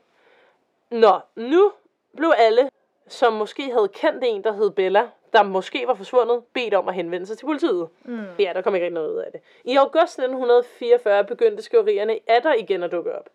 Nå, 0.91 1.19
nu 1.35 1.71
blev 2.17 2.33
alle, 2.37 2.69
som 3.07 3.33
måske 3.33 3.71
havde 3.71 3.87
kendt 3.87 4.23
en, 4.27 4.43
der 4.43 4.51
hed 4.51 4.71
Bella, 4.71 5.09
der 5.33 5.43
måske 5.43 5.87
var 5.87 5.93
forsvundet, 5.93 6.43
bedt 6.53 6.73
om 6.73 6.87
at 6.87 6.93
henvende 6.93 7.25
sig 7.25 7.37
til 7.37 7.45
politiet. 7.45 7.89
Mm. 8.03 8.25
Ja, 8.39 8.51
der 8.53 8.61
kom 8.61 8.75
ikke 8.75 8.85
rigtig 8.85 8.93
noget 8.93 9.13
ud 9.13 9.17
af 9.17 9.31
det. 9.31 9.41
I 9.63 9.75
august 9.75 10.19
1944 10.19 11.23
begyndte 11.23 11.63
skriverierne 11.63 12.19
atter 12.27 12.53
igen 12.53 12.83
at 12.83 12.91
dukke 12.91 13.15
op. 13.15 13.29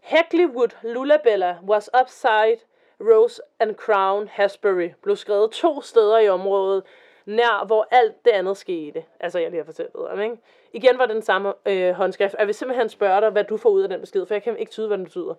Heckleywood 0.00 0.68
Lullabella 0.82 1.56
was 1.66 1.90
upside 2.00 2.58
Rose 3.00 3.42
and 3.58 3.74
Crown 3.74 4.28
Hasbury 4.28 4.88
blev 5.02 5.16
skrevet 5.16 5.50
to 5.50 5.82
steder 5.82 6.18
i 6.18 6.28
området, 6.28 6.82
nær 7.26 7.64
hvor 7.66 7.88
alt 7.90 8.24
det 8.24 8.30
andet 8.30 8.56
skete. 8.56 9.04
Altså, 9.20 9.38
jeg 9.38 9.50
lige 9.50 9.60
har 9.60 9.64
fortalt 9.64 9.94
om, 9.94 10.20
ikke? 10.20 10.36
Igen 10.72 10.98
var 10.98 11.06
det 11.06 11.14
den 11.14 11.22
samme 11.22 11.52
øh, 11.66 11.92
håndskrift. 11.92 12.34
Jeg 12.38 12.46
vil 12.46 12.54
simpelthen 12.54 12.88
spørge 12.88 13.20
dig, 13.20 13.30
hvad 13.30 13.44
du 13.44 13.56
får 13.56 13.70
ud 13.70 13.82
af 13.82 13.88
den 13.88 14.00
besked, 14.00 14.26
for 14.26 14.34
jeg 14.34 14.42
kan 14.42 14.56
ikke 14.58 14.72
tyde, 14.72 14.86
hvad 14.86 14.98
den 14.98 15.04
betyder. 15.04 15.34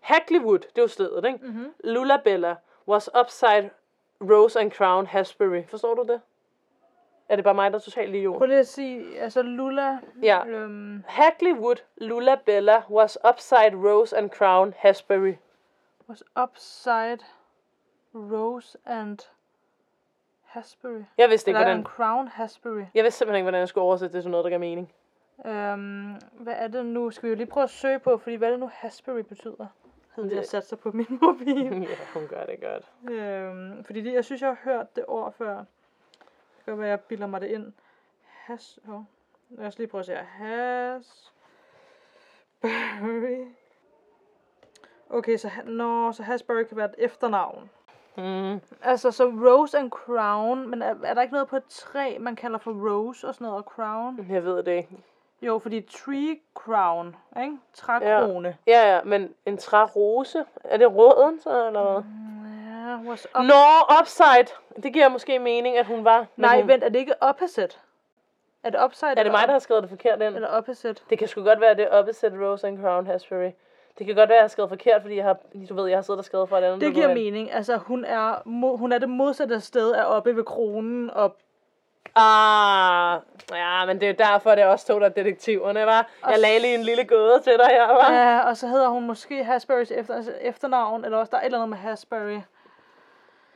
Hackleywood, 0.00 0.58
det 0.58 0.78
er 0.78 0.82
jo 0.82 0.88
stedet, 0.88 1.24
ikke? 1.24 1.38
Mm-hmm. 1.42 1.72
Lullabella 1.84 2.54
was 2.88 3.10
upside 3.20 3.70
Rose 4.20 4.60
and 4.60 4.72
Crown 4.72 5.06
Hasbury. 5.06 5.62
Forstår 5.68 5.94
du 5.94 6.02
det? 6.02 6.20
Er 7.28 7.36
det 7.36 7.44
bare 7.44 7.54
mig, 7.54 7.70
der 7.70 7.78
er 7.78 7.82
totalt 7.82 8.10
lige 8.10 8.32
Prøv 8.32 8.46
lige 8.46 8.58
at 8.58 8.68
sige, 8.68 9.20
altså 9.20 9.42
Lula... 9.42 9.98
Ja. 10.22 10.46
Øhm, 10.46 11.04
Hackleywood 11.06 11.76
Lullabella 11.96 12.82
was 12.90 13.18
upside 13.28 13.74
Rose 13.74 14.16
and 14.16 14.30
Crown 14.30 14.74
Hasbury. 14.78 15.34
was 16.08 16.22
upside 16.42 17.18
Rose 18.14 18.78
and 18.84 19.18
Hasbury. 20.42 21.02
Jeg 21.18 21.30
vidste 21.30 21.50
ikke, 21.50 21.58
Eller 21.58 21.74
hvordan... 21.74 21.84
Crown 21.84 22.28
Hasbury. 22.28 22.84
Jeg 22.94 23.04
vidste 23.04 23.18
simpelthen 23.18 23.36
ikke, 23.36 23.44
hvordan 23.44 23.60
jeg 23.60 23.68
skulle 23.68 23.84
oversætte 23.84 24.16
det 24.16 24.24
til 24.24 24.30
noget, 24.30 24.44
der 24.44 24.50
gav 24.50 24.60
mening. 24.60 24.92
Øhm, 25.46 26.20
hvad 26.32 26.54
er 26.56 26.68
det 26.68 26.86
nu? 26.86 27.10
Skal 27.10 27.26
vi 27.26 27.28
jo 27.28 27.36
lige 27.36 27.46
prøve 27.46 27.64
at 27.64 27.70
søge 27.70 27.98
på, 27.98 28.18
fordi 28.18 28.36
hvad 28.36 28.48
er 28.48 28.52
det 28.52 28.60
nu 28.60 28.70
Hasbury 28.74 29.20
betyder? 29.20 29.66
Havde 30.24 30.36
jeg 30.36 30.46
sat 30.46 30.66
sig 30.66 30.78
på 30.78 30.90
min 30.90 31.18
mobil. 31.22 31.82
ja, 31.88 31.96
hun 32.14 32.26
gør 32.28 32.44
det 32.46 32.60
godt. 32.62 33.12
øhm, 33.12 33.84
fordi 33.84 34.00
det, 34.00 34.12
jeg 34.12 34.24
synes, 34.24 34.42
jeg 34.42 34.48
har 34.48 34.58
hørt 34.72 34.96
det 34.96 35.04
ord 35.08 35.32
før. 35.32 35.56
Det 35.56 36.64
kan 36.64 36.78
være, 36.78 36.88
jeg 36.88 37.00
bilder 37.00 37.26
mig 37.26 37.40
det 37.40 37.46
ind. 37.48 37.72
Has... 38.24 38.78
Oh. 38.88 39.02
Lad 39.50 39.66
os 39.66 39.78
lige 39.78 39.88
prøve 39.88 40.00
at 40.00 40.06
se 40.06 40.12
her. 40.12 40.24
Hasbury. 42.64 43.46
Okay, 45.10 45.36
så, 45.36 45.50
nå, 45.64 46.12
så 46.12 46.22
Hasbury 46.22 46.62
kan 46.62 46.76
være 46.76 46.88
et 46.88 46.94
efternavn. 46.98 47.70
Mm. 48.16 48.60
Altså, 48.82 49.10
så 49.10 49.24
Rose 49.24 49.78
and 49.78 49.90
Crown, 49.90 50.70
men 50.70 50.82
er, 50.82 50.94
er 51.04 51.14
der 51.14 51.22
ikke 51.22 51.32
noget 51.32 51.48
på 51.48 51.56
et 51.56 51.64
træ, 51.68 52.18
man 52.20 52.36
kalder 52.36 52.58
for 52.58 52.72
Rose 52.72 53.28
og 53.28 53.34
sådan 53.34 53.44
noget, 53.44 53.64
og 53.64 53.70
Crown? 53.70 54.26
Jeg 54.30 54.44
ved 54.44 54.62
det 54.62 54.72
ikke. 54.76 54.98
Jo, 55.42 55.58
fordi 55.58 55.80
Tree 55.80 56.38
Crown, 56.54 57.16
ikke? 57.42 57.58
Trækrone. 57.74 58.56
Ja, 58.66 58.94
ja, 58.94 59.00
men 59.04 59.34
en 59.46 59.56
trærose, 59.58 60.44
er 60.64 60.76
det 60.76 60.96
råden 60.96 61.40
så, 61.40 61.66
eller 61.66 61.82
hvad? 61.82 62.02
Ja, 62.78 63.10
was 63.10 63.26
up... 63.38 63.44
Nå, 63.44 64.00
upside. 64.00 64.56
Det 64.82 64.92
giver 64.92 65.08
måske 65.08 65.38
mening, 65.38 65.76
at 65.76 65.86
hun 65.86 66.04
var. 66.04 66.26
Nej, 66.36 66.60
hun... 66.60 66.68
vent, 66.68 66.84
er 66.84 66.88
det 66.88 66.98
ikke 66.98 67.22
opposite? 67.22 67.76
Er 68.62 68.70
det 68.70 68.80
upside? 68.84 69.10
Er 69.16 69.22
det 69.22 69.32
mig, 69.32 69.42
der 69.46 69.52
har 69.52 69.58
skrevet 69.58 69.82
det 69.82 69.90
forkert 69.90 70.22
ind? 70.22 70.34
Eller 70.34 70.48
opposite? 70.48 71.02
Det 71.10 71.18
kan 71.18 71.28
sgu 71.28 71.42
godt 71.42 71.60
være, 71.60 71.70
at 71.70 71.76
det 71.76 71.84
er 71.84 71.90
opposite 71.90 72.46
Rose 72.46 72.66
and 72.66 72.82
Crown 72.82 73.06
Hasbury. 73.06 73.50
Det 73.98 74.06
kan 74.06 74.14
godt 74.14 74.28
være, 74.28 74.36
at 74.36 74.40
jeg 74.40 74.42
har 74.42 74.48
skrevet 74.48 74.68
forkert, 74.68 75.02
fordi 75.02 75.16
jeg 75.16 75.24
har, 75.24 75.36
du 75.68 75.74
ved, 75.74 75.86
jeg 75.86 75.96
har 75.96 76.02
siddet 76.02 76.18
og 76.18 76.24
skrevet 76.24 76.48
for 76.48 76.58
et 76.58 76.64
andet 76.64 76.80
Det 76.80 76.94
giver 76.94 77.14
mening. 77.14 77.52
Altså, 77.52 77.76
hun 77.76 78.04
er, 78.04 78.42
hun 78.76 78.92
er 78.92 78.98
det 78.98 79.08
modsatte 79.08 79.60
sted 79.60 79.92
af 79.92 80.16
oppe 80.16 80.36
ved 80.36 80.44
kronen 80.44 81.10
og 81.10 81.36
Ah, 82.20 83.20
ja, 83.52 83.84
men 83.86 84.00
det 84.00 84.08
er 84.08 84.12
derfor, 84.12 84.54
det 84.54 84.62
er 84.64 84.66
også 84.66 84.86
to, 84.86 84.98
der 84.98 85.04
er 85.06 85.08
detektiverne, 85.10 85.86
var. 85.86 86.08
Jeg 86.28 86.38
lagde 86.38 86.58
lige 86.58 86.74
en 86.74 86.82
lille 86.82 87.04
gåde 87.04 87.40
til 87.40 87.52
dig 87.52 87.66
her, 87.66 87.86
var. 87.86 88.12
Ja, 88.12 88.40
og 88.48 88.56
så 88.56 88.66
hedder 88.66 88.88
hun 88.88 89.06
måske 89.06 89.44
Hasburys 89.44 89.90
efter, 89.90 90.22
efternavn, 90.40 91.04
eller 91.04 91.18
også 91.18 91.30
der 91.30 91.36
er 91.36 91.40
et 91.40 91.44
eller 91.44 91.58
andet 91.58 91.68
med 91.68 91.78
Hasbury. 91.78 92.38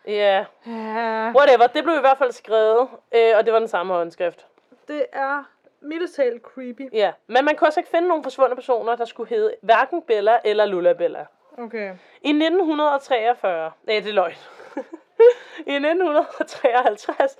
Ja, 0.06 0.44
Ja, 0.66 1.32
whatever. 1.36 1.66
Det 1.66 1.84
blev 1.84 1.96
i 1.96 2.00
hvert 2.00 2.18
fald 2.18 2.32
skrevet, 2.32 2.88
øh, 3.14 3.32
og 3.38 3.44
det 3.44 3.52
var 3.52 3.58
den 3.58 3.68
samme 3.68 3.94
håndskrift. 3.94 4.46
det 4.88 5.06
er 5.12 5.44
mildest 5.80 6.14
talt 6.16 6.42
creepy. 6.42 6.88
Ja, 6.92 7.12
men 7.26 7.44
man 7.44 7.56
kunne 7.56 7.68
også 7.68 7.80
ikke 7.80 7.90
finde 7.90 8.08
nogen 8.08 8.22
forsvundne 8.22 8.54
personer, 8.56 8.96
der 8.96 9.04
skulle 9.04 9.28
hedde 9.30 9.54
hverken 9.62 10.02
Bella 10.02 10.38
eller 10.44 10.64
Lullabella. 10.64 11.26
Okay. 11.58 11.94
I 12.22 12.28
1943, 12.28 13.70
nej, 13.86 14.00
det 14.00 14.08
er 14.08 14.12
løgn. 14.12 14.32
I 15.66 15.74
1953, 15.74 17.36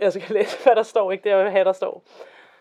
jeg 0.00 0.12
skal 0.12 0.34
læse, 0.34 0.62
hvad 0.62 0.76
der 0.76 0.82
står, 0.82 1.12
ikke 1.12 1.24
det, 1.24 1.30
jeg 1.30 1.44
vil 1.44 1.50
have, 1.50 1.64
der 1.64 1.72
står. 1.72 2.02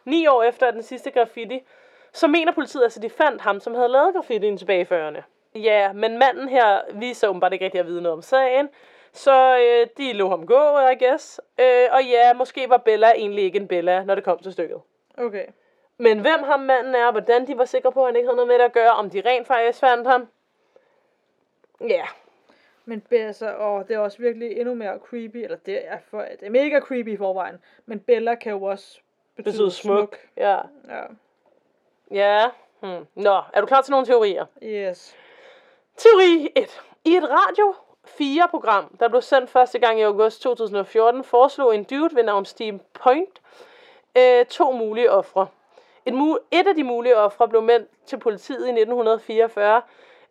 Ni 0.05 0.27
år 0.27 0.43
efter 0.43 0.71
den 0.71 0.83
sidste 0.83 1.11
graffiti, 1.11 1.63
så 2.11 2.27
mener 2.27 2.51
politiet, 2.51 2.83
altså 2.83 2.99
de 2.99 3.09
fandt 3.09 3.41
ham, 3.41 3.59
som 3.59 3.75
havde 3.75 3.89
lavet 3.89 4.15
graffitien 4.15 4.57
tilbage 4.57 4.81
i 4.81 4.85
40'erne. 4.85 5.21
Ja, 5.55 5.93
men 5.93 6.17
manden 6.17 6.49
her 6.49 6.81
viser 6.93 7.27
åbenbart 7.27 7.53
ikke 7.53 7.65
rigtig 7.65 7.79
at 7.79 7.85
vide 7.85 8.01
noget 8.01 8.13
om 8.13 8.21
sagen, 8.21 8.69
så 9.11 9.57
øh, 9.57 9.87
de 9.97 10.13
lå 10.13 10.29
ham 10.29 10.45
gå, 10.45 10.79
I 10.79 11.05
guess. 11.05 11.41
Øh, 11.59 11.87
og 11.91 12.03
ja, 12.03 12.33
måske 12.33 12.69
var 12.69 12.77
Bella 12.77 13.11
egentlig 13.11 13.43
ikke 13.43 13.59
en 13.59 13.67
Bella, 13.67 14.03
når 14.03 14.15
det 14.15 14.23
kom 14.23 14.39
til 14.39 14.51
stykket. 14.51 14.81
Okay. 15.17 15.45
Men 15.97 16.19
hvem 16.19 16.43
ham 16.43 16.59
manden 16.59 16.95
er, 16.95 17.11
hvordan 17.11 17.47
de 17.47 17.57
var 17.57 17.65
sikre 17.65 17.91
på, 17.91 18.01
at 18.01 18.07
han 18.07 18.15
ikke 18.15 18.27
havde 18.27 18.35
noget 18.35 18.47
med 18.47 18.57
det 18.57 18.63
at 18.63 18.73
gøre, 18.73 18.91
om 18.91 19.09
de 19.09 19.21
rent 19.25 19.47
faktisk 19.47 19.79
fandt 19.79 20.07
ham. 20.07 20.27
Ja, 21.89 22.03
Men 22.91 23.01
Be- 23.09 23.15
altså, 23.17 23.57
åh, 23.59 23.81
det 23.87 23.93
er 23.95 23.99
også 23.99 24.17
virkelig 24.17 24.57
endnu 24.57 24.73
mere 24.73 24.99
creepy, 25.09 25.37
eller 25.37 25.57
det 25.65 25.87
er, 25.87 25.97
for, 26.09 26.21
det 26.21 26.45
er 26.45 26.49
mega 26.49 26.79
creepy 26.79 27.07
i 27.13 27.17
forvejen, 27.17 27.55
men 27.85 27.99
Bella 27.99 28.35
kan 28.35 28.51
jo 28.51 28.63
også 28.63 28.99
betyde, 29.35 29.51
betyder 29.51 29.69
smuk. 29.69 30.17
Ja. 30.37 30.59
Ja, 30.87 31.01
Ja. 32.11 32.45
Hmm. 32.79 33.05
Nå, 33.15 33.41
er 33.53 33.61
du 33.61 33.67
klar 33.67 33.81
til 33.81 33.91
nogle 33.91 34.05
teorier? 34.05 34.45
yes. 34.63 35.15
Teori 35.97 36.49
1. 36.55 36.81
I 37.05 37.15
et 37.15 37.23
Radio 37.29 37.75
4-program, 38.07 38.95
der 38.99 39.07
blev 39.07 39.21
sendt 39.21 39.49
første 39.49 39.79
gang 39.79 39.99
i 39.99 40.03
august 40.03 40.41
2014, 40.41 41.23
foreslog 41.23 41.75
en 41.75 41.83
dude 41.83 42.15
ved 42.15 42.23
navn 42.23 42.45
Steve 42.45 42.79
Point 42.93 43.41
øh, 44.17 44.45
to 44.45 44.71
mulige 44.71 45.11
ofre. 45.11 45.47
Et, 46.05 46.13
mu- 46.13 46.37
et 46.51 46.67
af 46.67 46.75
de 46.75 46.83
mulige 46.83 47.17
ofre 47.17 47.47
blev 47.49 47.61
meldt 47.61 47.89
til 48.05 48.17
politiet 48.19 48.65
i 48.65 48.69
1944 48.69 49.81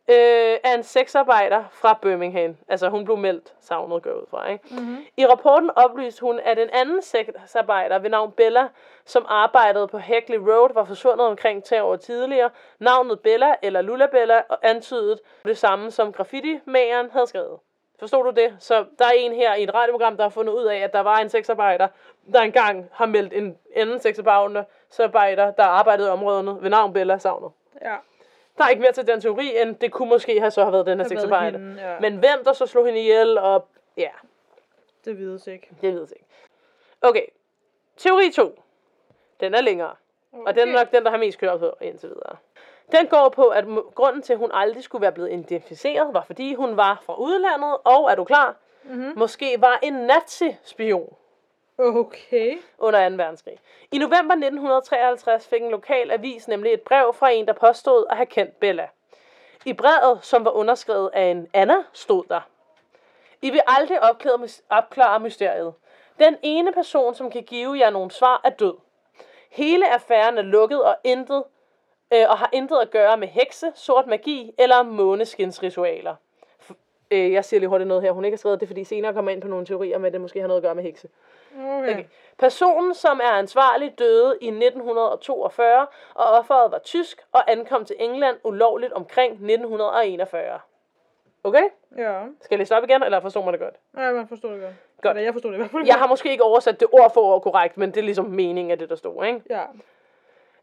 øh, 0.08 0.56
af 0.64 0.74
en 0.74 0.82
sexarbejder 0.82 1.64
fra 1.72 1.98
Birmingham. 2.02 2.56
Altså 2.68 2.88
hun 2.88 3.04
blev 3.04 3.16
meldt 3.16 3.54
savnet 3.60 4.02
går 4.02 4.10
ud 4.10 4.26
fra. 4.30 4.48
Ikke? 4.48 4.64
Mm-hmm. 4.70 4.96
I 5.16 5.26
rapporten 5.26 5.70
oplyste 5.76 6.20
hun, 6.20 6.40
at 6.44 6.58
en 6.58 6.68
anden 6.72 7.02
sexarbejder 7.02 7.98
ved 7.98 8.10
navn 8.10 8.32
Bella, 8.32 8.68
som 9.04 9.26
arbejdede 9.28 9.88
på 9.88 9.98
Heckley 9.98 10.38
Road, 10.38 10.74
var 10.74 10.84
forsvundet 10.84 11.26
omkring 11.26 11.64
tre 11.64 11.82
år 11.82 11.96
tidligere. 11.96 12.50
Navnet 12.78 13.20
Bella 13.20 13.54
eller 13.62 13.82
Lullabella 13.82 14.42
antydede 14.62 15.18
det 15.44 15.58
samme, 15.58 15.90
som 15.90 16.12
graffiti-mageren 16.12 17.10
havde 17.10 17.26
skrevet. 17.26 17.58
Forstod 17.98 18.24
du 18.24 18.30
det? 18.30 18.56
Så 18.58 18.84
der 18.98 19.04
er 19.04 19.12
en 19.16 19.32
her 19.32 19.54
i 19.54 19.62
et 19.62 19.74
radioprogram, 19.74 20.16
der 20.16 20.22
har 20.22 20.30
fundet 20.30 20.52
ud 20.52 20.64
af, 20.64 20.76
at 20.76 20.92
der 20.92 21.00
var 21.00 21.16
en 21.16 21.28
sexarbejder, 21.28 21.88
der 22.32 22.40
engang 22.40 22.88
har 22.92 23.06
meldt 23.06 23.32
en 23.32 23.58
anden 23.76 24.00
sexarbejder, 24.00 24.64
sexarbejder, 24.90 25.50
der 25.50 25.64
arbejdede 25.64 26.08
i 26.08 26.10
områderne 26.10 26.62
ved 26.62 26.70
navn 26.70 26.92
Bella 26.92 27.18
savnet. 27.18 27.50
Ja, 27.82 27.96
Der 28.60 28.66
er 28.66 28.70
ikke 28.70 28.82
mere 28.82 28.92
til 28.92 29.06
den 29.06 29.20
teori, 29.20 29.60
end 29.62 29.76
det 29.76 29.92
kunne 29.92 30.08
måske 30.08 30.40
have 30.40 30.50
så 30.50 30.62
have 30.62 30.72
været 30.72 30.86
den 30.86 31.00
her 31.00 31.40
hende, 31.50 31.82
ja. 31.82 32.00
Men 32.00 32.16
hvem 32.16 32.44
der 32.44 32.52
så 32.52 32.66
slog 32.66 32.86
hende 32.86 33.00
ihjel, 33.00 33.38
og 33.38 33.68
ja, 33.96 34.10
det 35.04 35.18
vides 35.18 35.46
ikke. 35.46 35.68
det 35.80 35.94
ved 35.94 36.00
jeg 36.00 36.10
ikke. 36.10 36.26
Okay, 37.02 37.26
teori 37.96 38.30
2. 38.30 38.62
Den 39.40 39.54
er 39.54 39.60
længere. 39.60 39.94
Okay. 40.32 40.44
Og 40.46 40.54
den 40.54 40.68
er 40.68 40.72
nok 40.72 40.92
den, 40.92 41.04
der 41.04 41.10
har 41.10 41.18
mest 41.18 41.38
kørt 41.38 41.60
på 41.60 41.74
indtil 41.80 42.08
videre. 42.08 42.36
Den 42.92 43.06
går 43.06 43.28
på, 43.28 43.48
at 43.48 43.64
grunden 43.94 44.22
til, 44.22 44.32
at 44.32 44.38
hun 44.38 44.50
aldrig 44.54 44.82
skulle 44.82 45.02
være 45.02 45.12
blevet 45.12 45.32
identificeret, 45.32 46.14
var 46.14 46.22
fordi 46.22 46.54
hun 46.54 46.76
var 46.76 47.02
fra 47.06 47.14
udlandet, 47.20 47.76
og 47.84 48.10
er 48.10 48.14
du 48.14 48.24
klar? 48.24 48.56
Mm-hmm. 48.82 49.12
Måske 49.16 49.60
var 49.60 49.78
en 49.82 49.92
nazi-spion 49.92 51.14
Okay. 51.80 52.58
under 52.78 53.08
2. 53.08 53.16
verdenskrig. 53.16 53.58
I 53.92 53.98
november 53.98 54.34
1953 54.34 55.46
fik 55.46 55.62
en 55.62 55.70
lokal 55.70 56.10
avis 56.10 56.48
nemlig 56.48 56.72
et 56.72 56.80
brev 56.80 57.14
fra 57.14 57.30
en, 57.30 57.46
der 57.46 57.52
påstod 57.52 58.06
at 58.10 58.16
have 58.16 58.26
kendt 58.26 58.60
Bella. 58.60 58.88
I 59.64 59.72
brevet, 59.72 60.18
som 60.22 60.44
var 60.44 60.50
underskrevet 60.50 61.10
af 61.12 61.22
en 61.22 61.48
Anna, 61.52 61.74
stod 61.92 62.24
der. 62.28 62.40
I 63.42 63.50
vil 63.50 63.60
aldrig 63.66 64.02
opklare, 64.02 64.48
opklare 64.68 65.20
mysteriet. 65.20 65.74
Den 66.18 66.36
ene 66.42 66.72
person, 66.72 67.14
som 67.14 67.30
kan 67.30 67.42
give 67.42 67.78
jer 67.78 67.90
nogle 67.90 68.10
svar, 68.10 68.40
er 68.44 68.50
død. 68.50 68.74
Hele 69.50 69.94
affæren 69.94 70.38
er 70.38 70.42
lukket 70.42 70.82
og 70.82 70.96
intet 71.04 71.44
øh, 72.12 72.26
og 72.28 72.38
har 72.38 72.50
intet 72.52 72.78
at 72.78 72.90
gøre 72.90 73.16
med 73.16 73.28
hekse, 73.28 73.72
sort 73.74 74.06
magi 74.06 74.54
eller 74.58 74.82
måneskinsritualer. 74.82 76.14
Øh, 77.10 77.32
jeg 77.32 77.44
siger 77.44 77.60
lige 77.60 77.68
hurtigt 77.68 77.88
noget 77.88 78.02
her, 78.02 78.12
hun 78.12 78.24
ikke 78.24 78.34
har 78.34 78.38
skrevet 78.38 78.60
det, 78.60 78.68
fordi 78.68 78.84
senere 78.84 79.12
kommer 79.14 79.30
ind 79.30 79.42
på 79.42 79.48
nogle 79.48 79.66
teorier 79.66 79.98
med, 79.98 80.06
at 80.06 80.12
det 80.12 80.20
måske 80.20 80.40
har 80.40 80.48
noget 80.48 80.60
at 80.60 80.62
gøre 80.62 80.74
med 80.74 80.82
hekse. 80.82 81.08
Okay. 81.58 81.92
Okay. 81.92 82.04
Personen, 82.38 82.94
som 82.94 83.20
er 83.22 83.30
ansvarlig, 83.30 83.98
døde 83.98 84.38
i 84.40 84.46
1942, 84.46 85.86
og 86.14 86.24
offeret 86.26 86.72
var 86.72 86.78
tysk 86.78 87.22
og 87.32 87.50
ankom 87.52 87.84
til 87.84 87.96
England 87.98 88.36
ulovligt 88.44 88.92
omkring 88.92 89.32
1941. 89.32 90.60
Okay? 91.44 91.64
Ja. 91.96 92.22
Skal 92.40 92.54
jeg 92.54 92.58
læse 92.58 92.76
op 92.76 92.84
igen, 92.84 93.02
eller 93.02 93.20
forstår 93.20 93.44
man 93.44 93.52
det 93.52 93.60
godt? 93.60 93.74
Ja, 93.96 94.12
man 94.12 94.28
forstår 94.28 94.48
det 94.50 94.60
godt. 94.60 94.74
Godt. 95.02 95.16
Eller 95.16 95.26
jeg 95.26 95.32
forstår 95.32 95.48
det 95.48 95.56
i 95.56 95.58
hvert 95.58 95.70
fald 95.70 95.86
Jeg 95.86 95.94
har 95.94 96.06
måske 96.06 96.30
ikke 96.30 96.44
oversat 96.44 96.80
det 96.80 96.88
ord 96.92 97.14
for 97.14 97.20
ord 97.20 97.42
korrekt, 97.42 97.76
men 97.76 97.90
det 97.90 97.96
er 97.96 98.04
ligesom 98.04 98.24
meningen 98.24 98.70
af 98.70 98.78
det, 98.78 98.88
der 98.90 98.96
stod, 98.96 99.24
ikke? 99.24 99.42
Ja. 99.50 99.64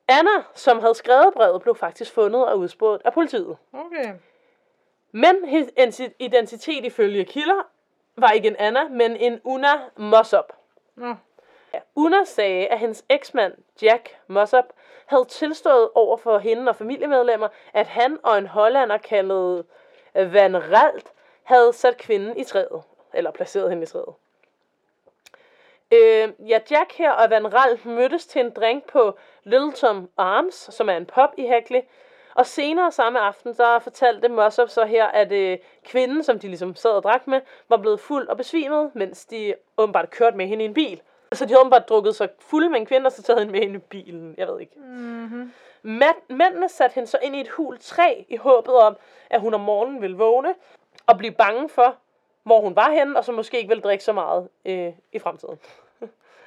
Anna, 0.08 0.44
som 0.54 0.80
havde 0.80 0.96
skrevet 0.96 1.34
brevet, 1.34 1.62
blev 1.62 1.76
faktisk 1.76 2.14
fundet 2.14 2.46
og 2.46 2.60
udspurgt 2.60 3.02
af 3.06 3.14
politiet. 3.14 3.58
Okay. 3.74 4.14
Men 5.12 5.46
hendes 5.46 5.72
identi- 5.80 6.14
identitet 6.20 6.86
ifølge 6.86 7.26
kilder 7.26 7.68
var 8.16 8.32
ikke 8.32 8.48
en 8.48 8.56
Anna, 8.60 8.88
men 8.88 9.16
en 9.16 9.42
Una 9.44 9.74
Mossop. 9.96 10.54
Ja. 11.74 11.80
Una 11.96 12.24
sagde, 12.24 12.68
at 12.68 12.80
hendes 12.80 13.06
eksmand, 13.10 13.54
Jack 13.82 14.18
Mossop, 14.28 14.66
havde 15.06 15.26
tilstået 15.26 15.90
over 15.96 16.18
for 16.18 16.38
hende 16.38 16.70
og 16.70 16.76
familiemedlemmer, 16.76 17.48
at 17.74 17.88
han 17.88 18.18
og 18.24 18.38
en 18.38 18.48
hollander 18.48 18.98
kaldet 18.98 19.66
Van 20.14 20.74
Ralt 20.74 21.12
havde 21.44 21.74
sat 21.74 21.98
kvinden 21.98 22.38
i 22.38 22.44
træet. 22.44 22.84
Eller 23.14 23.32
placeret 23.32 23.70
hende 23.70 23.84
i 23.84 23.86
træet. 23.86 24.14
Øh, 25.92 26.50
ja, 26.50 26.60
Jack 26.72 26.94
her 26.94 27.12
og 27.12 27.30
Van 27.30 27.54
Ralt 27.54 27.86
mødtes 27.86 28.26
til 28.28 28.42
en 28.42 28.52
drink 28.52 28.92
på 28.92 29.18
Littleton 29.44 30.10
Arms, 30.18 30.56
som 30.56 30.90
er 30.90 30.98
en 30.98 31.06
pub 31.06 31.30
i 31.38 31.46
Hackley. 31.46 31.82
Og 32.38 32.46
senere 32.46 32.92
samme 32.92 33.20
aften, 33.20 33.54
der 33.54 33.80
fortalte 33.80 34.28
Mossop 34.30 34.70
så 34.70 34.86
her, 34.86 35.06
at 35.06 35.32
øh, 35.32 35.58
kvinden, 35.86 36.24
som 36.24 36.40
de 36.40 36.48
ligesom 36.48 36.76
sad 36.76 36.92
og 36.92 37.04
drak 37.04 37.28
med, 37.28 37.42
var 37.70 37.78
blevet 37.78 38.00
fuld 38.00 38.28
og 38.28 38.38
besvimet, 38.38 38.92
mens 38.96 39.26
de 39.26 39.54
åbenbart 39.78 40.10
kørte 40.10 40.38
med 40.38 40.48
hende 40.48 40.64
i 40.64 40.68
en 40.68 40.74
bil. 40.74 41.02
Så 41.34 41.46
de 41.46 41.50
havde 41.50 41.60
åbenbart 41.60 41.90
drukket 41.90 42.16
sig 42.16 42.30
fuld 42.40 42.70
med 42.70 42.80
en 42.80 42.86
kvinde, 42.86 43.08
og 43.08 43.12
så 43.12 43.24
taget 43.24 43.40
hende 43.40 43.52
med 43.52 43.60
hende 43.60 43.76
i 43.76 43.78
bilen. 43.78 44.36
Jeg 44.38 44.48
ved 44.48 44.60
ikke. 44.60 44.74
Mm-hmm. 44.80 45.54
Mænd- 45.84 46.34
Mændene 46.36 46.70
satte 46.70 46.94
hende 46.96 47.08
så 47.08 47.18
ind 47.22 47.36
i 47.36 47.42
et 47.42 47.50
hul 47.50 47.78
træ, 47.80 48.24
i 48.30 48.36
håbet 48.36 48.76
om, 48.76 48.98
at 49.30 49.42
hun 49.42 49.54
om 49.54 49.62
morgenen 49.62 50.02
ville 50.02 50.18
vågne, 50.18 50.56
og 51.08 51.18
blive 51.18 51.34
bange 51.34 51.70
for, 51.70 51.96
hvor 52.44 52.62
hun 52.62 52.76
var 52.76 52.92
henne, 52.92 53.18
og 53.18 53.26
så 53.26 53.32
måske 53.32 53.58
ikke 53.58 53.68
ville 53.70 53.82
drikke 53.82 54.04
så 54.04 54.14
meget 54.14 54.50
øh, 54.66 54.94
i 55.12 55.20
fremtiden. 55.20 55.60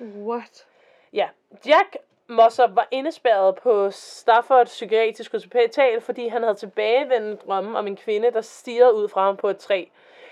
What? 0.00 0.66
Ja, 1.12 1.28
Jack 1.66 1.96
Mossop 2.30 2.76
var 2.76 2.88
indespærret 2.90 3.54
på 3.54 3.90
Stafford 3.90 4.66
Psykiatrisk 4.66 5.32
Hospital, 5.32 6.00
fordi 6.00 6.28
han 6.28 6.42
havde 6.42 6.54
tilbagevendende 6.54 7.36
drømme 7.36 7.78
om 7.78 7.86
en 7.86 7.96
kvinde, 7.96 8.30
der 8.30 8.40
stirrede 8.40 8.94
ud 8.94 9.08
fra 9.08 9.24
ham 9.24 9.36
på 9.36 9.48
et 9.48 9.56
træ. 9.56 9.84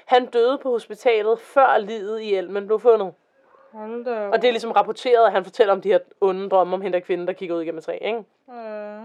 Han 0.05 0.27
døde 0.27 0.59
på 0.59 0.71
hospitalet, 0.71 1.41
før 1.41 1.79
livet 1.79 2.21
i 2.21 2.35
elmen 2.35 2.67
blev 2.67 2.81
fundet. 2.81 3.15
Hold 3.73 4.05
da 4.05 4.27
op. 4.27 4.33
Og 4.33 4.43
det 4.43 4.49
er 4.49 4.53
ligesom 4.53 4.71
rapporteret, 4.71 5.27
at 5.27 5.33
han 5.33 5.45
fortæller 5.45 5.73
om 5.73 5.81
de 5.81 5.89
her 5.89 5.99
onde 6.21 6.49
drømme 6.49 6.75
om 6.75 6.81
hende 6.81 6.99
der 6.99 7.05
kvinde, 7.05 7.27
der 7.27 7.33
kigger 7.33 7.57
ud 7.57 7.63
igennem 7.63 7.79
et 7.79 7.85
træ, 7.85 7.99
ikke? 8.03 8.25
Øh. 8.51 9.03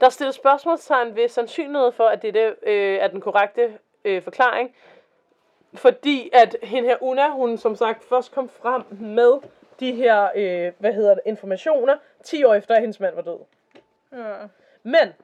Der 0.00 0.08
stilles 0.08 0.36
spørgsmålstegn 0.36 1.16
ved 1.16 1.28
sandsynlighed 1.28 1.92
for, 1.92 2.04
at 2.04 2.22
dette 2.22 2.54
øh, 2.62 2.96
er 2.96 3.08
den 3.08 3.20
korrekte 3.20 3.78
øh, 4.04 4.22
forklaring. 4.22 4.74
Fordi 5.74 6.30
at 6.32 6.56
hende 6.62 6.88
her 6.88 6.96
Una, 7.00 7.30
hun 7.30 7.58
som 7.58 7.76
sagt 7.76 8.04
først 8.04 8.34
kom 8.34 8.48
frem 8.48 8.82
med 8.90 9.38
de 9.80 9.92
her, 9.92 10.28
øh, 10.34 10.72
hvad 10.78 10.92
hedder 10.92 11.14
det, 11.14 11.22
informationer, 11.24 11.96
10 12.22 12.44
år 12.44 12.54
efter, 12.54 12.74
at 12.74 12.80
hendes 12.80 13.00
mand 13.00 13.14
var 13.14 13.22
død. 13.22 13.38
Ja. 14.12 14.34
Men, 14.82 15.14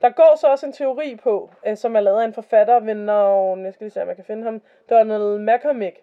der 0.00 0.10
går 0.10 0.36
så 0.40 0.46
også 0.46 0.66
en 0.66 0.72
teori 0.72 1.16
på, 1.22 1.50
øh, 1.66 1.76
som 1.76 1.96
er 1.96 2.00
lavet 2.00 2.20
af 2.20 2.24
en 2.24 2.34
forfatter 2.34 2.80
ved 2.80 2.94
navn, 2.94 3.64
jeg 3.64 3.74
skal 3.74 3.84
lige 3.84 3.92
se, 3.92 4.02
om 4.02 4.08
jeg 4.08 4.16
kan 4.16 4.24
finde 4.24 4.44
ham, 4.44 4.62
Donald 4.90 5.38
McCormick. 5.38 5.96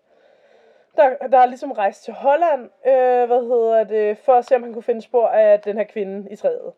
Der, 0.96 1.28
der 1.28 1.38
er 1.38 1.46
ligesom 1.46 1.72
rejst 1.72 2.04
til 2.04 2.14
Holland, 2.14 2.70
øh, 2.88 3.28
hvad 3.28 3.42
hedder 3.42 3.84
det, 3.84 4.18
for 4.18 4.34
at 4.34 4.46
se, 4.46 4.56
om 4.56 4.64
han 4.64 4.74
kunne 4.74 4.84
finde 4.84 5.02
spor 5.02 5.28
af 5.28 5.60
den 5.60 5.78
her 5.78 5.84
kvinde 5.84 6.32
i 6.32 6.36
træet. 6.36 6.74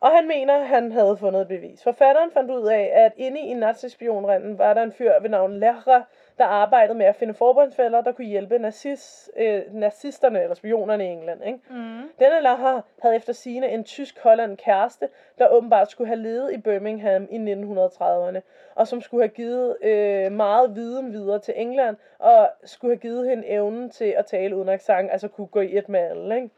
Og 0.00 0.10
han 0.10 0.28
mener, 0.28 0.54
at 0.54 0.66
han 0.66 0.92
havde 0.92 1.16
fundet 1.16 1.40
et 1.40 1.48
bevis. 1.48 1.82
Forfatteren 1.82 2.30
fandt 2.30 2.50
ud 2.50 2.66
af, 2.66 2.90
at 2.94 3.12
inde 3.16 3.40
i 3.40 3.54
nazispionrenden 3.54 4.58
var 4.58 4.74
der 4.74 4.82
en 4.82 4.92
fyr 4.92 5.12
ved 5.20 5.30
navn 5.30 5.60
Lehrer, 5.60 6.02
der 6.38 6.44
arbejdede 6.44 6.98
med 6.98 7.06
at 7.06 7.16
finde 7.16 7.34
forbundsfælder, 7.34 8.00
der 8.00 8.12
kunne 8.12 8.26
hjælpe 8.26 8.58
nazist, 8.58 9.30
øh, 9.36 9.62
nazisterne 9.72 10.42
eller 10.42 10.54
spionerne 10.54 11.04
i 11.04 11.08
England. 11.08 11.44
Ikke? 11.44 11.58
Mm. 11.70 12.10
Denne 12.18 12.40
Lehrer 12.42 12.80
havde 13.02 13.16
efter 13.16 13.32
sigende 13.32 13.68
en 13.68 13.84
tysk-holland 13.84 14.56
kæreste, 14.56 15.08
der 15.38 15.48
åbenbart 15.48 15.90
skulle 15.90 16.08
have 16.08 16.22
levet 16.22 16.52
i 16.52 16.58
Birmingham 16.58 17.28
i 17.30 17.36
1930'erne, 17.36 18.40
og 18.74 18.88
som 18.88 19.00
skulle 19.00 19.22
have 19.22 19.34
givet 19.34 19.76
øh, 19.82 20.32
meget 20.32 20.76
viden 20.76 21.12
videre 21.12 21.38
til 21.38 21.54
England, 21.56 21.96
og 22.18 22.50
skulle 22.64 22.94
have 22.94 23.00
givet 23.00 23.28
hende 23.28 23.48
evnen 23.48 23.90
til 23.90 24.14
at 24.16 24.26
tale 24.26 24.56
uden 24.56 24.68
accent, 24.68 25.10
altså 25.10 25.28
kunne 25.28 25.46
gå 25.46 25.60
i 25.60 25.78
et 25.78 25.88
med 25.88 26.00
alle. 26.00 26.36
Ikke? 26.36 26.50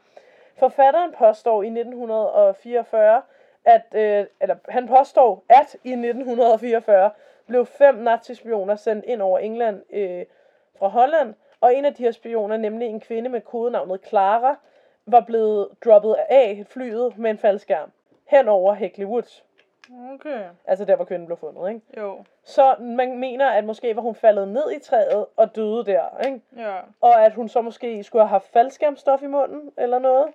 Forfatteren 0.57 1.11
påstår 1.17 1.63
i 1.63 1.67
1944, 1.67 3.21
at, 3.65 3.85
øh, 3.93 4.25
eller 4.41 4.55
han 4.69 4.87
påstår, 4.87 5.43
at 5.49 5.75
i 5.83 5.91
1944 5.91 7.09
blev 7.51 7.65
fem 7.65 7.95
nazispioner 7.95 8.75
sendt 8.75 9.05
ind 9.05 9.21
over 9.21 9.39
England 9.39 9.81
øh, 9.89 10.25
fra 10.79 10.87
Holland, 10.87 11.33
og 11.61 11.75
en 11.75 11.85
af 11.85 11.93
de 11.93 12.03
her 12.03 12.11
spioner, 12.11 12.57
nemlig 12.57 12.87
en 12.87 12.99
kvinde 12.99 13.29
med 13.29 13.41
kodenavnet 13.41 13.99
Clara, 14.07 14.55
var 15.05 15.19
blevet 15.19 15.67
droppet 15.85 16.15
af 16.29 16.65
flyet 16.69 17.17
med 17.17 17.31
en 17.31 17.37
faldskærm 17.37 17.91
hen 18.27 18.47
over 18.47 18.73
Heckley 18.73 19.05
Woods. 19.05 19.45
Okay. 20.13 20.43
Altså 20.65 20.85
der, 20.85 20.95
hvor 20.95 21.05
kvinden 21.05 21.25
blev 21.25 21.37
fundet, 21.37 21.69
ikke? 21.69 21.81
Jo. 21.97 22.23
Så 22.43 22.75
man 22.79 23.17
mener, 23.17 23.49
at 23.49 23.63
måske 23.63 23.95
var 23.95 24.01
hun 24.01 24.15
faldet 24.15 24.47
ned 24.47 24.71
i 24.71 24.79
træet 24.79 25.25
og 25.35 25.55
døde 25.55 25.85
der, 25.85 26.25
ikke? 26.25 26.41
Ja. 26.57 26.77
Og 27.01 27.25
at 27.25 27.33
hun 27.33 27.49
så 27.49 27.61
måske 27.61 28.03
skulle 28.03 28.21
have 28.21 28.29
haft 28.29 28.47
faldskærmstof 28.47 29.23
i 29.23 29.27
munden, 29.27 29.71
eller 29.77 29.99
noget. 29.99 30.27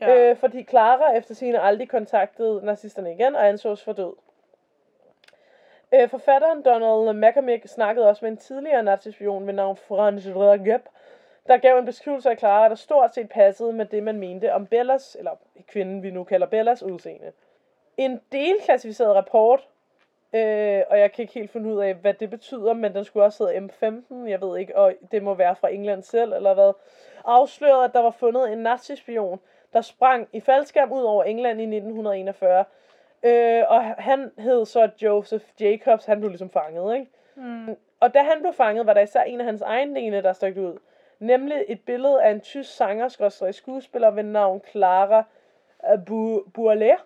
Ja. 0.00 0.30
Øh, 0.30 0.36
fordi 0.36 0.64
Clara 0.64 1.16
efter 1.16 1.34
sine 1.34 1.60
aldrig 1.60 1.88
kontaktede 1.88 2.64
nazisterne 2.64 3.12
igen 3.12 3.36
og 3.36 3.48
ansås 3.48 3.84
for 3.84 3.92
død. 3.92 4.12
Øh, 5.94 6.08
forfatteren 6.08 6.62
Donald 6.62 7.16
McCormick 7.16 7.68
snakkede 7.68 8.08
også 8.08 8.24
med 8.24 8.32
en 8.32 8.36
tidligere 8.36 8.82
nazispion 8.82 9.46
ved 9.46 9.54
navn 9.54 9.76
Franz 9.76 10.26
Rageb, 10.26 10.82
der 11.46 11.56
gav 11.56 11.78
en 11.78 11.84
beskrivelse 11.84 12.30
af 12.30 12.38
Clara, 12.38 12.68
der 12.68 12.74
stort 12.74 13.14
set 13.14 13.28
passede 13.28 13.72
med 13.72 13.86
det, 13.86 14.02
man 14.02 14.18
mente 14.18 14.52
om 14.52 14.66
Bellas, 14.66 15.16
eller 15.18 15.30
kvinden 15.68 16.02
vi 16.02 16.10
nu 16.10 16.24
kalder 16.24 16.46
Bellas 16.46 16.82
udseende. 16.82 17.32
En 17.96 18.20
delklassificeret 18.32 19.14
rapport, 19.14 19.68
øh, 20.32 20.82
og 20.90 20.98
jeg 20.98 21.12
kan 21.12 21.22
ikke 21.22 21.34
helt 21.34 21.50
finde 21.50 21.74
ud 21.74 21.82
af, 21.82 21.94
hvad 21.94 22.14
det 22.14 22.30
betyder, 22.30 22.72
men 22.72 22.94
den 22.94 23.04
skulle 23.04 23.24
også 23.24 23.46
hedde 23.46 23.58
M15, 23.58 24.28
jeg 24.28 24.40
ved 24.40 24.58
ikke, 24.58 24.76
og 24.76 24.94
det 25.10 25.22
må 25.22 25.34
være 25.34 25.56
fra 25.56 25.72
England 25.72 26.02
selv, 26.02 26.32
eller 26.32 26.54
hvad, 26.54 26.72
afslørede, 27.24 27.84
at 27.84 27.92
der 27.92 28.00
var 28.00 28.10
fundet 28.10 28.52
en 28.52 28.58
nazispion, 28.58 29.40
der 29.72 29.80
sprang 29.80 30.28
i 30.32 30.40
faldskærm 30.40 30.92
ud 30.92 31.02
over 31.02 31.24
England 31.24 31.60
i 31.60 31.64
1941. 31.64 32.64
Øh, 33.22 33.64
og 33.68 33.84
han 33.84 34.30
hed 34.38 34.64
så 34.64 34.90
Joseph 35.02 35.44
Jacobs, 35.60 36.04
han 36.04 36.18
blev 36.18 36.30
ligesom 36.30 36.50
fanget, 36.50 36.94
ikke? 36.94 37.10
Mm. 37.34 37.76
Og 38.00 38.14
da 38.14 38.18
han 38.18 38.40
blev 38.40 38.52
fanget, 38.52 38.86
var 38.86 38.94
der 38.94 39.00
især 39.00 39.22
en 39.22 39.40
af 39.40 39.46
hans 39.46 39.62
egne 39.62 40.00
dele, 40.00 40.22
der 40.22 40.32
stak 40.32 40.56
ud. 40.56 40.78
Nemlig 41.18 41.64
et 41.68 41.80
billede 41.80 42.22
af 42.22 42.30
en 42.30 42.40
tysk 42.40 42.76
sanger, 42.76 43.08
skuespiller 43.50 44.10
ved 44.10 44.22
navn 44.22 44.62
Clara 44.70 45.24
Bu- 45.84 46.50
Bourlet. 46.54 46.96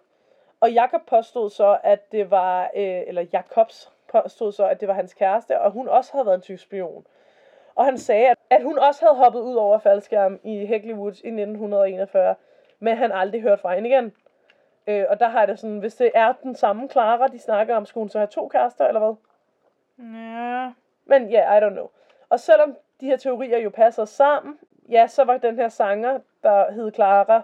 Og 0.60 0.72
Jakob 0.72 1.00
påstod 1.06 1.50
så, 1.50 1.78
at 1.82 2.12
det 2.12 2.30
var, 2.30 2.62
øh, 2.76 3.02
eller 3.06 3.26
Jakobs 3.32 3.92
påstod 4.12 4.52
så, 4.52 4.66
at 4.68 4.80
det 4.80 4.88
var 4.88 4.94
hans 4.94 5.14
kæreste, 5.14 5.60
og 5.60 5.70
hun 5.70 5.88
også 5.88 6.12
havde 6.12 6.26
været 6.26 6.36
en 6.36 6.42
tysk 6.42 6.62
spion. 6.62 7.06
Og 7.74 7.84
han 7.84 7.98
sagde, 7.98 8.28
at, 8.28 8.38
at 8.50 8.62
hun 8.62 8.78
også 8.78 9.04
havde 9.04 9.16
hoppet 9.16 9.40
ud 9.40 9.54
over 9.54 9.78
faldskærm 9.78 10.40
i 10.44 10.66
Heckley 10.66 10.94
Woods 10.94 11.20
i 11.20 11.26
1941, 11.26 12.34
men 12.78 12.96
han 12.96 13.12
aldrig 13.12 13.42
hørt 13.42 13.60
fra 13.60 13.74
hende 13.74 13.88
igen. 13.88 14.12
Øh, 14.86 15.04
og 15.08 15.20
der 15.20 15.28
har 15.28 15.46
det 15.46 15.58
sådan, 15.58 15.78
hvis 15.78 15.94
det 15.94 16.10
er 16.14 16.32
den 16.42 16.54
samme 16.54 16.88
Clara, 16.88 17.28
de 17.28 17.38
snakker 17.38 17.76
om, 17.76 17.86
skulle 17.86 18.02
hun 18.02 18.08
så 18.08 18.18
have 18.18 18.26
to 18.26 18.48
kærester, 18.48 18.86
eller 18.86 19.00
hvad? 19.00 19.14
Ja. 19.98 20.72
Men 21.04 21.30
ja, 21.30 21.40
yeah, 21.40 21.62
I 21.62 21.64
don't 21.64 21.72
know. 21.72 21.88
Og 22.28 22.40
selvom 22.40 22.76
de 23.00 23.06
her 23.06 23.16
teorier 23.16 23.58
jo 23.58 23.70
passer 23.70 24.04
sammen, 24.04 24.58
ja, 24.88 25.06
så 25.06 25.24
var 25.24 25.36
den 25.36 25.56
her 25.56 25.68
sanger, 25.68 26.18
der 26.42 26.72
hed 26.72 26.92
Clara, 26.92 27.42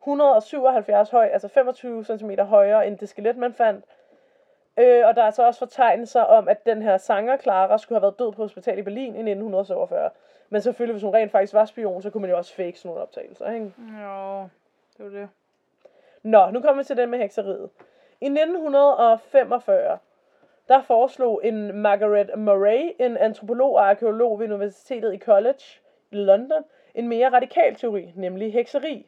177 0.00 1.10
høj, 1.10 1.26
altså 1.26 1.48
25 1.48 2.04
cm 2.04 2.30
højere 2.30 2.86
end 2.86 2.98
det 2.98 3.08
skelet, 3.08 3.36
man 3.36 3.54
fandt. 3.54 3.84
Øh, 4.78 5.06
og 5.06 5.16
der 5.16 5.22
er 5.22 5.30
så 5.30 5.46
også 5.46 5.58
fortegnelser 5.58 6.20
om, 6.20 6.48
at 6.48 6.66
den 6.66 6.82
her 6.82 6.96
sanger, 6.96 7.36
Clara, 7.36 7.78
skulle 7.78 7.96
have 7.96 8.02
været 8.02 8.18
død 8.18 8.32
på 8.32 8.42
hospital 8.42 8.78
i 8.78 8.82
Berlin 8.82 9.14
i 9.14 9.30
1947. 9.30 10.10
Men 10.50 10.60
selvfølgelig, 10.62 10.92
hvis 10.92 11.02
hun 11.02 11.14
rent 11.14 11.32
faktisk 11.32 11.54
var 11.54 11.64
spion, 11.64 12.02
så 12.02 12.10
kunne 12.10 12.20
man 12.20 12.30
jo 12.30 12.36
også 12.36 12.54
fake 12.54 12.78
sådan 12.78 12.88
nogle 12.88 13.02
optagelser, 13.02 13.50
ikke? 13.50 13.72
Jo, 13.78 14.48
det 14.96 15.04
var 15.04 15.20
det. 15.20 15.28
Nå, 16.24 16.50
nu 16.50 16.60
kommer 16.60 16.82
vi 16.82 16.86
til 16.86 16.96
den 16.96 17.10
med 17.10 17.18
hekseriet. 17.18 17.70
I 18.20 18.26
1945, 18.26 19.98
der 20.68 20.82
foreslog 20.82 21.40
en 21.44 21.80
Margaret 21.80 22.38
Murray, 22.38 22.90
en 22.98 23.16
antropolog 23.16 23.74
og 23.74 23.88
arkeolog 23.88 24.40
ved 24.40 24.46
Universitetet 24.46 25.14
i 25.14 25.18
College 25.18 25.80
i 26.10 26.16
London, 26.16 26.64
en 26.94 27.08
mere 27.08 27.28
radikal 27.28 27.74
teori, 27.74 28.12
nemlig 28.14 28.52
hekseri. 28.52 29.06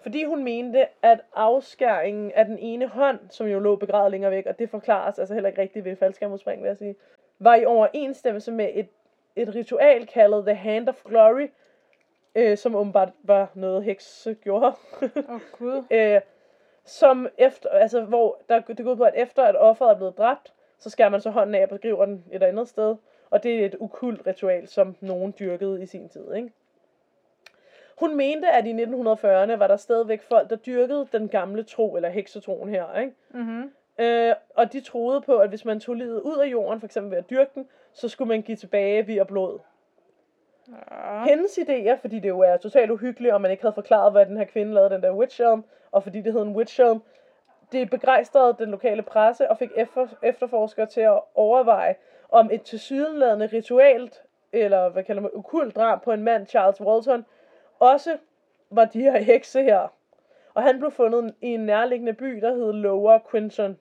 Fordi 0.00 0.24
hun 0.24 0.44
mente, 0.44 0.86
at 1.02 1.20
afskæringen 1.34 2.32
af 2.32 2.44
den 2.44 2.58
ene 2.58 2.86
hånd, 2.86 3.18
som 3.30 3.46
jo 3.46 3.58
lå 3.58 3.76
begravet 3.76 4.10
længere 4.10 4.30
væk, 4.30 4.46
og 4.46 4.58
det 4.58 4.70
forklares 4.70 5.18
altså 5.18 5.34
heller 5.34 5.48
ikke 5.48 5.62
rigtigt 5.62 5.84
ved 5.84 5.96
faldskærmudspring, 5.96 6.62
vil 6.62 6.68
jeg 6.68 6.76
sige, 6.76 6.96
var 7.38 7.54
i 7.54 7.64
overensstemmelse 7.64 8.52
med 8.52 8.68
et, 8.74 8.88
et 9.36 9.54
ritual 9.54 10.06
kaldet 10.06 10.44
The 10.44 10.54
Hand 10.54 10.88
of 10.88 11.04
Glory, 11.04 11.48
øh, 12.36 12.56
som 12.56 12.74
åbenbart 12.74 13.08
var 13.22 13.50
noget 13.54 13.84
hekse 13.84 14.34
gjorde. 14.34 14.66
Åh, 15.02 15.34
oh, 15.34 15.40
gud. 15.58 15.84
øh, 15.96 16.20
som 16.84 17.28
efter, 17.38 17.68
altså 17.68 18.00
hvor 18.00 18.40
der, 18.48 18.60
det 18.60 18.84
går 18.84 18.92
ud 18.92 18.96
på, 18.96 19.04
at 19.04 19.14
efter 19.16 19.42
at 19.42 19.56
offeret 19.56 19.90
er 19.90 19.96
blevet 19.96 20.18
dræbt, 20.18 20.52
så 20.78 20.90
skærer 20.90 21.08
man 21.08 21.20
så 21.20 21.30
hånden 21.30 21.54
af 21.54 21.62
og 21.62 21.68
beskriver 21.68 22.04
den 22.04 22.24
et 22.32 22.42
andet 22.42 22.68
sted. 22.68 22.96
Og 23.30 23.42
det 23.42 23.60
er 23.60 23.66
et 23.66 23.74
ukult 23.74 24.26
ritual, 24.26 24.68
som 24.68 24.96
nogen 25.00 25.34
dyrkede 25.38 25.82
i 25.82 25.86
sin 25.86 26.08
tid, 26.08 26.34
ikke? 26.34 26.52
Hun 28.00 28.16
mente, 28.16 28.48
at 28.48 28.66
i 28.66 28.72
1940'erne 28.72 29.56
var 29.56 29.66
der 29.66 29.76
stadigvæk 29.76 30.22
folk, 30.22 30.50
der 30.50 30.56
dyrkede 30.56 31.08
den 31.12 31.28
gamle 31.28 31.62
tro, 31.62 31.96
eller 31.96 32.08
heksetroen 32.08 32.68
her, 32.68 32.98
ikke? 32.98 33.12
Mhm. 33.30 33.72
Øh, 33.98 34.34
og 34.54 34.72
de 34.72 34.80
troede 34.80 35.20
på, 35.20 35.36
at 35.38 35.48
hvis 35.48 35.64
man 35.64 35.80
tog 35.80 35.94
livet 35.94 36.20
ud 36.20 36.36
af 36.36 36.46
jorden, 36.46 36.80
for 36.80 36.86
eksempel 36.86 37.10
ved 37.10 37.18
at 37.18 37.30
dyrke 37.30 37.50
den, 37.54 37.68
så 37.92 38.08
skulle 38.08 38.28
man 38.28 38.42
give 38.42 38.56
tilbage 38.56 39.06
via 39.06 39.24
blod. 39.24 39.58
Ja. 40.68 41.24
Hendes 41.24 41.58
idéer, 41.58 42.00
fordi 42.00 42.18
det 42.18 42.28
jo 42.28 42.40
er 42.40 42.56
totalt 42.56 42.90
uhyggeligt, 42.90 43.34
og 43.34 43.40
man 43.40 43.50
ikke 43.50 43.62
havde 43.62 43.74
forklaret, 43.74 44.12
hvad 44.12 44.26
den 44.26 44.36
her 44.36 44.44
kvinde 44.44 44.74
lavede, 44.74 44.94
den 44.94 45.02
der 45.02 45.12
witch 45.12 45.40
elm, 45.40 45.64
og 45.90 46.02
fordi 46.02 46.20
det 46.20 46.32
hed 46.32 46.42
en 46.42 46.56
witch 46.56 46.80
elm, 46.80 47.02
det 47.72 47.90
begejstrede 47.90 48.56
den 48.58 48.70
lokale 48.70 49.02
presse 49.02 49.50
og 49.50 49.58
fik 49.58 49.70
efter, 49.76 50.06
efterforskere 50.22 50.86
til 50.86 51.00
at 51.00 51.20
overveje, 51.34 51.94
om 52.28 52.50
et 52.52 52.62
tilsyneladende 52.62 53.46
ritualt, 53.46 54.22
eller 54.52 54.88
hvad 54.88 55.04
kalder 55.04 55.22
man, 55.22 55.30
ukult 55.34 55.76
drab 55.76 56.02
på 56.02 56.12
en 56.12 56.22
mand, 56.22 56.46
Charles 56.46 56.80
Walton, 56.80 57.26
også 57.78 58.16
var 58.70 58.84
de 58.84 59.02
her 59.02 59.18
hekse 59.18 59.62
her. 59.62 59.92
Og 60.54 60.62
han 60.62 60.78
blev 60.78 60.90
fundet 60.90 61.34
i 61.40 61.46
en 61.46 61.60
nærliggende 61.60 62.12
by, 62.12 62.40
der 62.40 62.54
hed 62.54 62.72
Lower 62.72 63.18
Quinton. 63.30 63.78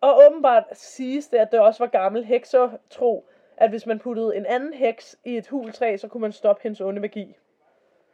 Og 0.00 0.22
åbenbart 0.26 0.64
siges 0.72 1.28
det, 1.28 1.38
at 1.38 1.52
det 1.52 1.60
også 1.60 1.84
var 1.84 1.90
gammel 1.90 2.24
heksertro, 2.24 3.28
at 3.56 3.70
hvis 3.70 3.86
man 3.86 3.98
puttede 3.98 4.36
en 4.36 4.46
anden 4.46 4.74
heks 4.74 5.16
i 5.24 5.36
et 5.36 5.48
hultræ, 5.48 5.96
så 5.96 6.08
kunne 6.08 6.20
man 6.20 6.32
stoppe 6.32 6.62
hendes 6.62 6.80
onde 6.80 7.00
magi. 7.00 7.36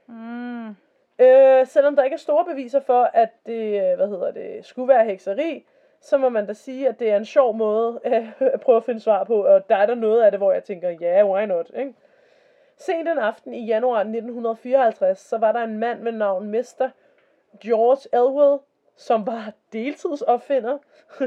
Mm. 0.06 0.68
Øh, 1.18 1.66
selvom 1.66 1.96
der 1.96 2.04
ikke 2.04 2.14
er 2.14 2.18
store 2.18 2.44
beviser 2.44 2.80
for, 2.80 3.10
at 3.14 3.28
det, 3.46 3.90
øh, 3.90 3.96
hvad 3.96 4.08
hedder 4.08 4.30
det, 4.30 4.64
skulle 4.64 4.88
være 4.88 5.04
hekseri, 5.04 5.66
så 6.00 6.18
må 6.18 6.28
man 6.28 6.46
da 6.46 6.52
sige, 6.52 6.88
at 6.88 6.98
det 6.98 7.10
er 7.10 7.16
en 7.16 7.24
sjov 7.24 7.56
måde 7.56 8.00
øh, 8.04 8.32
at 8.54 8.60
prøve 8.60 8.76
at 8.76 8.84
finde 8.84 9.00
svar 9.00 9.24
på, 9.24 9.46
og 9.46 9.68
der 9.68 9.76
er 9.76 9.86
der 9.86 9.94
noget 9.94 10.22
af 10.22 10.30
det, 10.30 10.40
hvor 10.40 10.52
jeg 10.52 10.64
tænker, 10.64 10.90
ja, 10.90 11.16
yeah, 11.16 11.30
why 11.30 11.44
not, 11.44 11.70
ikke? 11.76 11.94
Sent 12.76 13.06
den 13.06 13.18
aften 13.18 13.54
i 13.54 13.66
januar 13.66 13.98
1954, 13.98 15.18
så 15.18 15.38
var 15.38 15.52
der 15.52 15.60
en 15.60 15.78
mand 15.78 16.00
med 16.00 16.12
navn 16.12 16.50
Mr. 16.50 16.90
George 17.60 18.08
Elwell, 18.12 18.58
som 18.96 19.26
var 19.26 19.52
deltidsopfinder, 19.72 20.78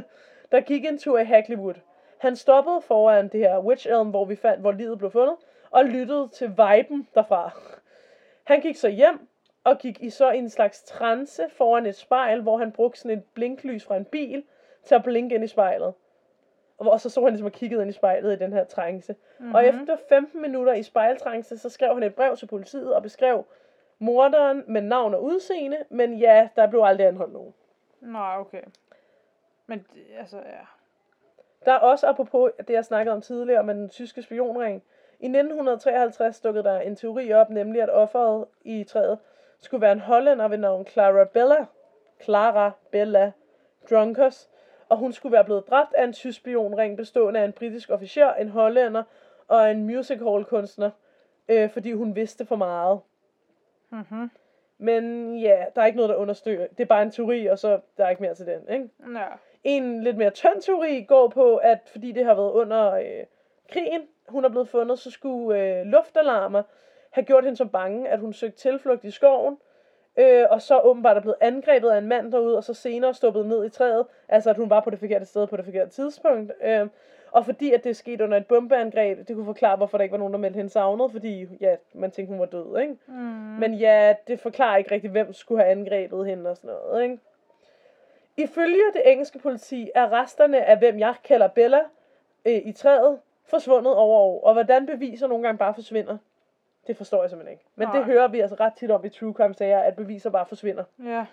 der 0.52 0.62
gik 0.62 0.86
en 0.86 0.97
tur 0.97 1.19
i 1.19 1.26
Hacklewood. 1.26 1.76
Han 2.22 2.36
stoppede 2.36 2.82
foran 2.82 3.28
det 3.28 3.40
her 3.40 3.60
Witch 3.60 3.88
Elm, 3.88 4.10
hvor 4.10 4.26
vi 4.26 4.36
fandt, 4.36 4.62
hvor 4.62 4.72
livet 4.72 4.98
blev 4.98 5.12
fundet, 5.12 5.36
og 5.72 5.86
lyttede 5.86 6.30
til 6.34 6.50
viben 6.50 7.08
derfra. 7.16 7.52
Han 8.44 8.62
gik 8.62 8.76
så 8.76 8.90
hjem, 8.90 9.28
og 9.64 9.78
gik 9.78 10.02
i 10.02 10.10
så 10.10 10.32
en 10.32 10.50
slags 10.50 10.84
trance 10.84 11.50
foran 11.50 11.86
et 11.86 11.96
spejl, 11.96 12.42
hvor 12.42 12.58
han 12.58 12.72
brugte 12.72 13.00
sådan 13.00 13.18
et 13.18 13.24
blinklys 13.34 13.86
fra 13.86 13.98
en 13.98 14.06
bil 14.06 14.44
til 14.84 14.96
at 14.96 15.04
blinke 15.04 15.36
ind 15.36 15.44
i 15.44 15.48
spejlet. 15.48 15.94
Og 16.78 17.02
så 17.02 17.10
så 17.10 17.22
han 17.22 17.30
ligesom 17.30 17.46
og 17.46 17.52
kiggede 17.52 17.82
ind 17.82 17.90
i 17.90 17.94
spejlet 17.94 18.34
i 18.34 18.44
den 18.44 18.54
her 18.54 18.64
trance. 18.64 19.16
Mm-hmm. 19.40 19.56
Og 19.56 19.66
efter 19.66 19.98
15 20.10 20.42
minutter 20.42 20.74
i 20.74 20.84
spejltrance, 20.84 21.58
så 21.58 21.70
skrev 21.70 21.94
han 21.94 22.04
et 22.04 22.16
brev 22.16 22.38
til 22.38 22.46
politiet 22.46 22.96
og 22.96 23.04
beskrev 23.04 23.46
morderen 24.00 24.64
med 24.68 24.82
navn 24.82 25.14
og 25.14 25.24
udseende, 25.24 25.78
men 25.90 26.18
ja, 26.18 26.50
der 26.56 26.68
blev 26.68 26.82
aldrig 26.84 27.08
anholdt 27.08 27.34
nogen. 27.34 27.54
Nej, 28.02 28.38
okay. 28.40 28.64
Men, 29.68 29.86
altså, 30.20 30.38
ja. 30.38 30.66
Der 31.65 31.71
er 31.71 31.78
også, 31.78 32.08
apropos 32.08 32.52
det, 32.58 32.69
jeg 32.69 32.86
snakkede 32.86 33.13
om 33.13 33.21
tidligere, 33.21 33.63
med 33.63 33.75
den 33.75 33.90
tyske 33.90 34.21
spionring. 34.21 34.83
I 35.19 35.25
1953 35.25 36.40
dukkede 36.40 36.63
der 36.63 36.79
en 36.79 36.96
teori 36.96 37.33
op, 37.33 37.50
nemlig 37.50 37.81
at 37.81 37.90
offeret 37.90 38.46
i 38.62 38.83
træet 38.83 39.19
skulle 39.60 39.81
være 39.81 39.92
en 39.92 40.00
hollænder 40.00 40.48
ved 40.48 40.58
navn 40.58 40.86
Clara 40.86 41.23
Bella. 41.23 41.65
Clara 42.23 42.71
Bella 42.92 43.31
Drunkers. 43.90 44.50
Og 44.90 44.98
hun 44.98 45.13
skulle 45.13 45.33
være 45.33 45.44
blevet 45.44 45.69
dræbt 45.69 45.94
af 45.94 46.04
en 46.04 46.13
tysk 46.13 46.38
spionring 46.38 46.98
bestående 46.98 47.40
af 47.40 47.46
en 47.46 47.54
britisk 47.54 47.90
officer, 47.90 48.33
en 48.33 48.50
hollænder 48.50 49.04
og 49.48 49.71
en 49.71 49.86
music 49.86 50.19
hall 50.19 50.46
kunstner, 50.46 50.90
øh, 51.50 51.69
fordi 51.69 51.92
hun 51.92 52.15
vidste 52.15 52.46
for 52.46 52.56
meget. 52.56 53.00
Mhm. 53.90 54.31
Men 54.82 55.36
ja, 55.38 55.65
der 55.75 55.82
er 55.82 55.86
ikke 55.86 55.96
noget, 55.96 56.10
der 56.10 56.15
understøtter. 56.15 56.67
Det 56.67 56.79
er 56.79 56.86
bare 56.86 57.02
en 57.02 57.12
teori, 57.12 57.46
og 57.46 57.60
så 57.60 57.79
der 57.98 58.06
er 58.06 58.10
ikke 58.10 58.21
mere 58.21 58.36
til 58.36 58.46
den, 58.46 58.69
ikke? 58.69 58.90
Ja. 59.15 59.25
En 59.63 60.04
lidt 60.04 60.17
mere 60.17 60.29
tynd 60.29 60.62
teori 60.62 61.06
går 61.08 61.27
på, 61.27 61.56
at 61.56 61.79
fordi 61.92 62.12
det 62.12 62.25
har 62.25 62.34
været 62.34 62.52
under 62.52 62.94
øh, 62.94 63.25
krigen, 63.71 64.02
hun 64.27 64.46
er 64.46 64.50
blevet 64.50 64.67
fundet, 64.67 65.00
så 65.00 65.12
skulle 65.12 65.60
øh, 65.60 65.86
luftalarmer 65.86 66.63
have 67.12 67.25
gjort 67.25 67.44
hende 67.44 67.58
så 67.58 67.65
bange, 67.65 68.10
at 68.10 68.19
hun 68.19 68.34
søgte 68.34 68.58
tilflugt 68.58 69.04
i 69.04 69.12
skoven, 69.12 69.58
øh, 70.17 70.46
og 70.50 70.62
så 70.62 70.79
åbenbart 70.79 71.17
er 71.17 71.21
blevet 71.21 71.38
angrebet 71.42 71.90
af 71.90 71.98
en 71.98 72.08
mand 72.08 72.32
derude, 72.32 72.58
og 72.58 72.63
så 72.63 72.73
senere 72.73 73.13
stoppet 73.13 73.46
ned 73.46 73.65
i 73.65 73.69
træet, 73.69 74.06
altså 74.29 74.50
at 74.50 74.58
hun 74.58 74.69
var 74.69 74.79
på 74.79 74.90
det 74.90 75.00
forkerte 75.00 75.25
sted 75.25 75.48
på 75.48 75.58
det 75.58 75.65
forkerte 75.65 75.92
tidspunkt. 75.92 76.52
Øh, 76.63 76.88
og 77.32 77.46
fordi 77.46 77.73
at 77.73 77.84
det 77.84 77.96
skete 77.96 78.23
under 78.23 78.38
et 78.38 78.48
bombeangreb, 78.48 79.27
det 79.27 79.36
kunne 79.36 79.46
forklare, 79.46 79.75
hvorfor 79.75 79.98
der 79.98 80.04
ikke 80.04 80.12
var 80.12 80.17
nogen, 80.17 80.34
der 80.34 80.40
meldte 80.40 80.58
hende 80.58 80.69
savnet, 80.69 81.12
fordi 81.12 81.48
ja, 81.62 81.75
man 81.94 82.12
tænkte, 82.12 82.32
hun 82.32 82.40
var 82.40 82.46
død, 82.46 82.79
ikke? 82.79 82.96
Mm. 83.08 83.13
Men 83.60 83.73
ja, 83.73 84.15
det 84.27 84.40
forklarer 84.40 84.77
ikke 84.77 84.92
rigtig, 84.92 85.10
hvem 85.10 85.34
skulle 85.34 85.62
have 85.62 85.71
angrebet 85.71 86.27
hende 86.27 86.50
og 86.50 86.58
sådan 86.58 86.69
noget, 86.69 87.04
ikke? 87.04 87.19
Ifølge 88.38 88.84
det 88.94 89.12
engelske 89.12 89.40
politi 89.40 89.92
er 89.96 90.12
resterne 90.12 90.65
af, 90.65 90.77
hvem 90.77 91.00
jeg 91.00 91.15
kalder 91.23 91.48
Bella, 91.48 91.79
øh, 92.46 92.62
i 92.65 92.71
træet, 92.71 93.19
forsvundet 93.46 93.96
over 93.96 94.19
år. 94.19 94.44
Og 94.44 94.54
hvordan 94.54 94.86
beviser 94.86 95.27
nogle 95.27 95.44
gange 95.44 95.58
bare 95.58 95.73
forsvinder. 95.73 96.17
Det 96.88 96.98
forstår 96.98 97.23
jeg 97.23 97.29
simpelthen 97.29 97.54
ikke. 97.54 97.65
Men 97.75 97.88
Nej. 97.88 97.98
det 97.98 98.06
hører 98.06 98.27
vi 98.27 98.40
altså 98.40 98.56
ret 98.60 98.73
tit 98.73 98.92
om 98.92 99.06
i 99.06 99.10
true 99.10 99.34
crime 99.34 99.54
sager, 99.54 99.79
at 99.79 99.96
beviser 99.96 100.29
bare 100.29 100.46
forsvinder. 100.46 100.84
Ja. 101.06 101.25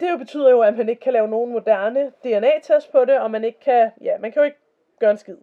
Det 0.00 0.10
jo 0.10 0.16
betyder 0.16 0.50
jo, 0.50 0.60
at 0.60 0.76
man 0.76 0.88
ikke 0.88 1.00
kan 1.00 1.12
lave 1.12 1.28
nogen 1.28 1.52
moderne 1.52 2.12
DNA-test 2.24 2.92
på 2.92 3.04
det, 3.04 3.20
og 3.20 3.30
man 3.30 3.44
ikke 3.44 3.60
kan, 3.60 3.90
ja, 4.00 4.18
man 4.18 4.32
kan 4.32 4.40
jo 4.40 4.44
ikke 4.44 4.58
gøre 5.00 5.10
en 5.10 5.16
skid. 5.16 5.36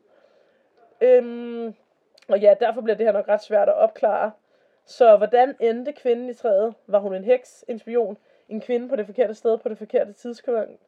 Øhm, 1.01 1.75
og 2.27 2.39
ja, 2.39 2.53
derfor 2.59 2.81
bliver 2.81 2.97
det 2.97 3.05
her 3.05 3.13
nok 3.13 3.27
ret 3.27 3.41
svært 3.41 3.69
at 3.69 3.75
opklare. 3.75 4.31
Så 4.85 5.17
hvordan 5.17 5.55
endte 5.59 5.93
kvinden 5.93 6.29
i 6.29 6.33
træet? 6.33 6.75
Var 6.87 6.99
hun 6.99 7.15
en 7.15 7.23
heks, 7.23 7.65
en 7.67 7.79
spion, 7.79 8.17
en 8.49 8.61
kvinde 8.61 8.89
på 8.89 8.95
det 8.95 9.05
forkerte 9.05 9.33
sted 9.33 9.57
på 9.57 9.69
det 9.69 9.77
forkerte 9.77 10.13
tidspunkt? 10.13 10.81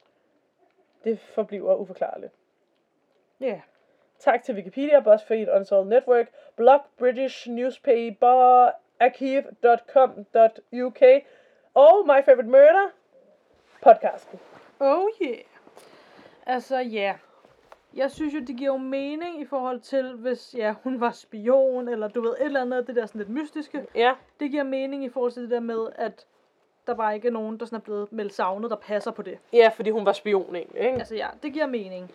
Det 1.04 1.20
forbliver 1.20 1.76
uforklarligt. 1.76 2.34
Ja. 3.40 3.62
Tak 4.20 4.44
til 4.44 4.56
Wikipedia, 4.56 5.00
BuzzFeed, 5.00 5.56
Unsolved 5.56 5.90
Network, 5.90 6.28
Blog, 6.56 6.82
British 6.98 7.50
Newspaper, 7.50 8.72
Archive.com.uk 9.00 11.02
og 11.74 12.06
My 12.06 12.24
Favorite 12.26 12.50
Murder 12.50 12.90
podcasten. 13.82 14.40
Oh 14.80 15.08
yeah. 15.22 15.44
Altså 16.46 16.78
ja. 16.78 17.16
Jeg 17.96 18.12
synes 18.12 18.34
jo, 18.34 18.40
det 18.40 18.56
giver 18.58 18.72
jo 18.72 18.78
mening 18.78 19.42
i 19.42 19.46
forhold 19.46 19.80
til, 19.80 20.14
hvis 20.14 20.56
ja, 20.58 20.76
hun 20.84 21.00
var 21.00 21.12
spion, 21.12 21.88
eller 21.88 22.08
du 22.08 22.22
ved, 22.22 22.30
et 22.32 22.46
eller 22.46 22.62
andet 22.62 22.78
af 22.78 22.86
det 22.86 22.96
der 22.96 23.06
sådan 23.06 23.20
lidt 23.20 23.30
mystiske. 23.30 23.86
Ja, 23.96 24.14
Det 24.40 24.52
giver 24.52 24.64
mening 24.64 25.04
i 25.06 25.10
forhold 25.10 25.32
til 25.32 25.42
det 25.44 25.52
der 25.52 25.60
med, 25.60 25.88
at 25.96 26.26
der 26.88 26.94
bare 26.96 27.16
ikke 27.16 27.28
er 27.28 27.32
nogen, 27.32 27.60
der 27.60 27.66
sådan 27.66 27.76
er 27.76 27.82
blevet 27.82 28.12
meldt 28.12 28.34
savnet, 28.34 28.70
der 28.72 28.76
passer 28.78 29.12
på 29.12 29.22
det. 29.22 29.38
ja, 29.54 29.72
fordi 29.76 29.90
hun 29.90 30.06
var 30.06 30.12
spion 30.14 30.56
ikke? 30.56 30.80
Altså 30.80 31.16
ja, 31.16 31.28
det 31.44 31.54
giver 31.54 31.66
mening. 31.68 32.12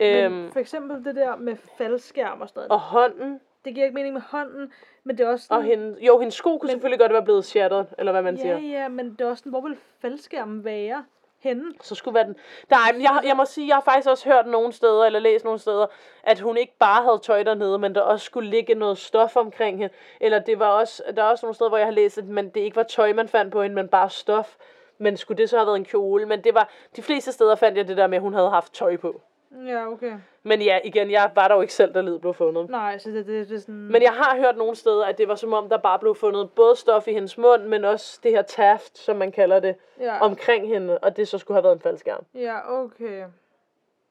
Øhm, 0.00 0.32
Men 0.32 0.52
for 0.52 0.60
eksempel 0.60 1.04
det 1.04 1.14
der 1.16 1.36
med 1.36 1.56
faldskærm 1.78 2.40
og 2.40 2.48
sådan 2.48 2.58
noget. 2.60 2.70
og 2.70 2.80
hånden, 2.80 3.40
Det 3.64 3.74
giver 3.74 3.86
ikke 3.86 3.94
mening 3.94 4.14
med 4.14 4.22
hånden, 4.22 4.72
men 5.04 5.18
det 5.18 5.24
er 5.26 5.30
også 5.30 5.46
og 5.50 5.62
sådan, 5.62 5.78
hende, 5.78 5.96
jo, 6.06 6.18
hendes 6.18 6.34
sko 6.34 6.50
kunne 6.58 6.66
Men- 6.66 6.70
selvfølgelig 6.70 7.00
godt 7.00 7.12
være 7.12 7.22
blevet 7.22 7.44
shattered, 7.44 7.84
eller 7.98 8.12
hvad 8.12 8.22
man 8.22 8.36
Ja, 8.36 8.40
siger. 8.42 8.58
ja, 8.58 8.88
men 8.88 9.10
det 9.10 9.20
er 9.20 9.26
også 9.30 9.40
sådan, 9.40 9.50
hvor 9.50 9.60
vil 9.60 9.76
faldskærmen 9.98 10.64
være 10.64 11.04
henne? 11.40 11.72
Så 11.82 11.94
skulle 11.94 12.14
være 12.14 12.24
den... 12.24 12.36
Nej, 12.70 12.92
men 12.92 13.02
jeg, 13.02 13.20
jeg 13.24 13.36
må 13.36 13.44
sige, 13.44 13.68
jeg 13.68 13.76
har 13.76 13.80
faktisk 13.80 14.08
også 14.08 14.28
hørt 14.28 14.46
nogle 14.46 14.72
steder, 14.72 15.04
eller 15.04 15.18
læst 15.18 15.44
nogle 15.44 15.58
steder, 15.58 15.86
at 16.22 16.40
hun 16.40 16.56
ikke 16.56 16.76
bare 16.78 17.02
havde 17.02 17.18
tøj 17.22 17.42
dernede, 17.42 17.78
men 17.78 17.94
der 17.94 18.00
også 18.00 18.24
skulle 18.24 18.50
ligge 18.50 18.74
noget 18.74 18.98
stof 18.98 19.36
omkring 19.36 19.78
hende. 19.78 19.94
Eller 20.20 20.38
det 20.38 20.58
var 20.58 20.68
også, 20.68 21.02
der 21.16 21.22
er 21.22 21.26
også 21.26 21.46
nogle 21.46 21.54
steder, 21.54 21.70
hvor 21.70 21.78
jeg 21.78 21.86
har 21.86 21.92
læst, 21.92 22.18
at 22.18 22.24
man, 22.24 22.48
det 22.48 22.60
ikke 22.60 22.76
var 22.76 22.82
tøj, 22.82 23.12
man 23.12 23.28
fandt 23.28 23.52
på 23.52 23.62
hende, 23.62 23.74
men 23.74 23.88
bare 23.88 24.10
stof. 24.10 24.56
Men 24.98 25.16
skulle 25.16 25.38
det 25.38 25.50
så 25.50 25.56
have 25.56 25.66
været 25.66 25.76
en 25.76 25.84
kjole? 25.84 26.26
Men 26.26 26.44
det 26.44 26.54
var, 26.54 26.68
de 26.96 27.02
fleste 27.02 27.32
steder 27.32 27.54
fandt 27.54 27.78
jeg 27.78 27.88
det 27.88 27.96
der 27.96 28.06
med, 28.06 28.16
at 28.16 28.22
hun 28.22 28.34
havde 28.34 28.50
haft 28.50 28.74
tøj 28.74 28.96
på. 28.96 29.20
Ja, 29.66 29.88
okay. 29.88 30.12
Men 30.42 30.62
ja, 30.62 30.78
igen, 30.84 31.10
jeg 31.10 31.30
var 31.34 31.48
der 31.48 31.54
jo 31.54 31.60
ikke 31.60 31.74
selv, 31.74 31.94
der 31.94 32.02
led 32.02 32.18
blev 32.18 32.34
fundet. 32.34 32.70
Nej, 32.70 32.98
så 32.98 33.10
det, 33.10 33.26
det, 33.26 33.48
det 33.48 33.54
er 33.54 33.60
sådan... 33.60 33.74
Men 33.74 34.02
jeg 34.02 34.12
har 34.12 34.36
hørt 34.36 34.56
nogle 34.56 34.76
steder, 34.76 35.04
at 35.04 35.18
det 35.18 35.28
var 35.28 35.34
som 35.34 35.52
om, 35.52 35.68
der 35.68 35.76
bare 35.76 35.98
blev 35.98 36.14
fundet 36.14 36.50
både 36.50 36.76
stof 36.76 37.08
i 37.08 37.12
hendes 37.12 37.38
mund, 37.38 37.62
men 37.62 37.84
også 37.84 38.20
det 38.22 38.30
her 38.30 38.42
taft, 38.42 38.98
som 38.98 39.16
man 39.16 39.32
kalder 39.32 39.60
det, 39.60 39.76
ja. 40.00 40.20
omkring 40.20 40.68
hende, 40.68 40.98
og 40.98 41.16
det 41.16 41.28
så 41.28 41.38
skulle 41.38 41.56
have 41.56 41.64
været 41.64 41.74
en 41.74 41.80
faldskærm. 41.80 42.24
Ja, 42.34 42.82
okay. 42.82 43.24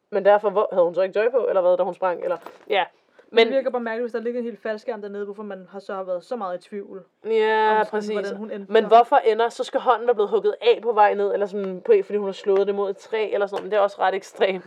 Men 0.09 0.25
derfor 0.25 0.49
hvor, 0.49 0.69
havde 0.71 0.85
hun 0.85 0.95
så 0.95 1.01
ikke 1.01 1.13
tøj 1.13 1.29
på, 1.29 1.47
eller 1.47 1.61
hvad, 1.61 1.77
da 1.77 1.83
hun 1.83 1.93
sprang? 1.93 2.23
Eller, 2.23 2.37
ja. 2.69 2.85
Men 3.31 3.47
det 3.47 3.55
virker 3.55 3.69
bare 3.69 3.81
mærkeligt, 3.81 4.03
hvis 4.03 4.11
der 4.11 4.19
ligger 4.19 4.39
en 4.39 4.45
helt 4.45 4.61
faldskærm 4.61 5.01
dernede, 5.01 5.25
hvorfor 5.25 5.43
man 5.43 5.67
har 5.71 5.79
så 5.79 5.93
har 5.93 6.03
været 6.03 6.23
så 6.23 6.35
meget 6.35 6.65
i 6.65 6.69
tvivl. 6.69 7.03
ja, 7.25 7.79
om 7.79 7.85
præcis. 7.85 8.11
hvordan 8.11 8.35
hun 8.35 8.51
endte 8.51 8.73
Men 8.73 8.83
der. 8.83 8.89
hvorfor 8.89 9.15
ender, 9.15 9.49
så 9.49 9.63
skal 9.63 9.79
hånden 9.79 10.07
være 10.07 10.15
blevet 10.15 10.29
hugget 10.29 10.55
af 10.61 10.79
på 10.81 10.91
vej 10.91 11.13
ned, 11.13 11.33
eller 11.33 11.45
sådan, 11.45 11.81
på, 11.81 11.93
fordi 12.03 12.17
hun 12.17 12.27
har 12.27 12.33
slået 12.33 12.67
det 12.67 12.75
mod 12.75 12.89
et 12.89 12.97
træ, 12.97 13.29
eller 13.33 13.47
sådan. 13.47 13.63
Men 13.63 13.71
det 13.71 13.77
er 13.77 13.81
også 13.81 13.97
ret 13.99 14.15
ekstremt. 14.15 14.65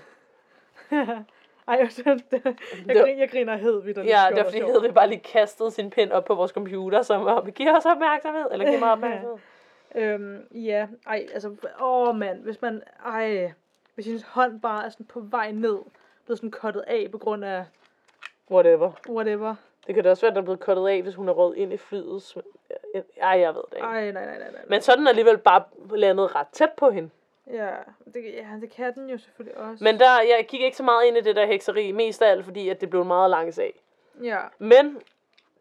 Ej, 0.91 1.77
jeg, 1.79 1.91
var- 2.05 2.93
griner, 2.93 3.17
jeg 3.19 3.31
griner 3.31 3.57
hed 3.57 3.83
vi 3.83 3.93
der 3.93 4.03
Ja, 4.03 4.27
det 4.31 4.39
er 4.39 4.45
fordi, 4.45 4.87
vi 4.89 4.93
bare 4.93 5.09
lige 5.09 5.21
kastet 5.21 5.73
sin 5.73 5.91
pind 5.91 6.13
op 6.13 6.25
på 6.25 6.35
vores 6.35 6.51
computer, 6.51 7.03
som 7.03 7.25
var, 7.25 7.51
giv 7.51 7.69
os 7.69 7.87
opmærksomhed, 7.87 8.47
eller 8.53 8.71
giv 8.71 8.79
mig 8.79 8.93
opmærksomhed. 8.93 9.37
Øhm, 9.95 10.47
ja, 10.55 10.87
ej, 11.07 11.27
altså, 11.35 11.57
åh 11.81 12.17
mand, 12.17 12.43
hvis 12.43 12.63
man, 12.63 12.83
ej, 13.05 13.53
hvis 13.95 14.07
hendes 14.07 14.23
hånd 14.23 14.61
bare 14.61 14.85
er 14.85 14.89
sådan 14.89 15.07
på 15.07 15.21
vej 15.21 15.51
ned, 15.51 15.79
blevet 16.25 16.39
sådan 16.39 16.51
kottet 16.51 16.85
af 16.87 17.09
på 17.13 17.19
grund 17.19 17.45
af 17.45 17.65
Whatever. 18.51 18.93
whatever. 19.09 19.55
Det 19.87 19.95
kan 19.95 20.05
da 20.05 20.11
også 20.11 20.23
være, 20.23 20.29
at 20.31 20.35
der 20.35 20.41
er 20.41 20.45
blevet 20.45 20.61
kottet 20.61 20.89
af, 20.89 21.03
hvis 21.03 21.15
hun 21.15 21.29
er 21.29 21.33
røget 21.33 21.57
ind 21.57 21.73
i 21.73 21.77
flyet. 21.77 22.35
Ej, 23.17 23.41
jeg 23.41 23.55
ved 23.55 23.63
det 23.71 23.77
ikke. 23.77 23.87
Ej, 23.87 24.11
nej, 24.11 24.25
nej, 24.25 24.39
nej, 24.39 24.51
nej. 24.53 24.63
Men 24.69 24.81
så 24.81 24.93
er 24.93 24.97
den 24.97 25.07
alligevel 25.09 25.39
bare 25.39 25.63
landet 25.95 26.35
ret 26.35 26.49
tæt 26.53 26.71
på 26.77 26.91
hende. 26.91 27.11
Ja, 27.53 27.75
det, 28.15 28.25
ja, 28.35 28.47
det 28.61 28.71
kan 28.71 28.95
den 28.95 29.11
jo 29.11 29.19
selvfølgelig 29.19 29.59
også. 29.59 29.85
Men 29.85 29.99
der, 30.01 30.21
jeg 30.21 30.47
kigger 30.49 30.65
ikke 30.65 30.77
så 30.77 30.83
meget 30.83 31.07
ind 31.07 31.17
i 31.17 31.21
det 31.21 31.37
der 31.37 31.47
hekseri, 31.47 31.93
mest 31.93 32.23
af 32.23 32.31
alt 32.31 32.45
fordi, 32.45 32.69
at 32.69 32.81
det 32.81 32.91
blev 32.91 33.01
en 33.03 33.09
meget 33.09 33.31
lang 33.31 33.55
sag. 33.55 33.81
Ja, 34.23 34.39
Men 34.59 35.03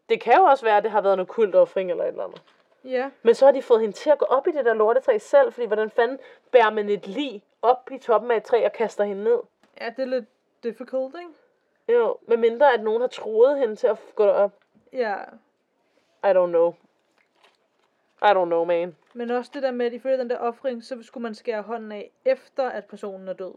det 0.08 0.20
kan 0.20 0.34
jo 0.36 0.42
også 0.42 0.64
være, 0.64 0.76
at 0.76 0.82
det 0.82 0.90
har 0.90 1.00
været 1.00 1.16
noget 1.16 1.28
kult 1.28 1.54
offring 1.54 1.90
eller 1.90 2.04
et 2.04 2.08
eller 2.08 2.24
andet. 2.24 2.42
ja, 2.84 3.10
Men 3.22 3.34
så 3.34 3.44
har 3.44 3.52
de 3.52 3.62
fået 3.62 3.80
hende 3.80 3.96
til 3.96 4.10
at 4.10 4.18
gå 4.18 4.24
op 4.24 4.46
i 4.46 4.50
det 4.50 4.64
der 4.64 4.74
lortetræ 4.74 5.18
selv, 5.18 5.52
fordi 5.52 5.66
hvordan 5.66 5.90
fanden 5.90 6.18
bærer 6.52 6.70
man 6.70 6.88
et 6.88 7.06
lig 7.06 7.42
op 7.62 7.90
i 7.92 7.98
toppen 7.98 8.30
af 8.30 8.36
et 8.36 8.42
træ 8.42 8.64
og 8.64 8.72
kaster 8.72 9.04
hende 9.04 9.24
ned? 9.24 9.38
ja, 9.80 9.86
det 9.86 9.98
er 10.02 10.06
lidt 10.06 10.24
difficult, 10.62 11.14
ikke? 11.18 11.30
Jo, 12.00 12.16
med 12.22 12.36
mindre 12.36 12.74
at 12.74 12.82
nogen 12.82 13.00
har 13.00 13.08
troet 13.08 13.58
hende 13.58 13.76
til 13.76 13.86
at 13.86 13.96
gå 14.14 14.24
derop. 14.24 14.52
Ja, 14.92 15.16
I 16.24 16.26
don't 16.32 16.46
know. 16.46 16.74
I 18.22 18.26
don't 18.26 18.44
know, 18.44 18.64
man. 18.64 18.96
Men 19.14 19.30
også 19.30 19.50
det 19.54 19.62
der 19.62 19.70
med, 19.70 19.86
at 19.86 19.92
ifølge 19.92 20.18
den 20.18 20.30
der 20.30 20.38
offring, 20.38 20.84
så 20.84 21.02
skulle 21.02 21.22
man 21.22 21.34
skære 21.34 21.62
hånden 21.62 21.92
af, 21.92 22.10
efter 22.24 22.68
at 22.68 22.84
personen 22.84 23.28
er 23.28 23.32
død. 23.32 23.54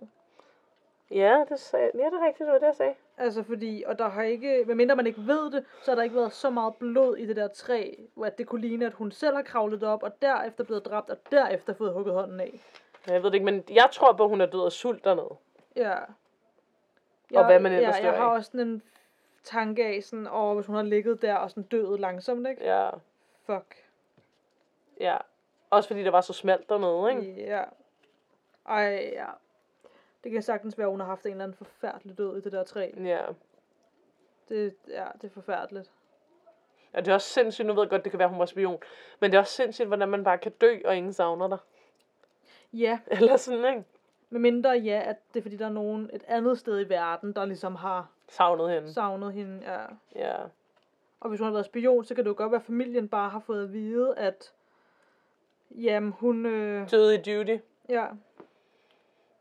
Ja, 1.12 1.44
det, 1.50 1.60
sagde, 1.60 1.92
ja, 1.94 2.06
det 2.06 2.14
er 2.14 2.26
rigtigt, 2.26 2.48
det 2.48 2.54
var 2.54 2.60
det, 2.60 2.66
jeg 2.66 2.76
sagde. 2.76 2.96
Altså 3.18 3.44
fordi, 3.44 3.84
og 3.88 4.00
der 4.00 4.10
har 4.10 4.24
ikke, 4.24 4.64
medmindre 4.68 4.96
man 4.96 5.08
ikke 5.08 5.22
ved 5.28 5.52
det, 5.52 5.66
så 5.82 5.92
har 5.92 5.96
der 5.96 6.04
ikke 6.04 6.16
været 6.16 6.34
så 6.34 6.50
meget 6.50 6.76
blod 6.76 7.18
i 7.18 7.26
det 7.26 7.36
der 7.36 7.48
træ, 7.48 7.94
hvor 8.14 8.26
at 8.26 8.38
det 8.38 8.48
kunne 8.48 8.62
ligne, 8.62 8.86
at 8.86 8.94
hun 8.94 9.12
selv 9.12 9.36
har 9.36 9.44
kravlet 9.44 9.84
op, 9.84 10.04
og 10.04 10.22
derefter 10.22 10.64
blevet 10.64 10.86
dræbt, 10.86 11.10
og 11.10 11.18
derefter 11.32 11.74
fået 11.74 11.94
hugget 11.94 12.14
hånden 12.14 12.40
af. 12.40 12.60
Jeg 13.08 13.24
ved 13.24 13.32
det 13.32 13.34
ikke, 13.34 13.46
men 13.46 13.64
jeg 13.70 13.90
tror 13.92 14.14
på, 14.14 14.24
at 14.24 14.30
hun 14.30 14.42
er 14.42 14.46
død 14.46 14.66
af 14.66 14.72
sult 14.72 15.04
dernede. 15.04 15.36
Ja. 15.76 15.98
Og 17.36 17.46
hvad 17.46 17.60
man 17.60 17.72
ellers 17.72 18.00
ja, 18.00 18.06
jeg 18.06 18.18
har 18.18 18.26
også 18.26 18.52
sådan 18.52 18.68
en 18.68 18.82
tanke 19.44 19.86
af 19.86 20.04
sådan, 20.04 20.28
åh, 20.28 20.56
hvis 20.56 20.66
hun 20.66 20.76
har 20.76 20.84
ligget 20.84 21.22
der 21.22 21.36
og 21.36 21.50
sådan 21.50 21.64
død 21.64 21.98
langsomt, 21.98 22.48
ikke? 22.48 22.64
Ja, 22.64 22.90
Fuck. 23.46 23.76
ja. 25.00 25.18
Også 25.74 25.88
fordi 25.90 26.04
der 26.04 26.12
var 26.12 26.22
så 26.22 26.34
smalt 26.34 26.70
dernede, 26.70 27.10
ikke? 27.28 27.44
Ja. 27.46 27.64
Ej, 28.66 29.12
ja. 29.14 29.26
Det 30.24 30.32
kan 30.32 30.42
sagtens 30.42 30.78
være, 30.78 30.88
at 30.88 30.92
hun 30.92 31.00
har 31.00 31.08
haft 31.08 31.26
en 31.26 31.32
eller 31.32 31.44
anden 31.44 31.58
forfærdelig 31.58 32.18
død 32.18 32.38
i 32.38 32.42
det 32.42 32.52
der 32.52 32.64
træ. 32.64 32.92
Ja. 32.98 33.22
Det, 34.50 34.76
ja, 34.88 35.06
det 35.22 35.24
er 35.24 35.34
forfærdeligt. 35.34 35.92
Ja, 36.94 37.00
det 37.00 37.08
er 37.08 37.14
også 37.14 37.30
sindssygt, 37.30 37.68
nu 37.68 37.74
ved 37.74 37.84
jeg 37.84 37.90
godt, 37.90 38.04
det 38.04 38.12
kan 38.12 38.20
være, 38.20 38.28
hun 38.30 38.40
var 38.40 38.46
spion. 38.46 38.80
Men 39.20 39.32
det 39.32 39.38
er 39.38 39.42
også 39.42 39.54
sindssygt, 39.54 39.88
hvordan 39.88 40.10
man 40.10 40.24
bare 40.24 40.38
kan 40.38 40.52
dø, 40.52 40.80
og 40.86 40.96
ingen 40.96 41.14
savner 41.14 41.48
dig. 41.48 41.58
Ja, 42.74 43.00
Eller 43.12 43.38
sådan, 43.38 43.66
ikke? 43.76 43.84
med 44.30 44.40
mindre 44.40 44.70
ja, 44.70 45.02
at 45.06 45.16
det 45.34 45.40
er 45.40 45.42
fordi, 45.42 45.58
der 45.58 45.66
er 45.66 45.70
nogen 45.70 46.10
et 46.14 46.24
andet 46.28 46.60
sted 46.60 46.86
i 46.86 46.90
verden, 46.90 47.34
der 47.34 47.46
ligesom 47.46 47.76
har 47.76 48.08
Savnet 48.30 48.72
hende. 48.72 48.94
savnet 48.94 49.34
hende. 49.34 49.62
Ja. 49.72 49.86
Ja. 50.16 50.36
Og 51.20 51.30
hvis 51.30 51.40
hun 51.40 51.46
har 51.46 51.54
været 51.54 51.66
spion, 51.66 52.06
så 52.06 52.16
kan 52.16 52.24
det 52.24 52.30
jo 52.30 52.36
godt 52.38 52.52
være, 52.52 52.60
at 52.60 52.66
familien 52.66 53.10
bare 53.10 53.30
har 53.30 53.40
fået 53.40 53.64
at 53.64 53.74
vide, 53.74 54.18
at 54.18 54.54
jamen, 55.76 56.12
hun... 56.12 56.46
Øh, 56.46 56.92
Døde 56.92 57.16
i 57.16 57.18
duty. 57.18 57.58
ja, 57.90 58.06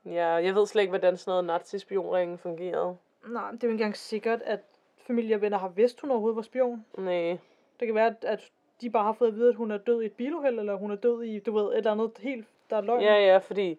Ja, 0.05 0.27
jeg 0.27 0.55
ved 0.55 0.67
slet 0.67 0.83
ikke, 0.83 0.91
hvordan 0.91 1.17
sådan 1.17 1.31
noget 1.31 1.45
nazi-spionringen 1.45 2.39
fungerede. 2.39 2.97
nej, 3.27 3.51
det 3.51 3.65
er 3.65 3.69
jo 3.69 3.73
ikke 3.73 3.73
engang 3.73 3.97
sikkert, 3.97 4.43
at 4.43 4.61
familie 5.07 5.35
og 5.35 5.41
venner 5.41 5.59
har 5.59 5.69
vidst, 5.69 6.01
hun 6.01 6.11
overhovedet 6.11 6.37
var 6.37 6.43
spion. 6.43 6.85
Nej. 6.99 7.39
Det 7.81 7.89
kan 7.89 7.95
være, 7.95 8.15
at, 8.23 8.51
de 8.81 8.91
bare 8.91 9.05
har 9.05 9.13
fået 9.13 9.29
at 9.29 9.35
vide, 9.35 9.49
at 9.49 9.55
hun 9.55 9.71
er 9.71 9.79
død 9.79 10.03
i 10.03 10.07
et 10.07 10.13
biluheld, 10.13 10.59
eller 10.59 10.75
hun 10.75 10.91
er 10.91 10.97
død 10.97 11.23
i, 11.23 11.39
du 11.39 11.53
ved, 11.53 11.73
et 11.73 11.77
eller 11.77 11.91
andet 11.93 12.11
helt, 12.21 12.47
der 12.71 12.77
er 12.77 12.81
løgn. 12.81 13.03
Ja, 13.03 13.15
ja, 13.15 13.39
fordi... 13.39 13.79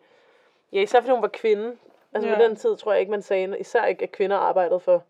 Ja, 0.72 0.82
især 0.82 1.02
fordi 1.02 1.12
hun 1.12 1.22
var 1.22 1.28
kvinde. 1.34 1.78
Altså. 2.14 2.30
Ja. 2.30 2.36
på 2.36 2.44
den 2.44 2.56
tid 2.56 2.76
tror 2.76 2.92
jeg 2.92 3.00
ikke, 3.00 3.12
man 3.12 3.22
sagde, 3.22 3.60
især 3.60 3.86
ikke, 3.86 4.04
at 4.04 4.12
kvinder 4.12 4.38
arbejdede 4.38 4.80
for. 4.80 5.04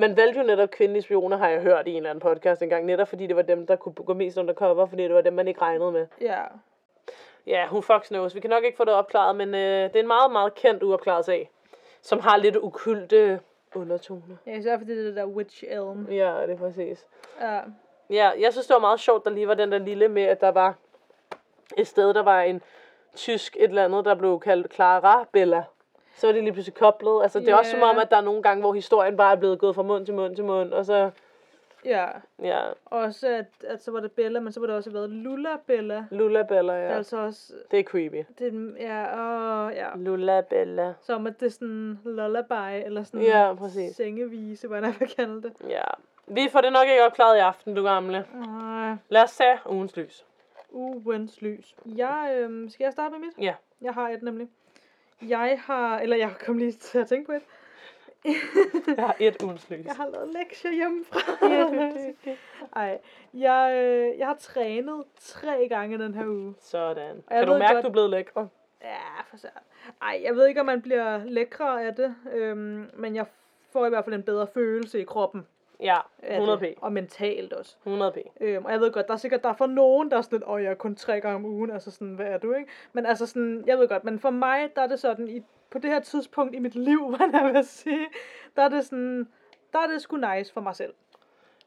Man 0.00 0.16
valgte 0.16 0.40
jo 0.40 0.46
netop 0.46 0.70
kvindelige 0.70 1.02
spioner, 1.02 1.36
har 1.36 1.48
jeg 1.48 1.60
hørt 1.62 1.86
i 1.86 1.90
en 1.90 1.96
eller 1.96 2.10
anden 2.10 2.20
podcast 2.20 2.62
engang, 2.62 2.84
netop 2.84 3.08
fordi 3.08 3.26
det 3.26 3.36
var 3.36 3.42
dem, 3.42 3.66
der 3.66 3.76
kunne 3.76 3.92
gå 3.94 4.14
mest 4.14 4.38
undercover, 4.38 4.86
fordi 4.86 5.02
det 5.02 5.14
var 5.14 5.20
dem, 5.20 5.32
man 5.32 5.48
ikke 5.48 5.62
regnede 5.62 5.92
med. 5.92 6.06
ja. 6.20 6.42
Ja, 7.46 7.66
hun 7.66 7.82
fucks 7.82 8.08
knows. 8.08 8.34
Vi 8.34 8.40
kan 8.40 8.50
nok 8.50 8.64
ikke 8.64 8.76
få 8.76 8.84
det 8.84 8.94
opklaret, 8.94 9.36
men 9.36 9.54
øh, 9.54 9.60
det 9.60 9.96
er 9.96 10.00
en 10.00 10.06
meget, 10.06 10.32
meget 10.32 10.54
kendt 10.54 10.82
uopklaret 10.82 11.24
sag, 11.24 11.50
som 12.02 12.20
har 12.20 12.36
lidt 12.36 12.56
ukulte 12.56 13.40
undertoner. 13.74 14.36
Ja, 14.46 14.56
især 14.56 14.78
fordi 14.78 14.92
det 14.92 15.00
er 15.00 15.04
det 15.04 15.16
der 15.16 15.26
Witch 15.26 15.64
Elm. 15.68 16.06
Ja, 16.10 16.42
det 16.46 16.50
er 16.50 16.56
præcis. 16.56 17.06
Ja, 17.40 17.60
Ja, 18.10 18.30
jeg 18.40 18.52
synes, 18.52 18.66
det 18.66 18.74
var 18.74 18.80
meget 18.80 19.00
sjovt, 19.00 19.24
der 19.24 19.30
lige 19.30 19.48
var 19.48 19.54
den 19.54 19.72
der 19.72 19.78
lille 19.78 20.08
med, 20.08 20.22
at 20.22 20.40
der 20.40 20.48
var 20.48 20.74
et 21.76 21.86
sted, 21.86 22.14
der 22.14 22.22
var 22.22 22.40
en 22.42 22.62
tysk 23.14 23.56
et 23.56 23.64
eller 23.68 23.84
andet, 23.84 24.04
der 24.04 24.14
blev 24.14 24.40
kaldt 24.40 24.74
Clara 24.74 25.26
Bella. 25.32 25.64
Så 26.16 26.26
var 26.26 26.32
det 26.34 26.42
lige 26.42 26.52
pludselig 26.52 26.74
koblet. 26.74 27.22
Altså, 27.22 27.40
det 27.40 27.48
er 27.48 27.54
også 27.54 27.70
som 27.70 27.82
om, 27.82 27.98
at 27.98 28.10
der 28.10 28.16
er 28.16 28.20
nogle 28.20 28.42
gange, 28.42 28.60
hvor 28.60 28.72
historien 28.72 29.16
bare 29.16 29.32
er 29.32 29.36
blevet 29.38 29.58
gået 29.58 29.74
fra 29.74 29.82
mund 29.82 30.06
til 30.06 30.14
mund 30.14 30.36
til 30.36 30.44
mund, 30.44 30.72
og 30.72 30.84
så, 30.86 31.10
ja. 31.84 32.06
ja, 32.42 32.60
Også 32.86 33.28
at, 33.28 33.46
at 33.66 33.82
så 33.82 33.90
var 33.90 34.00
det 34.00 34.12
Bella, 34.12 34.40
men 34.40 34.52
så 34.52 34.60
var 34.60 34.66
det 34.66 34.76
også 34.76 34.90
været 34.90 35.10
Lula 35.10 35.56
Bella. 35.66 36.04
Lula 36.10 36.42
Bella, 36.42 36.72
Ja. 36.72 36.88
ja. 36.88 36.96
Altså 36.96 37.16
også, 37.18 37.52
Det 37.70 37.78
er 37.78 37.82
creepy. 37.84 38.24
det, 38.38 38.74
ja, 38.80 39.20
åh, 39.66 39.72
ja. 39.74 39.88
Lula 39.96 40.40
Bella. 40.40 40.94
Som 41.00 41.26
at 41.26 41.40
det 41.40 41.46
er 41.46 41.50
sådan 41.50 41.98
lullaby, 42.04 42.84
eller 42.86 43.02
sådan 43.02 43.22
Ja, 43.22 43.54
præcis. 43.54 43.96
sengevise, 43.96 44.66
hvordan 44.68 44.94
jeg 45.00 45.08
kalde 45.16 45.42
det. 45.42 45.52
Ja. 45.68 45.82
Vi 46.26 46.48
får 46.52 46.60
det 46.60 46.72
nok 46.72 46.86
ikke 46.88 47.04
opklaret 47.04 47.36
i 47.36 47.40
aften, 47.40 47.74
du 47.74 47.82
gamle. 47.82 48.24
Nej. 48.34 48.94
Lad 49.08 49.22
os 49.22 49.36
tage 49.36 49.58
ugens 49.66 49.96
lys. 49.96 50.24
Ugens 50.72 51.42
lys. 51.42 51.74
Jeg, 51.86 52.34
øhm, 52.38 52.68
skal 52.70 52.84
jeg 52.84 52.92
starte 52.92 53.10
med 53.10 53.18
mit? 53.18 53.44
Ja. 53.44 53.54
Jeg 53.82 53.94
har 53.94 54.08
et 54.08 54.22
nemlig. 54.22 54.48
Jeg 55.28 55.60
har, 55.64 55.98
eller 55.98 56.16
jeg 56.16 56.30
kom 56.46 56.58
lige 56.58 56.72
til 56.72 56.98
at 56.98 57.08
tænke 57.08 57.26
på 57.26 57.32
et. 57.32 57.42
Jeg 58.96 59.04
har 59.06 59.16
et 59.20 59.42
ugens. 59.42 59.70
Jeg 59.70 59.94
har 59.96 60.08
lavet 60.08 60.32
lektier 60.32 60.72
hjemmefra. 60.72 61.20
Ej, 62.80 62.98
jeg, 63.34 63.72
øh, 63.84 64.18
jeg 64.18 64.26
har 64.26 64.36
trænet 64.40 65.04
tre 65.20 65.66
gange 65.68 65.98
den 65.98 66.14
her 66.14 66.26
uge. 66.26 66.54
Sådan. 66.60 67.16
jeg 67.30 67.38
Kan 67.38 67.46
du 67.46 67.58
mærke, 67.58 67.74
godt- 67.74 67.82
du 67.84 67.88
er 67.88 67.92
blevet 67.92 68.10
lækker? 68.10 68.46
Ja, 68.82 69.22
for 69.30 69.36
sat. 69.36 69.50
Ej, 70.02 70.20
jeg 70.24 70.34
ved 70.36 70.46
ikke, 70.46 70.60
om 70.60 70.66
man 70.66 70.82
bliver 70.82 71.24
lækre 71.24 71.84
af 71.84 71.94
det, 71.94 72.14
øhm, 72.32 72.90
men 72.94 73.16
jeg 73.16 73.26
får 73.72 73.86
i 73.86 73.88
hvert 73.88 74.04
fald 74.04 74.14
en 74.14 74.22
bedre 74.22 74.46
følelse 74.46 75.00
i 75.00 75.04
kroppen. 75.04 75.46
Ja, 75.82 75.98
af 76.22 76.34
100 76.34 76.58
p. 76.58 76.78
Og 76.82 76.92
mentalt 76.92 77.52
også. 77.52 77.76
100 77.86 78.12
p. 78.12 78.16
Øhm, 78.40 78.64
og 78.64 78.72
jeg 78.72 78.80
ved 78.80 78.92
godt, 78.92 79.06
der 79.06 79.12
er 79.12 79.18
sikkert, 79.18 79.42
der 79.42 79.48
er 79.48 79.54
for 79.54 79.66
nogen, 79.66 80.10
der 80.10 80.16
er 80.16 80.20
sådan 80.22 80.38
lidt, 80.38 80.48
åh, 80.48 80.62
jeg 80.62 80.70
er 80.70 80.74
kun 80.74 80.94
tre 80.94 81.20
gange 81.20 81.36
om 81.36 81.44
ugen, 81.44 81.70
altså 81.70 81.90
sådan, 81.90 82.14
hvad 82.14 82.26
er 82.26 82.38
du, 82.38 82.52
ikke? 82.52 82.70
Men 82.92 83.06
altså 83.06 83.26
sådan, 83.26 83.64
jeg 83.66 83.78
ved 83.78 83.88
godt, 83.88 84.04
men 84.04 84.18
for 84.18 84.30
mig, 84.30 84.68
der 84.76 84.82
er 84.82 84.86
det 84.86 85.00
sådan, 85.00 85.28
i, 85.28 85.42
på 85.70 85.78
det 85.78 85.90
her 85.90 86.00
tidspunkt 86.00 86.54
i 86.54 86.58
mit 86.58 86.74
liv, 86.74 87.08
hvad 87.16 87.28
jeg 87.32 87.54
vil 87.54 87.64
sige, 87.64 88.06
der 88.56 88.62
er 88.62 88.68
det 88.68 88.84
sådan, 88.84 89.28
der 89.72 89.78
er 89.78 89.86
det 89.86 90.02
sgu 90.02 90.16
nice 90.16 90.52
for 90.52 90.60
mig 90.60 90.76
selv. 90.76 90.94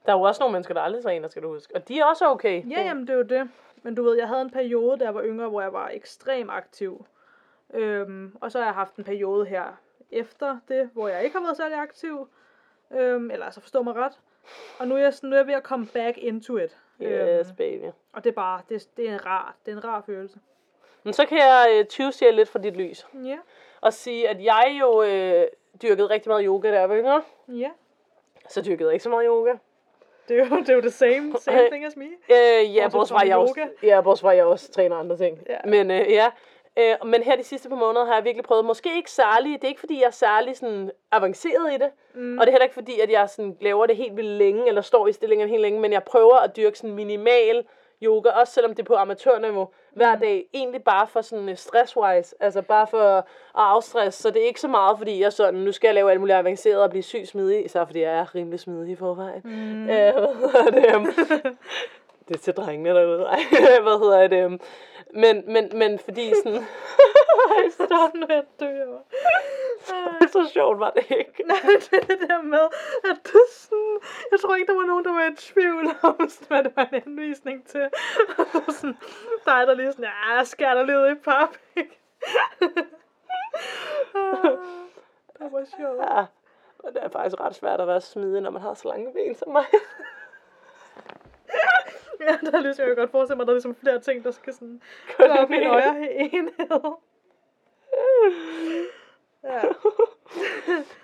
Der 0.06 0.14
er 0.14 0.18
jo 0.18 0.22
også 0.22 0.42
nogle 0.42 0.52
mennesker, 0.54 0.74
der 0.74 0.82
aldrig 0.82 1.04
træner, 1.04 1.28
skal 1.28 1.44
du 1.44 1.54
huske. 1.54 1.76
Og 1.76 1.88
de 1.88 2.00
er 2.00 2.06
også 2.06 2.26
okay. 2.26 2.72
Ja, 2.72 2.82
jamen 2.82 3.08
det 3.08 3.14
er 3.14 3.18
jo 3.18 3.24
det. 3.24 3.50
Men 3.84 3.96
du 3.96 4.04
ved, 4.04 4.18
jeg 4.18 4.28
havde 4.28 4.42
en 4.42 4.50
periode, 4.50 4.98
da 4.98 5.04
jeg 5.04 5.16
var 5.16 5.24
yngre, 5.24 5.50
hvor 5.50 5.62
jeg 5.62 5.74
var 5.74 5.90
ekstremt 5.94 6.52
aktiv. 6.52 7.06
Øhm, 7.74 8.38
og 8.42 8.52
så 8.52 8.58
har 8.58 8.66
jeg 8.66 8.74
haft 8.74 8.96
en 8.96 9.04
periode 9.04 9.46
her 9.46 9.64
efter 10.12 10.58
det, 10.68 10.90
hvor 10.94 11.08
jeg 11.08 11.24
ikke 11.24 11.38
har 11.38 11.44
været 11.44 11.58
særlig 11.58 11.78
aktiv. 11.78 12.28
Øhm, 13.00 13.32
eller 13.32 13.46
altså 13.46 13.62
forstå 13.62 13.82
mig 13.84 13.96
ret. 13.96 14.20
Og 14.80 14.88
nu 14.88 14.96
er 14.96 15.00
jeg, 15.00 15.14
sådan, 15.14 15.30
nu 15.30 15.36
er 15.36 15.40
jeg 15.40 15.48
ved 15.48 15.54
at 15.54 15.64
komme 15.64 15.88
back 15.94 16.18
into 16.18 16.58
it. 16.58 16.78
Yes, 17.02 17.48
Øhm, 17.48 17.56
baby. 17.58 17.86
og 18.14 18.24
det 18.24 18.30
er 18.30 18.34
bare, 18.34 18.62
det, 18.70 18.88
det 18.98 19.10
er 19.10 19.14
en 19.14 19.26
rar, 19.26 19.56
det 19.66 19.72
er 19.72 19.76
en 19.78 19.84
rar 19.84 20.02
følelse. 20.06 20.40
Men 21.04 21.14
så 21.14 21.26
kan 21.26 21.38
jeg 21.38 21.68
øh, 21.74 21.86
tyvstjæle 21.86 22.36
lidt 22.36 22.50
for 22.50 22.60
dit 22.60 22.74
lys. 22.78 23.08
Ja, 23.24 23.38
Og 23.82 23.94
sige, 23.94 24.30
at 24.30 24.44
jeg 24.44 24.78
jo 24.80 25.04
øh, 25.04 25.48
dyrkede 25.82 26.08
rigtig 26.10 26.30
meget 26.30 26.46
yoga, 26.46 26.72
da 26.72 26.80
jeg 26.80 26.90
var 26.90 26.96
yngre. 26.98 27.24
ja. 27.48 27.70
Så 28.50 28.62
dyrkede 28.62 28.88
jeg 28.90 28.94
ikke 28.94 29.04
så 29.04 29.10
meget 29.10 29.26
yoga. 29.28 29.54
Det 30.28 30.40
er 30.40 30.46
jo, 30.50 30.56
det 30.60 30.70
er 30.70 30.74
jo 30.76 30.82
the 30.82 30.90
same, 30.90 31.34
same 31.40 31.68
thing 31.72 31.86
as 31.86 31.96
me. 31.96 32.06
Øh, 32.06 32.76
ja, 32.76 32.90
Bortset 32.92 33.14
fra 33.16 33.20
fra, 33.20 33.28
jeg 33.28 33.38
også, 33.38 33.68
ja, 33.84 34.02
bortset 34.02 34.22
fra, 34.22 34.30
jeg 34.36 34.46
også 34.46 34.72
træner 34.72 34.96
andre 34.96 35.18
ting. 35.18 35.40
Ja. 35.50 35.58
Men 35.66 35.92
øh, 35.92 36.12
ja, 36.12 36.32
øh, 36.80 37.08
men 37.08 37.24
her 37.24 37.36
de 37.36 37.44
sidste 37.44 37.70
par 37.70 37.76
måneder 37.76 38.06
har 38.06 38.16
jeg 38.16 38.24
virkelig 38.24 38.44
prøvet, 38.44 38.66
måske 38.66 38.96
ikke 38.96 39.12
særlig, 39.12 39.52
det 39.62 39.64
er 39.64 39.68
ikke 39.68 39.80
fordi, 39.80 40.00
jeg 40.00 40.08
er 40.08 40.12
særlig 40.12 40.58
sådan 40.58 40.92
avanceret 41.12 41.74
i 41.74 41.78
det, 41.78 41.90
mm. 42.16 42.38
og 42.38 42.46
det 42.46 42.48
er 42.48 42.52
heller 42.52 42.66
ikke 42.66 42.74
fordi, 42.74 43.00
at 43.00 43.12
jeg 43.12 43.30
sådan 43.30 43.58
laver 43.62 43.86
det 43.86 43.98
helt 43.98 44.18
vildt 44.18 44.38
længe, 44.38 44.68
eller 44.68 44.82
står 44.82 45.08
i 45.08 45.14
stillingen 45.14 45.50
helt 45.50 45.62
længe, 45.62 45.80
men 45.80 45.94
jeg 45.94 46.04
prøver 46.04 46.36
at 46.36 46.56
dyrke 46.56 46.78
sådan 46.78 46.96
minimal 46.96 47.66
yoga, 48.04 48.30
også 48.30 48.54
selvom 48.54 48.72
det 48.72 48.80
er 48.80 48.88
på 48.88 48.96
amatørniveau, 48.96 49.70
hver 49.92 50.16
dag, 50.16 50.46
egentlig 50.54 50.84
bare 50.84 51.08
for 51.08 51.22
sådan 51.22 51.50
uh, 51.50 51.56
stress-wise, 51.56 52.34
altså 52.40 52.62
bare 52.62 52.88
for 52.88 53.00
at 53.00 53.24
afstress, 53.56 54.18
så 54.18 54.30
det 54.30 54.42
er 54.42 54.46
ikke 54.46 54.62
så 54.62 54.68
meget, 54.68 54.98
fordi 54.98 55.22
jeg 55.22 55.34
sådan, 55.34 55.60
nu 55.60 55.72
skal 55.72 55.88
jeg 55.88 55.96
lave 55.96 56.12
alt 56.12 56.20
muligt 56.20 56.38
avanceret 56.38 56.84
og 56.84 56.90
blive 56.90 57.04
syg 57.04 57.28
smidig, 57.28 57.66
især 57.66 57.86
fordi 57.86 58.02
jeg 58.02 58.20
er 58.20 58.36
rimelig 58.36 58.60
smidig 58.60 58.92
i 58.92 58.96
forvejen. 58.96 59.42
Mm. 59.44 59.90
Øh, 59.90 60.14
det, 60.74 61.58
det 62.28 62.36
er 62.36 62.40
til 62.40 62.54
drengene 62.54 62.90
derude. 62.90 63.26
Ej, 63.36 63.40
hvad 63.82 64.00
hedder 64.00 64.28
det? 64.28 64.44
øhm, 64.44 64.60
Men, 65.14 65.44
men, 65.54 65.70
men 65.74 66.00
fordi 66.00 66.34
sådan... 66.44 66.64
Ej, 67.50 67.70
stop. 67.70 68.14
Nu 68.16 68.26
jeg 68.30 68.44
dør. 68.60 68.98
så 70.28 70.50
sjovt 70.54 70.80
var 70.80 70.90
det 70.90 71.06
ikke. 71.10 71.44
Nej, 71.46 71.58
det 71.64 71.94
er 71.94 72.06
det 72.06 72.30
der 72.30 72.42
med, 72.42 72.68
at 73.04 73.18
er 73.34 73.48
sådan, 73.52 74.00
jeg 74.32 74.40
tror 74.40 74.56
ikke, 74.56 74.72
der 74.72 74.78
var 74.78 74.86
nogen, 74.86 75.06
der 75.06 75.14
var 75.14 75.32
i 75.32 75.36
tvivl 75.36 75.86
om, 76.02 76.30
sådan, 76.30 76.48
hvad 76.48 76.64
det 76.64 76.74
var 76.76 76.90
en 76.94 77.02
henvisning 77.06 77.68
til. 77.68 77.90
Og 78.38 78.46
så 78.54 78.62
sådan, 78.80 78.98
der 79.46 79.52
er 79.52 79.66
der 79.66 79.74
lige 79.74 79.92
sådan, 79.92 80.06
ja, 80.06 80.44
skærer 80.44 80.74
dig 80.74 80.86
lidt 80.86 81.18
i 81.18 81.22
pap, 81.22 81.58
ikke? 81.76 82.00
Ah, 84.16 84.52
det 85.40 85.52
var 85.52 85.66
sjovt. 85.78 85.98
Ja, 86.02 86.26
og 86.80 86.94
det 86.94 87.04
er 87.04 87.10
faktisk 87.10 87.42
ret 87.42 87.56
svært 87.56 87.82
at 87.82 87.88
være 87.88 88.02
smidig, 88.02 88.42
når 88.42 88.50
man 88.50 88.62
har 88.62 88.74
så 88.74 88.88
lange 88.88 89.14
ben 89.14 89.36
som 89.36 89.52
mig. 89.52 89.66
Ja, 92.28 92.38
der 92.52 92.58
er 92.58 92.62
ligesom, 92.62 92.82
jeg 92.86 92.96
kan 92.96 93.02
godt 93.04 93.12
forestille 93.12 93.38
mig, 93.38 93.46
der 93.46 93.52
er 93.52 93.56
ligesom 93.56 93.76
flere 93.76 94.00
ting, 94.00 94.24
der 94.24 94.32
skal 94.32 94.54
sådan 94.54 94.82
Gå 95.18 95.24
op 95.24 95.52
i 95.52 95.56
en 95.56 95.68
højere 95.68 96.12
enhed. 96.14 96.52
Ja. 99.44 99.62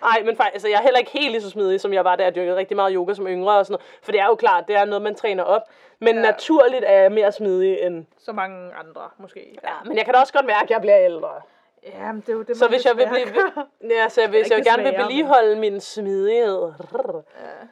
Nej, 0.01 0.23
men 0.25 0.35
faktisk, 0.35 0.53
altså, 0.53 0.67
jeg 0.67 0.77
er 0.77 0.81
heller 0.81 0.99
ikke 0.99 1.11
helt 1.11 1.31
lige 1.31 1.41
så 1.41 1.49
smidig, 1.49 1.81
som 1.81 1.93
jeg 1.93 2.05
var, 2.05 2.15
da 2.15 2.23
jeg 2.23 2.35
dyrkede 2.35 2.55
rigtig 2.55 2.75
meget 2.75 2.93
yoga 2.95 3.13
som 3.13 3.27
yngre 3.27 3.57
og 3.57 3.65
sådan 3.65 3.73
noget. 3.73 3.99
For 4.03 4.11
det 4.11 4.21
er 4.21 4.25
jo 4.25 4.35
klart, 4.35 4.67
det 4.67 4.75
er 4.75 4.85
noget, 4.85 5.01
man 5.01 5.15
træner 5.15 5.43
op. 5.43 5.61
Men 5.99 6.15
Ja. 6.15 6.21
ja. 6.21 6.31
naturligt 6.31 6.83
er 6.87 7.01
jeg 7.01 7.11
mere 7.11 7.31
smidig 7.31 7.81
end... 7.81 8.05
Så 8.17 8.31
mange 8.31 8.73
andre, 8.73 9.01
måske. 9.17 9.57
Ja, 9.63 9.73
men 9.85 9.97
jeg 9.97 10.05
kan 10.05 10.13
da 10.13 10.19
også 10.19 10.33
godt 10.33 10.45
mærke, 10.45 10.63
at 10.63 10.69
jeg 10.69 10.81
bliver 10.81 10.99
ældre. 10.99 11.41
Ja, 11.83 12.11
men 12.11 12.21
det 12.21 12.29
er 12.29 12.33
jo 12.33 12.41
det, 12.41 12.57
Så 12.57 12.67
hvis 12.67 12.85
jeg 12.85 12.97
vil 12.97 13.07
blive... 13.11 13.25
gør. 13.33 13.67
Ja, 13.89 14.09
så 14.09 14.27
hvis 14.27 14.39
ikke 14.45 14.55
jeg 14.55 14.63
gerne 14.65 14.83
vil 14.83 14.85
desværre, 14.91 14.91
men- 14.91 15.09
vedligeholde 15.09 15.55
min 15.55 15.79
smidighed, 15.81 16.71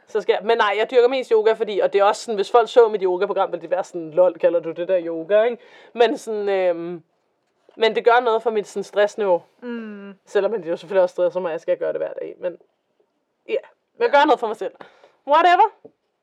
så 0.07 0.21
skal 0.21 0.33
jeg... 0.33 0.47
Men 0.47 0.57
nej, 0.57 0.75
jeg 0.79 0.91
dyrker 0.91 1.07
mest 1.07 1.29
yoga, 1.31 1.53
fordi... 1.53 1.79
Og 1.79 1.93
det 1.93 1.99
er 1.99 2.03
også 2.03 2.21
sådan, 2.23 2.35
hvis 2.35 2.51
folk 2.51 2.69
så 2.69 2.87
mit 2.87 3.01
yogaprogram, 3.03 3.51
ville 3.51 3.61
det 3.61 3.71
være 3.71 3.83
sådan, 3.83 4.11
lol, 4.11 4.33
kalder 4.39 4.59
du 4.59 4.71
det 4.71 4.87
der 4.87 5.01
yoga, 5.05 5.43
ikke? 5.43 5.57
Men 5.93 6.17
sådan... 6.17 6.49
Øhm, 6.49 7.03
men 7.75 7.95
det 7.95 8.05
gør 8.05 8.19
noget 8.23 8.43
for 8.43 8.49
mit 8.51 8.67
sådan, 8.67 8.83
stressniveau. 8.83 9.43
Mm, 9.61 10.13
Selvom 10.25 10.51
det 10.61 10.69
jo 10.69 10.77
selvfølgelig 10.77 11.03
også 11.03 11.13
stresser 11.13 11.39
mig, 11.39 11.49
at 11.49 11.53
jeg 11.53 11.61
skal 11.61 11.77
gøre 11.77 11.93
det 11.93 11.99
hver 11.99 12.13
dag. 12.13 12.35
Men 12.39 12.57
ja, 13.47 13.51
yeah. 13.53 13.63
men 13.97 14.03
jeg 14.03 14.11
gør 14.11 14.25
noget 14.25 14.39
for 14.39 14.47
mig 14.47 14.55
selv. 14.55 14.71
Whatever. 15.27 15.71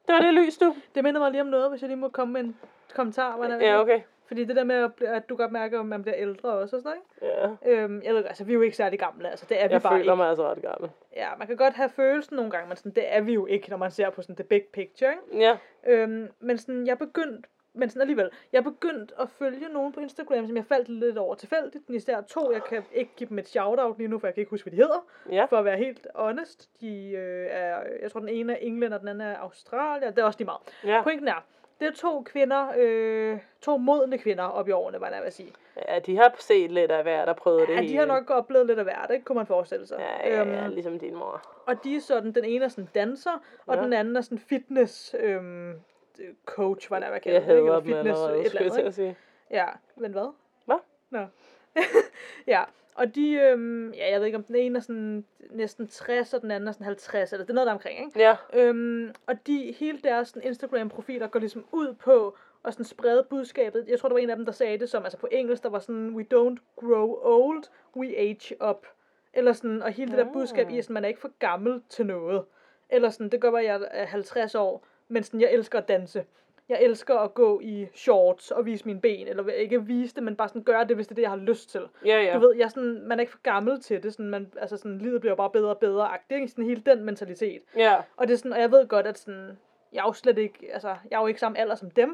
Det 0.06 0.14
var 0.14 0.20
det 0.20 0.34
lys, 0.34 0.58
du. 0.58 0.76
det 0.94 1.04
minder 1.04 1.20
mig 1.20 1.30
lige 1.30 1.40
om 1.40 1.46
noget, 1.46 1.70
hvis 1.70 1.80
jeg 1.80 1.88
lige 1.88 1.96
må 1.98 2.08
komme 2.08 2.32
med 2.32 2.40
en 2.40 2.56
kommentar. 2.94 3.36
Hvordan 3.36 3.60
Ja, 3.60 3.80
okay. 3.80 4.00
Fordi 4.26 4.44
det 4.44 4.56
der 4.56 4.64
med, 4.64 4.90
at, 5.00 5.28
du 5.28 5.36
godt 5.36 5.52
mærker, 5.52 5.80
at 5.80 5.86
man 5.86 6.02
bliver 6.02 6.16
ældre 6.18 6.48
også 6.48 6.76
og 6.76 6.82
sådan 6.82 6.98
noget, 7.20 7.58
Ja. 7.64 7.70
Øhm, 7.72 8.02
jeg 8.02 8.14
ved 8.14 8.24
altså 8.24 8.44
vi 8.44 8.52
er 8.52 8.54
jo 8.54 8.60
ikke 8.62 8.76
særlig 8.76 8.98
gamle, 8.98 9.30
altså 9.30 9.46
det 9.48 9.62
er 9.62 9.68
vi 9.68 9.72
Jeg 9.74 9.82
bare 9.82 9.92
føler 9.92 10.12
ikke. 10.12 10.16
mig 10.16 10.28
altså 10.28 10.50
ret 10.50 10.62
gammel. 10.62 10.90
Ja, 11.16 11.28
man 11.38 11.46
kan 11.46 11.56
godt 11.56 11.74
have 11.74 11.88
følelsen 11.88 12.36
nogle 12.36 12.50
gange, 12.50 12.68
men 12.68 12.76
sådan, 12.76 12.92
det 12.92 13.14
er 13.14 13.20
vi 13.20 13.32
jo 13.34 13.46
ikke, 13.46 13.70
når 13.70 13.76
man 13.76 13.90
ser 13.90 14.10
på 14.10 14.22
sådan 14.22 14.36
the 14.36 14.44
big 14.44 14.62
picture, 14.72 15.10
ikke? 15.10 15.44
Ja. 15.44 15.56
Øhm, 15.86 16.28
men 16.40 16.58
sådan, 16.58 16.86
jeg 16.86 16.98
begyndte, 16.98 17.48
men 17.76 17.90
sådan 17.90 18.00
alligevel, 18.00 18.30
jeg 18.52 18.64
begyndte 18.64 19.14
at 19.20 19.28
følge 19.30 19.68
nogen 19.72 19.92
på 19.92 20.00
Instagram, 20.00 20.46
som 20.46 20.56
jeg 20.56 20.64
faldt 20.64 20.88
lidt 20.88 21.18
over 21.18 21.34
tilfældigt. 21.34 21.90
Især 21.90 22.20
to, 22.20 22.52
jeg 22.52 22.64
kan 22.64 22.82
ikke 22.92 23.10
give 23.16 23.28
dem 23.28 23.38
et 23.38 23.48
shout-out 23.48 23.98
lige 23.98 24.08
nu, 24.08 24.18
for 24.18 24.26
jeg 24.26 24.34
kan 24.34 24.40
ikke 24.40 24.50
huske, 24.50 24.70
hvad 24.70 24.78
de 24.78 24.82
hedder. 24.82 25.06
Ja. 25.30 25.44
For 25.44 25.56
at 25.56 25.64
være 25.64 25.76
helt 25.76 26.06
honest. 26.14 26.70
De 26.80 27.10
øh, 27.10 27.46
er, 27.50 27.78
jeg 28.02 28.10
tror 28.10 28.20
den 28.20 28.28
ene 28.28 28.52
er 28.52 28.56
England, 28.56 28.94
og 28.94 29.00
den 29.00 29.08
anden 29.08 29.28
er 29.28 29.36
Australien. 29.36 30.10
Det 30.12 30.18
er 30.18 30.24
også 30.24 30.38
lige 30.38 30.46
meget. 30.46 30.60
Ja. 30.84 31.02
Pointen 31.02 31.28
er, 31.28 31.44
det 31.80 31.88
er 31.88 31.92
to 31.92 32.22
kvinder, 32.22 32.72
øh, 32.76 33.38
to 33.60 33.76
modne 33.76 34.18
kvinder 34.18 34.44
op 34.44 34.68
i 34.68 34.70
årene, 34.70 34.98
hvad 34.98 35.08
jeg 35.12 35.22
vil 35.24 35.32
sige. 35.32 35.52
ja, 35.88 35.98
de 35.98 36.16
har 36.16 36.34
set 36.38 36.70
lidt 36.72 36.90
af 36.90 37.02
hvert 37.02 37.28
og 37.28 37.36
prøvet 37.36 37.68
det 37.68 37.74
Ja, 37.74 37.80
de 37.80 37.96
har 37.96 38.06
nok 38.06 38.30
oplevet 38.30 38.66
lidt 38.66 38.78
af 38.78 38.84
hvert, 38.84 39.10
ikke? 39.12 39.24
Kunne 39.24 39.36
man 39.36 39.46
forestille 39.46 39.86
sig. 39.86 39.98
Ja, 39.98 40.28
ja, 40.28 40.42
ja, 40.44 40.64
Øhm, 40.64 40.74
ligesom 40.74 40.98
din 40.98 41.14
mor. 41.14 41.42
og 41.66 41.84
de 41.84 41.96
er 41.96 42.00
sådan, 42.00 42.32
den 42.32 42.44
ene 42.44 42.64
er 42.64 42.68
sådan 42.68 42.88
danser, 42.94 43.42
og 43.66 43.76
Ja. 43.76 43.82
den 43.82 43.92
anden 43.92 44.16
er 44.16 44.20
sådan 44.20 44.38
fitness 44.38 45.14
øhm, 45.18 45.80
coach, 46.44 46.88
hvad 46.88 47.00
der 47.00 47.06
hvad 47.08 47.14
Jeg 47.14 47.22
kalder 47.22 47.40
det, 47.40 47.46
ikke? 47.48 47.52
hader 47.52 47.62
Eller 47.62 47.74
dem 47.80 47.84
fitness 47.84 48.20
allerede, 48.20 48.40
et 48.40 48.46
skulle 48.46 48.60
eller 48.64 48.74
jeg 48.74 48.82
til 48.82 48.88
at 48.88 48.94
sige. 48.94 49.16
Ja, 49.50 49.66
men 49.96 50.12
hvad? 50.12 50.32
Hvad? 50.64 50.76
Nå. 51.10 51.26
ja, 52.46 52.62
og 52.94 53.14
de, 53.14 53.32
øhm, 53.32 53.90
ja, 53.92 54.10
jeg 54.10 54.20
ved 54.20 54.26
ikke 54.26 54.38
om 54.38 54.44
den 54.44 54.56
ene 54.56 54.76
er 54.78 54.82
sådan 54.82 55.24
næsten 55.50 55.88
60, 55.88 56.34
og 56.34 56.42
den 56.42 56.50
anden 56.50 56.68
er 56.68 56.72
sådan 56.72 56.84
50, 56.84 57.32
eller 57.32 57.44
det 57.44 57.50
er 57.50 57.54
noget 57.54 57.66
der 57.66 57.72
omkring, 57.72 57.98
ikke? 58.06 58.18
Ja, 58.20 58.36
Øhm, 58.52 59.14
og 59.26 59.46
de, 59.46 59.72
hele 59.78 59.98
deres 60.04 60.28
sådan, 60.28 60.42
Instagram-profiler 60.42 61.26
går 61.26 61.40
ligesom 61.40 61.66
ud 61.72 61.94
på 61.94 62.36
at 62.64 62.72
sådan 62.72 62.84
sprede 62.84 63.26
budskabet. 63.30 63.84
Jeg 63.88 63.98
tror, 64.00 64.08
der 64.08 64.14
var 64.14 64.20
en 64.20 64.30
af 64.30 64.36
dem, 64.36 64.44
der 64.44 64.52
sagde 64.52 64.78
det 64.78 64.90
som, 64.90 65.02
altså 65.04 65.18
på 65.18 65.28
engelsk, 65.32 65.62
der 65.62 65.68
var 65.68 65.78
sådan, 65.78 66.08
we 66.14 66.26
don't 66.34 66.56
grow 66.76 67.18
old, 67.22 67.62
we 67.96 68.16
age 68.16 68.70
up. 68.70 68.86
Eller 69.32 69.52
sådan, 69.52 69.82
og 69.82 69.90
hele 69.90 70.10
det 70.10 70.18
der 70.18 70.26
Ah. 70.26 70.32
budskab 70.32 70.70
i, 70.70 70.78
at 70.78 70.84
sådan, 70.84 70.94
man 70.94 71.04
er 71.04 71.08
ikke 71.08 71.20
for 71.20 71.32
gammel 71.38 71.82
til 71.88 72.06
noget. 72.06 72.44
Eller 72.90 73.10
sådan, 73.10 73.28
det 73.28 73.40
gør 73.40 73.50
at 73.50 73.64
jeg 73.64 73.80
er 73.90 74.06
50 74.06 74.54
år, 74.54 74.86
men 75.08 75.22
sådan, 75.22 75.40
jeg 75.40 75.52
elsker 75.52 75.78
at 75.78 75.88
danse. 75.88 76.24
Jeg 76.68 76.78
elsker 76.82 77.18
at 77.18 77.34
gå 77.34 77.60
i 77.60 77.86
shorts 77.94 78.50
og 78.50 78.66
vise 78.66 78.86
mine 78.86 79.00
ben, 79.00 79.28
eller 79.28 79.48
ikke 79.48 79.84
vise 79.84 80.14
det, 80.14 80.22
men 80.22 80.36
bare 80.36 80.48
sådan 80.48 80.62
gøre 80.62 80.84
det, 80.84 80.96
hvis 80.96 81.06
det 81.06 81.12
er 81.12 81.14
det, 81.14 81.22
jeg 81.22 81.30
har 81.30 81.36
lyst 81.36 81.70
til. 81.70 81.80
ja, 82.06 82.22
ja. 82.22 82.34
Du 82.34 82.38
ved, 82.40 82.56
jeg 82.56 82.70
sådan, 82.70 83.02
man 83.08 83.18
er 83.18 83.20
ikke 83.20 83.32
for 83.32 83.42
gammel 83.42 83.80
til 83.80 84.02
det, 84.02 84.12
sådan, 84.12 84.30
man, 84.30 84.52
altså 84.60 84.76
sådan, 84.76 84.98
livet 84.98 85.20
bliver 85.20 85.34
bare 85.34 85.50
bedre 85.50 85.70
og 85.70 85.78
bedre. 85.78 86.08
Det 86.30 86.42
er 86.42 86.48
sådan 86.48 86.64
hele 86.64 86.82
den 86.86 87.04
mentalitet. 87.04 87.62
Ja, 87.76 87.96
Og 88.16 88.28
det 88.28 88.34
er 88.34 88.38
sådan, 88.38 88.52
og 88.52 88.60
jeg 88.60 88.70
ved 88.70 88.88
godt, 88.88 89.06
at 89.06 89.18
sådan, 89.18 89.58
jeg 89.92 90.00
er 90.00 90.04
jo 90.06 90.12
slet 90.12 90.38
ikke, 90.38 90.70
altså, 90.72 90.88
jeg 91.10 91.16
er 91.16 91.20
jo 91.20 91.26
ikke 91.26 91.40
samme 91.40 91.58
alder 91.58 91.74
som 91.74 91.90
dem, 91.90 92.08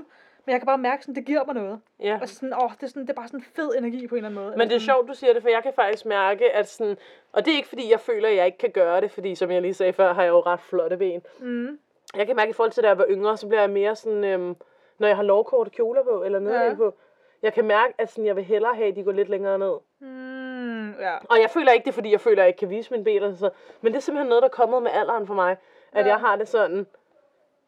men 0.47 0.53
jeg 0.53 0.61
kan 0.61 0.67
bare 0.67 0.79
mærke, 0.79 1.03
sådan, 1.03 1.15
det 1.15 1.25
giver 1.25 1.45
mig 1.45 1.55
noget. 1.55 1.81
ja. 2.03 2.19
Og 2.23 2.29
sådan, 2.29 2.55
åh, 2.63 2.71
det 2.71 2.83
er, 2.83 2.87
sådan, 2.87 3.03
det 3.03 3.11
er 3.11 3.15
bare 3.15 3.29
sådan 3.29 3.43
fed 3.57 3.71
energi 3.79 4.07
på 4.07 4.15
en 4.15 4.19
eller 4.19 4.29
anden 4.29 4.45
måde. 4.45 4.57
Men 4.57 4.69
det 4.69 4.75
er 4.77 4.81
sjovt, 4.81 5.09
du 5.09 5.15
siger 5.15 5.33
det, 5.33 5.43
for 5.43 5.49
jeg 5.49 5.63
kan 5.63 5.73
faktisk 5.77 6.07
mærke, 6.07 6.53
at 6.53 6.69
sådan... 6.69 6.97
Og 7.33 7.45
det 7.45 7.53
er 7.53 7.57
ikke, 7.57 7.69
fordi 7.69 7.91
jeg 7.91 8.01
føler, 8.01 8.29
at 8.29 8.37
jeg 8.37 8.47
ikke 8.47 8.59
kan 8.59 8.71
gøre 8.71 9.01
det, 9.01 9.11
fordi 9.11 9.35
som 9.35 9.51
jeg 9.51 9.63
lige 9.63 9.75
sagde 9.75 9.93
før, 9.93 10.13
har 10.13 10.23
jeg 10.23 10.31
jo 10.31 10.41
ret 10.41 10.61
flotte 10.61 10.97
ben. 10.97 11.23
Mm. 11.41 11.79
Jeg 12.17 12.27
kan 12.27 12.37
mærke, 12.37 12.49
at 12.49 12.51
i 12.51 12.57
forhold 12.57 12.71
til, 12.73 12.83
da 12.83 12.89
jeg 12.89 12.99
var 12.99 13.07
yngre, 13.09 13.37
så 13.37 13.47
bliver 13.49 13.61
jeg 13.61 13.71
mere 13.71 13.97
sådan... 13.97 14.25
Øhm, 14.25 14.57
når 14.99 15.07
jeg 15.09 15.17
har 15.17 15.23
lovkorte 15.23 15.71
kjoler 15.71 16.03
på, 16.03 16.23
eller 16.23 16.39
nederdel 16.39 16.69
Ja. 16.71 16.75
på, 16.75 16.95
jeg 17.43 17.53
kan 17.53 17.65
mærke, 17.65 17.95
at 17.99 18.11
sådan, 18.11 18.27
jeg 18.27 18.37
vil 18.37 18.45
hellere 18.45 18.75
have, 18.75 18.89
at 18.89 18.97
de 18.97 19.05
går 19.05 19.13
lidt 19.13 19.29
længere 19.29 19.59
ned. 19.59 19.73
Mm, 20.01 20.91
ja. 20.91 21.17
Og 21.31 21.41
jeg 21.41 21.51
føler 21.51 21.73
ikke 21.73 21.85
det, 21.85 21.95
fordi 21.95 22.13
jeg 22.13 22.21
føler, 22.21 22.37
at 22.37 22.41
jeg 22.43 22.49
ikke 22.49 22.59
kan 22.59 22.71
vise 22.71 22.91
mine 22.91 23.05
ben. 23.05 23.37
Så. 23.37 23.51
Men 23.81 23.93
det 23.93 23.97
er 23.99 24.01
simpelthen 24.03 24.29
noget, 24.29 24.43
der 24.43 24.49
er 24.49 24.53
kommet 24.53 24.83
med 24.83 24.91
alderen 24.95 25.27
for 25.27 25.35
mig. 25.35 25.57
At 25.93 26.05
Ja. 26.07 26.11
jeg 26.11 26.19
har 26.21 26.37
det 26.37 26.49
sådan, 26.49 26.87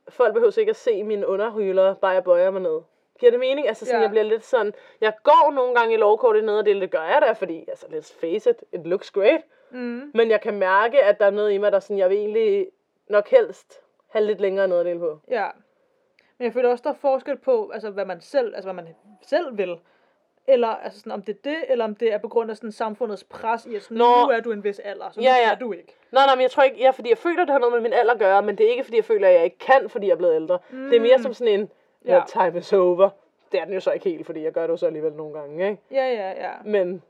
folk 0.08 0.34
behøver 0.34 0.58
ikke 0.58 0.70
at 0.70 0.76
se 0.76 1.02
mine 1.02 1.26
underhyler, 1.26 1.94
bare 1.94 2.10
jeg 2.10 2.24
bøjer 2.24 2.50
mig 2.50 2.62
ned. 2.62 2.80
Giver 3.20 3.30
det 3.30 3.40
mening? 3.40 3.68
Altså 3.68 3.84
sådan, 3.84 4.00
Ja. 4.00 4.02
jeg 4.02 4.10
bliver 4.10 4.24
lidt 4.24 4.44
sådan, 4.44 4.72
jeg 5.00 5.12
går 5.22 5.52
nogle 5.54 5.74
gange 5.74 5.94
i 5.94 5.96
lovkort 5.96 6.36
i 6.36 6.40
nederdel, 6.40 6.80
det 6.80 6.90
gør 6.90 7.02
jeg 7.02 7.18
da, 7.26 7.32
fordi, 7.32 7.64
altså 7.68 7.86
let's 7.86 8.20
face 8.20 8.50
it, 8.50 8.56
it 8.72 8.86
looks 8.86 9.10
great. 9.10 9.40
Mm. 9.70 10.10
Men 10.14 10.30
jeg 10.30 10.40
kan 10.40 10.54
mærke, 10.58 11.02
at 11.04 11.18
der 11.20 11.26
er 11.26 11.30
noget 11.30 11.52
i 11.52 11.58
mig, 11.58 11.72
der 11.72 11.78
sådan, 11.80 11.98
jeg 11.98 12.10
vil 12.10 12.18
egentlig 12.18 12.68
nok 13.08 13.28
helst 13.28 13.81
have 14.12 14.24
lidt 14.24 14.40
længere 14.40 14.68
nederdel 14.68 14.98
på. 14.98 15.18
Ja. 15.30 15.46
Men 16.38 16.44
jeg 16.44 16.52
føler 16.52 16.68
også, 16.68 16.82
der 16.82 16.90
er 16.90 16.94
forskel 17.00 17.36
på, 17.36 17.70
altså 17.74 17.90
hvad 17.90 18.04
man 18.04 18.20
selv, 18.20 18.54
altså 18.54 18.72
hvad 18.72 18.84
man 18.84 18.94
selv 19.22 19.58
vil. 19.58 19.76
Eller 20.46 20.68
altså 20.68 20.98
sådan, 21.00 21.12
om 21.12 21.22
det 21.22 21.36
er 21.36 21.40
det, 21.50 21.56
eller 21.68 21.84
om 21.84 21.94
det 21.94 22.12
er 22.12 22.18
på 22.18 22.28
grund 22.28 22.50
af 22.50 22.56
sådan 22.56 22.72
samfundets 22.72 23.24
pres 23.24 23.66
i, 23.66 23.74
at 23.74 23.82
sådan, 23.82 23.96
Nå. 23.96 24.04
nu 24.04 24.30
er 24.30 24.40
du 24.40 24.52
en 24.52 24.64
vis 24.64 24.78
alder, 24.78 25.10
så 25.10 25.20
Ja, 25.20 25.34
ja. 25.34 25.50
er 25.50 25.54
du 25.54 25.72
ikke. 25.72 25.96
Nej, 26.12 26.26
nej, 26.26 26.34
men 26.34 26.42
jeg 26.42 26.50
tror 26.50 26.62
ikke, 26.62 26.78
ja, 26.80 26.90
fordi 26.90 27.08
jeg 27.08 27.18
føler, 27.18 27.44
det 27.44 27.50
har 27.50 27.58
noget 27.58 27.72
med 27.72 27.80
min 27.80 27.92
alder 27.92 28.12
at 28.12 28.18
gøre, 28.18 28.42
men 28.42 28.58
det 28.58 28.66
er 28.66 28.70
ikke, 28.70 28.84
fordi 28.84 28.96
jeg 28.96 29.04
føler, 29.04 29.28
at 29.28 29.34
jeg 29.34 29.44
ikke 29.44 29.58
kan, 29.58 29.88
fordi 29.88 30.06
jeg 30.06 30.12
er 30.12 30.16
blevet 30.16 30.34
ældre. 30.34 30.58
Mm. 30.70 30.88
Det 30.88 30.96
er 30.96 31.00
mere 31.00 31.18
som 31.22 31.34
sådan 31.34 31.60
en. 31.60 31.70
Ja. 32.06 32.22
time 32.26 32.58
is 32.58 32.72
over. 32.72 33.08
Det 33.52 33.60
er 33.60 33.64
den 33.64 33.74
jo 33.74 33.80
så 33.80 33.90
ikke 33.92 34.10
helt, 34.10 34.26
fordi 34.26 34.42
jeg 34.44 34.52
gør 34.52 34.62
det 34.62 34.68
jo 34.68 34.76
så 34.76 34.86
alligevel 34.86 35.12
nogle 35.12 35.34
gange, 35.40 35.70
ikke? 35.70 35.82
Ja, 35.90 36.06
ja, 36.06 36.30
ja. 36.30 36.50
Men 36.64 37.02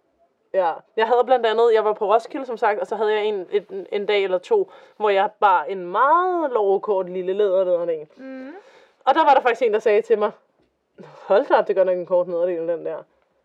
ja, 0.55 0.73
jeg 0.97 1.07
havde 1.07 1.25
blandt 1.25 1.47
andet, 1.47 1.75
jeg 1.75 1.85
var 1.85 1.93
på 1.93 2.15
Roskilde 2.15 2.47
som 2.47 2.57
sagt, 2.57 2.81
og 2.81 2.87
så 2.87 2.97
havde 2.97 3.13
jeg 3.13 3.25
en, 3.25 3.47
en, 3.51 3.87
en 3.93 4.07
dag 4.07 4.25
eller 4.25 4.39
to, 4.39 4.71
hvor 4.97 5.11
jeg 5.11 5.31
bar 5.41 5.65
en 5.65 5.87
meget 5.87 6.51
lovkort 6.51 7.09
lille 7.09 7.33
læderdel 7.33 7.99
en. 7.99 8.09
Mm. 8.17 8.55
Og 9.05 9.15
der 9.15 9.25
var 9.25 9.35
der 9.35 9.41
faktisk 9.41 9.63
en, 9.63 9.73
der 9.73 9.79
sagde 9.79 10.03
til 10.03 10.19
mig, 10.19 10.31
hold 11.05 11.47
da 11.47 11.55
op, 11.55 11.69
det 11.69 11.77
gør 11.77 11.85
nok 11.85 11.97
en 11.97 12.07
kort 12.07 12.29
nederdel, 12.29 12.69
den 12.69 12.87
der. 12.87 12.97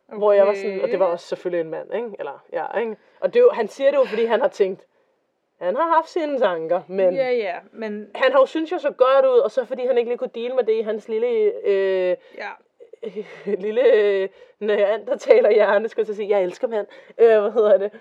Okay. 0.07 0.17
Hvor 0.17 0.33
jeg 0.33 0.47
var 0.47 0.53
sådan, 0.53 0.81
og 0.81 0.87
det 0.87 0.99
var 0.99 1.05
også 1.05 1.27
selvfølgelig 1.27 1.61
en 1.61 1.69
mand, 1.69 1.93
ikke? 1.93 2.09
Eller, 2.19 2.43
ja, 2.53 2.79
ikke? 2.79 2.97
Og 3.19 3.33
det 3.33 3.39
er 3.39 3.43
jo, 3.43 3.49
han 3.53 3.67
siger 3.67 3.91
det 3.91 3.97
jo, 3.97 4.05
fordi 4.05 4.25
han 4.25 4.41
har 4.41 4.47
tænkt, 4.47 4.85
han 5.61 5.75
har 5.75 5.95
haft 5.95 6.09
sine 6.09 6.39
tanker, 6.39 6.81
men 6.87 7.15
Ja, 7.15 7.31
ja, 7.31 7.55
men 7.71 8.11
han 8.15 8.31
har 8.31 8.39
jo 8.39 8.45
synes 8.45 8.71
jo 8.71 8.77
så 8.77 8.91
godt 8.91 9.25
ud, 9.25 9.39
og 9.39 9.51
så 9.51 9.65
fordi 9.65 9.85
han 9.85 9.97
ikke 9.97 10.09
lige 10.09 10.17
kunne 10.17 10.29
deal 10.35 10.55
med 10.55 10.63
det 10.63 10.73
i 10.73 10.81
hans 10.81 11.07
lille, 11.07 11.27
øh, 11.65 12.15
ja. 12.37 12.49
lille 13.65 13.93
øh, 13.93 14.29
neandertaler 14.59 15.51
hjerne, 15.51 15.89
skulle 15.89 16.03
jeg 16.03 16.07
så 16.07 16.15
sige, 16.15 16.29
jeg 16.29 16.43
elsker 16.43 16.67
mand, 16.67 16.87
øh, 17.17 17.41
hvad 17.41 17.51
hedder 17.51 17.77
det, 17.77 17.91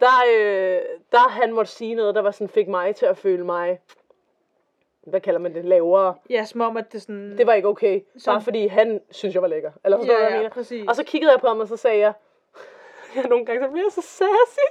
der, 0.00 0.24
øh, 0.36 0.80
der 1.12 1.28
han 1.28 1.52
måtte 1.52 1.70
sige 1.70 1.94
noget, 1.94 2.14
der 2.14 2.22
var 2.22 2.30
sådan, 2.30 2.48
fik 2.48 2.68
mig 2.68 2.96
til 2.96 3.06
at 3.06 3.16
føle 3.16 3.44
mig, 3.44 3.80
hvad 5.06 5.20
kalder 5.20 5.40
man 5.40 5.54
det, 5.54 5.64
lavere. 5.64 6.14
Ja, 6.30 6.44
som 6.44 6.60
om, 6.60 6.76
at 6.76 6.92
det 6.92 7.02
sådan... 7.02 7.38
Det 7.38 7.46
var 7.46 7.52
ikke 7.52 7.68
okay, 7.68 8.00
Som- 8.18 8.32
bare 8.32 8.40
fordi 8.42 8.66
han 8.66 9.00
synes, 9.10 9.34
jeg 9.34 9.42
var 9.42 9.48
lækker. 9.48 9.70
Eller 9.84 9.98
forstår 9.98 10.14
du, 10.14 10.20
ja, 10.20 10.24
hvad 10.24 10.30
jeg 10.30 10.36
ja, 10.36 10.42
mener? 10.42 10.54
præcis. 10.54 10.88
Og 10.88 10.96
så 10.96 11.04
kiggede 11.04 11.32
jeg 11.32 11.40
på 11.40 11.46
ham, 11.48 11.60
og 11.60 11.68
så 11.68 11.76
sagde 11.76 11.98
jeg, 11.98 12.12
jeg 13.16 13.24
nogle 13.24 13.46
gange 13.46 13.62
så 13.62 13.70
bliver 13.70 13.84
jeg 13.86 13.92
så 13.92 14.02
sassy. 14.02 14.66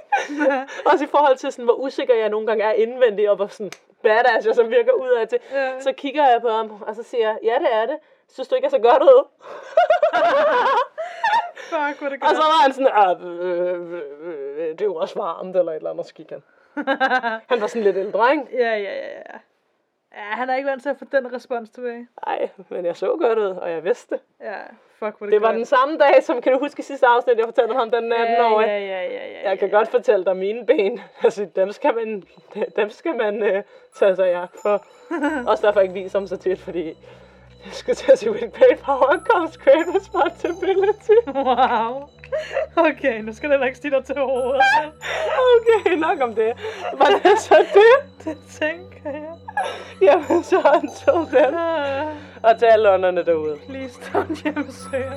Også 0.92 1.04
i 1.04 1.08
forhold 1.08 1.36
til, 1.36 1.52
sådan, 1.52 1.64
hvor 1.64 1.74
usikker 1.74 2.14
jeg 2.14 2.28
nogle 2.28 2.46
gange 2.46 2.64
er 2.64 2.72
indvendigt, 2.72 3.28
og 3.28 3.36
hvor 3.36 3.46
sådan 3.46 3.72
badass 4.02 4.46
jeg 4.46 4.54
så 4.54 4.62
virker 4.62 4.92
ud 4.92 5.08
af 5.08 5.28
til. 5.28 5.38
Ja. 5.52 5.80
Så 5.80 5.92
kigger 5.92 6.28
jeg 6.30 6.40
på 6.40 6.48
ham, 6.48 6.82
og 6.86 6.94
så 6.96 7.02
siger 7.02 7.28
jeg, 7.28 7.38
ja 7.42 7.54
det 7.58 7.68
er 7.72 7.86
det. 7.86 7.96
Synes 8.32 8.48
du 8.48 8.54
ikke, 8.54 8.64
jeg 8.64 8.70
så 8.70 8.78
godt 8.78 9.02
ud? 9.02 9.24
Fuck, 11.70 11.98
hvor 11.98 12.06
er 12.06 12.10
det 12.10 12.22
Og 12.22 12.28
så 12.28 12.34
godt. 12.34 12.38
var 12.38 12.62
han 12.62 12.72
sådan, 12.72 12.90
ah, 12.92 13.16
øh, 13.26 13.92
øh, 13.92 14.02
øh, 14.58 14.68
det 14.72 14.80
er 14.80 14.84
jo 14.84 14.94
også 14.94 15.18
varmt, 15.18 15.56
eller 15.56 15.72
et 15.72 15.76
eller 15.76 15.90
andet, 15.90 16.06
så 16.06 16.14
gik 16.14 16.30
han. 16.30 16.42
Han 17.50 17.60
var 17.60 17.66
sådan 17.66 17.82
lidt 17.82 17.96
ældre, 17.96 18.30
ikke? 18.30 18.44
Ja, 18.52 18.76
ja, 18.76 18.94
ja, 18.94 19.06
ja. 19.06 19.38
Ja, 20.16 20.22
han 20.22 20.50
er 20.50 20.56
ikke 20.56 20.68
vant 20.68 20.82
til 20.82 20.88
at 20.88 20.96
få 20.98 21.04
den 21.12 21.32
respons 21.34 21.70
tilbage. 21.70 22.08
Nej, 22.26 22.48
men 22.68 22.84
jeg 22.86 22.96
så 22.96 23.06
godt 23.20 23.38
ud, 23.38 23.44
og 23.46 23.70
jeg 23.70 23.84
vidste 23.84 24.14
det. 24.14 24.22
Ja, 24.40 24.54
fuck, 24.98 25.18
hvor 25.18 25.26
er 25.26 25.30
det 25.30 25.32
Det 25.32 25.40
var 25.42 25.46
godt. 25.48 25.56
den 25.56 25.64
samme 25.64 25.98
dag, 25.98 26.22
som 26.22 26.40
kan 26.40 26.52
du 26.52 26.58
huske 26.58 26.82
sidste 26.82 27.06
afsnit, 27.06 27.36
jeg 27.38 27.44
fortalte 27.44 27.74
ham 27.74 27.90
den 27.90 28.12
18 28.12 28.26
ja, 28.34 28.52
år. 28.54 28.60
ja, 28.60 28.78
ja, 28.78 29.02
ja, 29.02 29.26
ja, 29.28 29.48
Jeg 29.50 29.58
kan 29.58 29.68
ja. 29.70 29.76
godt 29.76 29.88
fortælle 29.88 30.24
dig 30.24 30.36
mine 30.36 30.66
ben. 30.66 31.00
Altså, 31.24 31.46
dem 31.56 31.72
skal 31.72 31.94
man, 31.94 32.22
dem 32.76 32.90
skal 32.90 33.16
man 33.16 33.42
øh, 33.42 33.62
tage 33.94 34.16
sig 34.16 34.34
agt 34.34 34.56
for. 34.62 34.84
Også 35.50 35.66
derfor 35.66 35.80
ikke 35.80 35.94
viser 35.94 36.18
dem 36.18 36.28
så 36.28 36.36
tit, 36.36 36.58
fordi 36.58 36.96
jeg 37.66 37.72
skulle 37.74 37.96
til 37.96 38.12
at 38.12 38.18
sige, 38.18 38.32
with 38.32 38.52
great 38.58 38.78
power 38.78 39.18
comes 39.30 39.56
great 39.58 39.86
responsibility. 39.98 41.18
Wow. 41.26 42.08
Okay, 42.76 43.20
nu 43.20 43.32
skal 43.32 43.50
heller 43.50 43.66
ikke 43.66 43.78
stige 43.78 43.90
dig 43.90 44.04
til 44.04 44.14
hovedet. 44.18 44.60
Okay, 45.54 45.96
nok 45.96 46.20
om 46.20 46.34
det. 46.34 46.52
Var 46.98 47.06
det 47.24 47.38
så 47.38 47.56
det? 47.74 48.24
Det 48.24 48.38
tænker 48.60 49.10
jeg. 49.10 49.34
Jamen, 50.02 50.44
så 50.44 50.56
until 50.74 51.38
then. 51.38 51.54
Ah, 51.54 52.06
Og 52.42 52.58
til 52.58 52.66
alle 52.66 52.90
ånderne 52.90 53.24
derude. 53.24 53.56
Please 53.68 54.00
don't 54.14 54.42
hjemmesøge. 54.42 55.12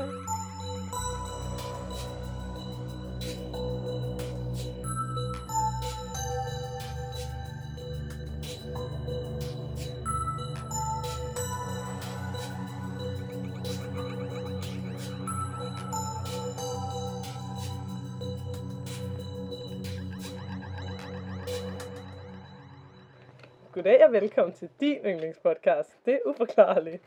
Goddag 23.85 24.05
og 24.05 24.13
velkommen 24.13 24.53
til 24.55 24.69
din 24.79 24.97
yndlingspodcast. 25.05 26.05
Det 26.05 26.13
er 26.13 26.19
uforklarligt. 26.25 27.03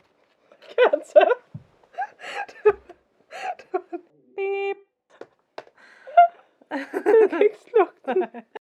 Kata. 0.61 1.25
Beep. 4.35 4.77
Jeg 6.71 7.29
kan 7.29 7.41
ikke 7.41 7.57
slukke 7.57 7.99
den. 8.05 8.23